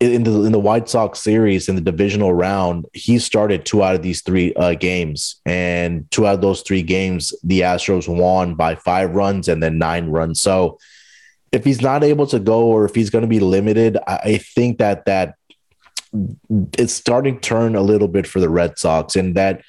in 0.00 0.24
the 0.24 0.44
in 0.44 0.52
the 0.52 0.58
White 0.58 0.88
Sox 0.88 1.20
series 1.20 1.68
in 1.68 1.74
the 1.74 1.82
divisional 1.82 2.32
round, 2.32 2.86
he 2.94 3.18
started 3.18 3.66
two 3.66 3.82
out 3.84 3.94
of 3.94 4.02
these 4.02 4.22
three 4.22 4.54
uh, 4.54 4.74
games, 4.74 5.40
and 5.44 6.10
two 6.10 6.26
out 6.26 6.34
of 6.34 6.40
those 6.40 6.62
three 6.62 6.82
games, 6.82 7.34
the 7.44 7.60
Astros 7.60 8.08
won 8.08 8.54
by 8.54 8.74
five 8.74 9.10
runs 9.10 9.46
and 9.46 9.62
then 9.62 9.76
nine 9.78 10.06
runs. 10.06 10.40
So, 10.40 10.78
if 11.52 11.64
he's 11.64 11.82
not 11.82 12.02
able 12.02 12.26
to 12.28 12.38
go, 12.38 12.62
or 12.62 12.86
if 12.86 12.94
he's 12.94 13.10
going 13.10 13.22
to 13.22 13.28
be 13.28 13.40
limited, 13.40 13.98
I, 14.06 14.16
I 14.16 14.38
think 14.38 14.78
that 14.78 15.04
that 15.04 15.34
it's 16.78 16.94
starting 16.94 17.34
to 17.34 17.40
turn 17.40 17.76
a 17.76 17.82
little 17.82 18.08
bit 18.08 18.26
for 18.26 18.40
the 18.40 18.48
Red 18.48 18.78
Sox, 18.78 19.16
and 19.16 19.34
that 19.34 19.60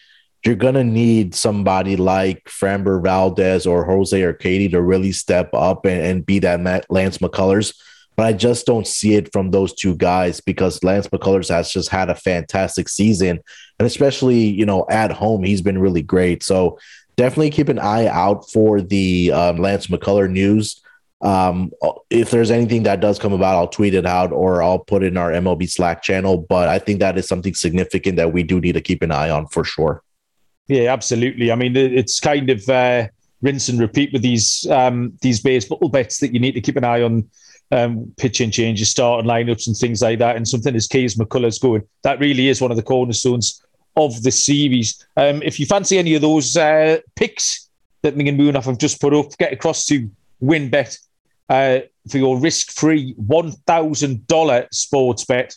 you're 0.46 0.56
going 0.56 0.76
to 0.76 0.84
need 0.84 1.36
somebody 1.36 1.98
like 1.98 2.46
Framber 2.46 3.04
Valdez 3.04 3.68
or 3.68 3.84
Jose 3.84 4.20
Urquidy 4.20 4.72
to 4.72 4.82
really 4.82 5.12
step 5.12 5.50
up 5.54 5.86
and, 5.86 6.02
and 6.02 6.26
be 6.26 6.40
that 6.40 6.90
Lance 6.90 7.18
McCullers 7.18 7.74
but 8.16 8.26
I 8.26 8.34
just 8.34 8.66
don't 8.66 8.88
see 8.88 9.16
it 9.16 9.32
from 9.32 9.52
those 9.52 9.74
two 9.74 9.96
guys 9.96 10.42
because 10.42 10.84
Lance 10.84 11.08
McCullers 11.08 11.50
has 11.50 11.72
just 11.72 11.90
had 11.90 12.10
a 12.10 12.16
fantastic 12.16 12.90
season. 12.90 13.40
And 13.80 13.86
especially, 13.86 14.40
you 14.40 14.66
know, 14.66 14.86
at 14.90 15.12
home, 15.12 15.44
he's 15.44 15.62
been 15.62 15.78
really 15.78 16.02
great. 16.02 16.44
So 16.44 16.78
definitely 17.16 17.52
keep 17.52 17.70
an 17.70 17.80
eye 17.80 18.08
out 18.08 18.50
for 18.52 18.82
the 18.82 19.32
um, 19.32 19.58
Lance 19.58 19.88
McCuller 19.88 20.30
news. 20.30 20.82
Um, 21.22 21.72
if 22.10 22.32
there's 22.32 22.52
anything 22.52 22.84
that 22.84 23.00
does 23.00 23.20
come 23.20 23.34
about, 23.34 23.56
I'll 23.56 23.68
tweet 23.68 23.94
it 23.94 24.06
out 24.06 24.32
or 24.32 24.62
I'll 24.62 24.80
put 24.80 25.04
it 25.04 25.08
in 25.08 25.18
our 25.18 25.32
MLB 25.32 25.70
Slack 25.70 26.02
channel. 26.02 26.38
But 26.38 26.68
I 26.68 26.80
think 26.80 27.00
that 27.00 27.18
is 27.18 27.28
something 27.28 27.54
significant 27.54 28.18
that 28.18 28.34
we 28.34 28.44
do 28.44 28.60
need 28.60 28.74
to 28.74 28.82
keep 28.82 29.02
an 29.02 29.12
eye 29.12 29.30
on 29.30 29.48
for 29.48 29.64
sure. 29.64 30.04
Yeah, 30.68 30.92
absolutely. 30.94 31.52
I 31.52 31.56
mean, 31.56 31.76
it's 31.76 32.20
kind 32.20 32.50
of 32.50 32.68
uh, 32.70 33.08
rinse 33.42 33.70
and 33.70 33.80
repeat 33.80 34.14
with 34.14 34.22
these 34.22 34.66
um, 34.70 35.14
these 35.22 35.42
baseball 35.42 35.90
bets 35.90 36.20
that 36.20 36.34
you 36.34 36.40
need 36.40 36.54
to 36.54 36.62
keep 36.62 36.76
an 36.76 36.84
eye 36.84 37.02
on 37.02 37.30
um, 37.72 38.14
pitching 38.18 38.52
changes, 38.52 38.92
starting 38.92 39.30
lineups, 39.30 39.68
and 39.68 39.76
things 39.76 40.02
like 40.02 40.20
that. 40.20 40.36
And 40.36 40.48
something 40.48 40.76
as 40.76 40.88
key 40.88 41.06
as 41.06 41.16
McCullers 41.16 41.62
going, 41.62 41.84
that 42.04 42.20
really 42.20 42.50
is 42.50 42.62
one 42.62 42.72
of 42.72 42.78
the 42.78 42.84
cornerstones 42.84 43.64
of 43.96 44.22
the 44.24 44.32
series. 44.32 45.06
Um, 45.18 45.42
if 45.42 45.60
you 45.60 45.66
fancy 45.66 45.98
any 45.98 46.16
of 46.16 46.22
those 46.22 46.56
uh, 46.58 47.00
picks 47.16 47.70
that 48.02 48.16
Ming 48.16 48.30
and 48.30 48.40
Munaf 48.40 48.66
have 48.66 48.78
just 48.78 49.02
put 49.02 49.14
up, 49.14 49.38
get 49.38 49.54
across 49.54 49.86
to 49.88 50.10
WynnBET 50.42 50.98
uh, 51.50 51.80
for 52.10 52.18
your 52.18 52.40
risk-free 52.40 53.16
$1,000 53.16 54.74
sports 54.74 55.26
bet. 55.26 55.56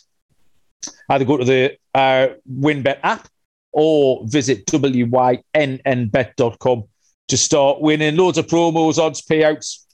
Either 1.09 1.25
go 1.25 1.37
to 1.37 1.45
the 1.45 1.77
uh, 1.93 2.27
WynnBET 2.51 2.99
app 3.03 3.27
or 3.71 4.21
visit 4.27 4.65
wynnbet.com 4.67 5.23
to 7.27 7.37
start 7.37 7.81
winning. 7.81 8.15
Loads 8.15 8.37
of 8.37 8.45
promos, 8.47 8.99
odds, 8.99 9.21
payouts, 9.21 9.85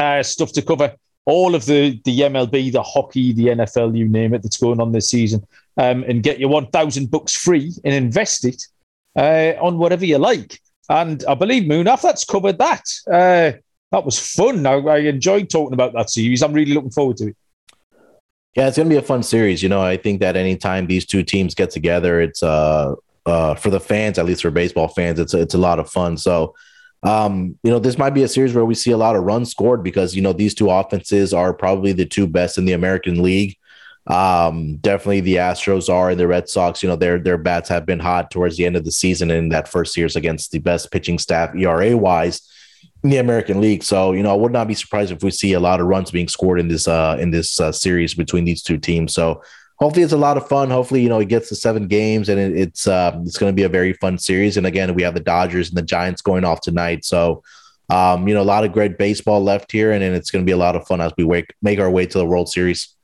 uh, 0.00 0.22
stuff 0.22 0.52
to 0.52 0.62
cover 0.62 0.94
all 1.30 1.54
of 1.54 1.64
the 1.66 2.00
the 2.04 2.20
MLB, 2.20 2.72
the 2.72 2.82
hockey, 2.82 3.32
the 3.32 3.46
NFL, 3.46 3.96
you 3.96 4.08
name 4.08 4.34
it, 4.34 4.42
that's 4.42 4.58
going 4.58 4.80
on 4.80 4.92
this 4.92 5.08
season, 5.08 5.46
um, 5.76 6.02
and 6.04 6.22
get 6.22 6.40
your 6.40 6.50
one 6.50 6.66
thousand 6.66 7.10
bucks 7.10 7.34
free 7.36 7.72
and 7.84 7.94
invest 7.94 8.44
it 8.44 8.66
uh, 9.16 9.52
on 9.60 9.78
whatever 9.78 10.04
you 10.04 10.18
like. 10.18 10.60
And 10.88 11.24
I 11.28 11.34
believe 11.34 11.64
Munaf, 11.64 12.02
that's 12.02 12.24
covered 12.24 12.58
that. 12.58 12.82
Uh, 13.10 13.58
that 13.92 14.04
was 14.04 14.18
fun. 14.18 14.66
I, 14.66 14.74
I 14.74 14.98
enjoyed 14.98 15.48
talking 15.50 15.74
about 15.74 15.92
that 15.94 16.10
series. 16.10 16.42
I'm 16.42 16.52
really 16.52 16.74
looking 16.74 16.90
forward 16.90 17.16
to 17.18 17.28
it. 17.28 17.36
Yeah, 18.56 18.66
it's 18.66 18.76
gonna 18.76 18.88
be 18.88 18.96
a 18.96 19.02
fun 19.02 19.22
series. 19.22 19.62
You 19.62 19.68
know, 19.68 19.80
I 19.80 19.96
think 19.96 20.20
that 20.20 20.36
anytime 20.36 20.86
these 20.86 21.06
two 21.06 21.22
teams 21.22 21.54
get 21.54 21.70
together, 21.70 22.20
it's 22.20 22.42
uh 22.42 22.94
uh 23.26 23.54
for 23.54 23.70
the 23.70 23.80
fans, 23.80 24.18
at 24.18 24.26
least 24.26 24.42
for 24.42 24.50
baseball 24.50 24.88
fans, 24.88 25.20
it's 25.20 25.34
it's 25.34 25.54
a 25.54 25.58
lot 25.58 25.78
of 25.78 25.88
fun. 25.88 26.16
So 26.16 26.54
um, 27.02 27.58
you 27.62 27.70
know, 27.70 27.78
this 27.78 27.96
might 27.96 28.10
be 28.10 28.22
a 28.22 28.28
series 28.28 28.54
where 28.54 28.64
we 28.64 28.74
see 28.74 28.90
a 28.90 28.96
lot 28.96 29.16
of 29.16 29.24
runs 29.24 29.50
scored 29.50 29.82
because, 29.82 30.14
you 30.14 30.22
know, 30.22 30.32
these 30.32 30.54
two 30.54 30.70
offenses 30.70 31.32
are 31.32 31.54
probably 31.54 31.92
the 31.92 32.04
two 32.04 32.26
best 32.26 32.58
in 32.58 32.66
the 32.66 32.72
American 32.72 33.22
League. 33.22 33.56
Um, 34.06 34.76
definitely 34.78 35.20
the 35.20 35.36
Astros 35.36 35.92
are 35.92 36.10
and 36.10 36.20
the 36.20 36.26
Red 36.26 36.48
Sox, 36.48 36.82
you 36.82 36.88
know, 36.88 36.96
their 36.96 37.18
their 37.18 37.38
bats 37.38 37.68
have 37.68 37.86
been 37.86 38.00
hot 38.00 38.30
towards 38.30 38.56
the 38.56 38.66
end 38.66 38.76
of 38.76 38.84
the 38.84 38.92
season 38.92 39.30
in 39.30 39.50
that 39.50 39.68
first 39.68 39.94
series 39.94 40.16
against 40.16 40.50
the 40.50 40.58
best 40.58 40.90
pitching 40.90 41.18
staff 41.18 41.54
ERA 41.54 41.96
wise 41.96 42.42
in 43.04 43.10
the 43.10 43.18
American 43.18 43.60
League. 43.60 43.82
So, 43.82 44.12
you 44.12 44.22
know, 44.22 44.30
I 44.30 44.36
would 44.36 44.52
not 44.52 44.68
be 44.68 44.74
surprised 44.74 45.12
if 45.12 45.22
we 45.22 45.30
see 45.30 45.52
a 45.52 45.60
lot 45.60 45.80
of 45.80 45.86
runs 45.86 46.10
being 46.10 46.28
scored 46.28 46.60
in 46.60 46.68
this 46.68 46.88
uh 46.88 47.16
in 47.20 47.30
this 47.30 47.60
uh, 47.60 47.72
series 47.72 48.14
between 48.14 48.44
these 48.44 48.62
two 48.62 48.78
teams. 48.78 49.14
So 49.14 49.42
hopefully 49.80 50.02
it's 50.02 50.12
a 50.12 50.16
lot 50.16 50.36
of 50.36 50.46
fun. 50.48 50.70
Hopefully, 50.70 51.02
you 51.02 51.08
know, 51.08 51.20
it 51.20 51.28
gets 51.28 51.48
to 51.48 51.56
seven 51.56 51.88
games 51.88 52.28
and 52.28 52.38
it, 52.38 52.56
it's 52.56 52.86
uh, 52.86 53.18
it's 53.24 53.38
going 53.38 53.50
to 53.50 53.56
be 53.56 53.64
a 53.64 53.68
very 53.68 53.92
fun 53.94 54.18
series. 54.18 54.56
And 54.56 54.66
again, 54.66 54.94
we 54.94 55.02
have 55.02 55.14
the 55.14 55.20
Dodgers 55.20 55.68
and 55.68 55.78
the 55.78 55.82
Giants 55.82 56.22
going 56.22 56.44
off 56.44 56.60
tonight, 56.60 57.04
so 57.04 57.42
um, 57.90 58.28
you 58.28 58.34
know, 58.34 58.42
a 58.42 58.44
lot 58.44 58.64
of 58.64 58.72
great 58.72 58.98
baseball 58.98 59.42
left 59.42 59.72
here, 59.72 59.90
and, 59.90 60.02
and 60.02 60.14
it's 60.14 60.30
going 60.30 60.44
to 60.44 60.46
be 60.46 60.52
a 60.52 60.56
lot 60.56 60.76
of 60.76 60.86
fun 60.86 61.00
as 61.00 61.12
we 61.18 61.24
wake, 61.24 61.52
make 61.60 61.80
our 61.80 61.90
way 61.90 62.06
to 62.06 62.18
the 62.18 62.24
World 62.24 62.48
Series. 62.48 62.94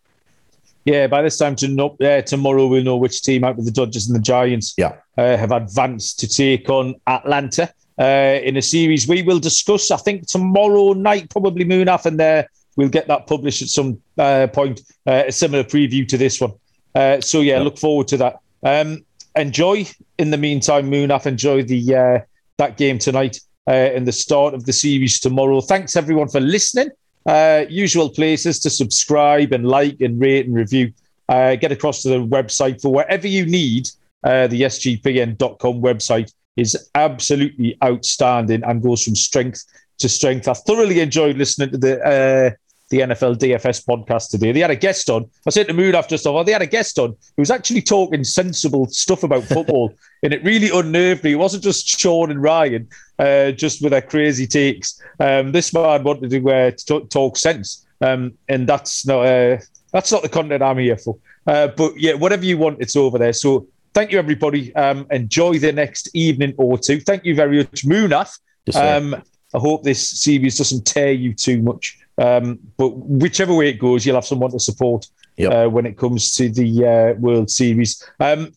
Yeah, 0.84 1.08
by 1.08 1.22
this 1.22 1.36
time 1.36 1.56
to 1.56 1.68
know, 1.68 1.96
uh, 2.00 2.22
tomorrow 2.22 2.68
we'll 2.68 2.84
know 2.84 2.96
which 2.96 3.22
team 3.22 3.42
out 3.42 3.58
of 3.58 3.64
the 3.64 3.72
Dodgers 3.72 4.06
and 4.06 4.14
the 4.14 4.22
Giants 4.22 4.74
yeah. 4.78 4.92
uh, 5.18 5.36
have 5.36 5.50
advanced 5.50 6.20
to 6.20 6.28
take 6.28 6.70
on 6.70 6.94
Atlanta 7.08 7.72
uh, 7.98 8.38
in 8.44 8.56
a 8.56 8.62
series 8.62 9.08
we 9.08 9.22
will 9.22 9.40
discuss. 9.40 9.90
I 9.90 9.96
think 9.96 10.28
tomorrow 10.28 10.92
night, 10.92 11.30
probably 11.30 11.64
Munaf, 11.64 12.06
and 12.06 12.20
uh, 12.20 12.44
we'll 12.76 12.88
get 12.88 13.08
that 13.08 13.26
published 13.26 13.62
at 13.62 13.68
some 13.68 14.00
uh, 14.18 14.46
point, 14.46 14.82
uh, 15.08 15.24
a 15.26 15.32
similar 15.32 15.64
preview 15.64 16.06
to 16.06 16.16
this 16.16 16.40
one. 16.40 16.52
Uh, 16.97 17.20
so 17.20 17.42
yeah, 17.42 17.59
look 17.59 17.78
forward 17.78 18.09
to 18.09 18.16
that. 18.16 18.40
Um, 18.62 19.05
enjoy 19.36 19.86
in 20.18 20.30
the 20.30 20.38
meantime, 20.38 20.90
Munaf. 20.90 21.26
Enjoy 21.26 21.62
the 21.62 21.94
uh, 21.94 22.18
that 22.57 22.78
game 22.78 22.99
tonight 22.99 23.38
uh, 23.68 23.70
and 23.94 24.09
the 24.09 24.12
start 24.12 24.55
of 24.55 24.64
the 24.64 24.72
series 24.72 25.20
tomorrow. 25.20 25.61
Thanks 25.61 25.94
everyone 25.94 26.28
for 26.28 26.40
listening. 26.40 26.88
Uh, 27.26 27.66
usual 27.68 28.09
places 28.09 28.59
to 28.61 28.70
subscribe 28.70 29.53
and 29.53 29.68
like 29.68 30.01
and 30.01 30.18
rate 30.18 30.47
and 30.47 30.55
review. 30.55 30.90
Uh, 31.28 31.55
get 31.57 31.70
across 31.70 32.03
to 32.03 32.09
the 32.09 32.26
website 32.26 32.80
for 32.80 32.90
whatever 32.92 33.26
you 33.26 33.44
need. 33.44 33.88
Uh, 34.24 34.47
the 34.47 34.62
sgpn.com 34.62 35.82
website 35.82 36.32
is 36.57 36.88
absolutely 36.94 37.76
outstanding 37.84 38.64
and 38.64 38.82
goes 38.82 39.05
from 39.05 39.14
strength 39.14 39.62
to 39.99 40.09
strength. 40.09 40.49
I 40.49 40.55
thoroughly 40.55 41.01
enjoyed 41.01 41.36
listening 41.36 41.72
to 41.72 41.78
the 41.78 42.01
uh, 42.03 42.51
the 42.89 43.01
NFL 43.01 43.37
DFS 43.37 43.84
podcast 43.84 44.30
today. 44.30 44.53
They 44.53 44.61
had 44.61 44.70
a 44.70 44.76
guest 44.76 45.11
on. 45.11 45.28
I 45.47 45.51
said 45.51 45.66
to 45.68 45.74
Mood 45.74 45.95
after 45.95 46.16
stuff, 46.16 46.34
oh, 46.34 46.45
they 46.45 46.53
had 46.53 46.62
a 46.62 46.66
guest 46.66 46.99
on 46.99 47.11
who 47.11 47.43
was 47.43 47.51
actually 47.51 47.82
talking 47.82 48.22
sensible 48.22 48.87
stuff 48.87 49.22
about 49.22 49.45
football. 49.45 49.93
and 50.22 50.32
it 50.32 50.45
really 50.45 50.70
unnerved 50.70 51.24
me. 51.24 51.32
It 51.32 51.37
wasn't 51.37 51.64
just 51.64 51.89
Sean 51.89 52.30
and 52.30 52.43
Ryan, 52.43 52.89
uh, 53.18 53.51
just 53.53 53.82
with 53.82 53.91
their 53.91 54.03
crazy 54.03 54.47
takes. 54.47 55.01
Um, 55.18 55.53
this 55.53 55.72
man 55.72 56.05
wanted 56.05 56.30
to 56.30 56.51
uh, 56.51 56.70
t- 56.76 57.07
talk 57.07 57.37
sense. 57.37 57.87
Um, 58.01 58.34
and 58.49 58.68
that's 58.68 59.07
not 59.07 59.26
uh, 59.26 59.59
that's 59.93 60.12
not 60.12 60.22
the 60.22 60.28
content 60.28 60.62
I'm 60.62 60.78
here 60.78 60.99
for. 60.99 61.16
Uh, 61.47 61.68
but 61.68 61.99
yeah, 61.99 62.14
whatever 62.14 62.45
you 62.45 62.59
want, 62.59 62.80
it's 62.80 62.97
over 62.97 63.18
there. 63.18 63.32
So 63.32 63.66
thank 63.95 64.12
you, 64.12 64.18
everybody. 64.18 64.74
Um, 64.74 65.07
enjoy 65.11 65.59
the 65.59 65.72
next 65.72 66.11
evening 66.14 66.55
or 66.59 66.76
two. 66.78 67.01
Thank 67.01 67.24
you 67.24 67.34
very 67.34 67.59
much, 67.59 67.87
Munaf. 67.87 68.39
Yes, 68.66 68.76
um, 68.76 69.14
I 69.55 69.59
hope 69.59 69.84
this 69.84 70.11
series 70.11 70.59
doesn't 70.59 70.87
tear 70.87 71.12
you 71.12 71.32
too 71.32 71.62
much. 71.62 71.99
Um, 72.18 72.58
but 72.76 72.88
whichever 72.96 73.54
way 73.54 73.68
it 73.68 73.78
goes, 73.78 74.06
you'll 74.06 74.16
have 74.16 74.26
someone 74.26 74.50
to 74.52 74.60
support 74.60 75.06
yep. 75.36 75.52
uh, 75.52 75.68
when 75.68 75.86
it 75.86 75.98
comes 75.98 76.34
to 76.34 76.48
the 76.48 76.86
uh, 76.86 77.20
World 77.20 77.50
Series. 77.50 78.02
Um, 78.20 78.52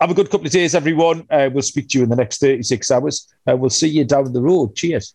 have 0.00 0.10
a 0.10 0.14
good 0.14 0.30
couple 0.30 0.46
of 0.46 0.52
days, 0.52 0.74
everyone. 0.74 1.26
Uh, 1.30 1.50
we'll 1.52 1.62
speak 1.62 1.88
to 1.88 1.98
you 1.98 2.04
in 2.04 2.10
the 2.10 2.16
next 2.16 2.40
36 2.40 2.90
hours. 2.90 3.32
Uh, 3.48 3.56
we'll 3.56 3.70
see 3.70 3.88
you 3.88 4.04
down 4.04 4.32
the 4.32 4.40
road. 4.40 4.76
Cheers. 4.76 5.14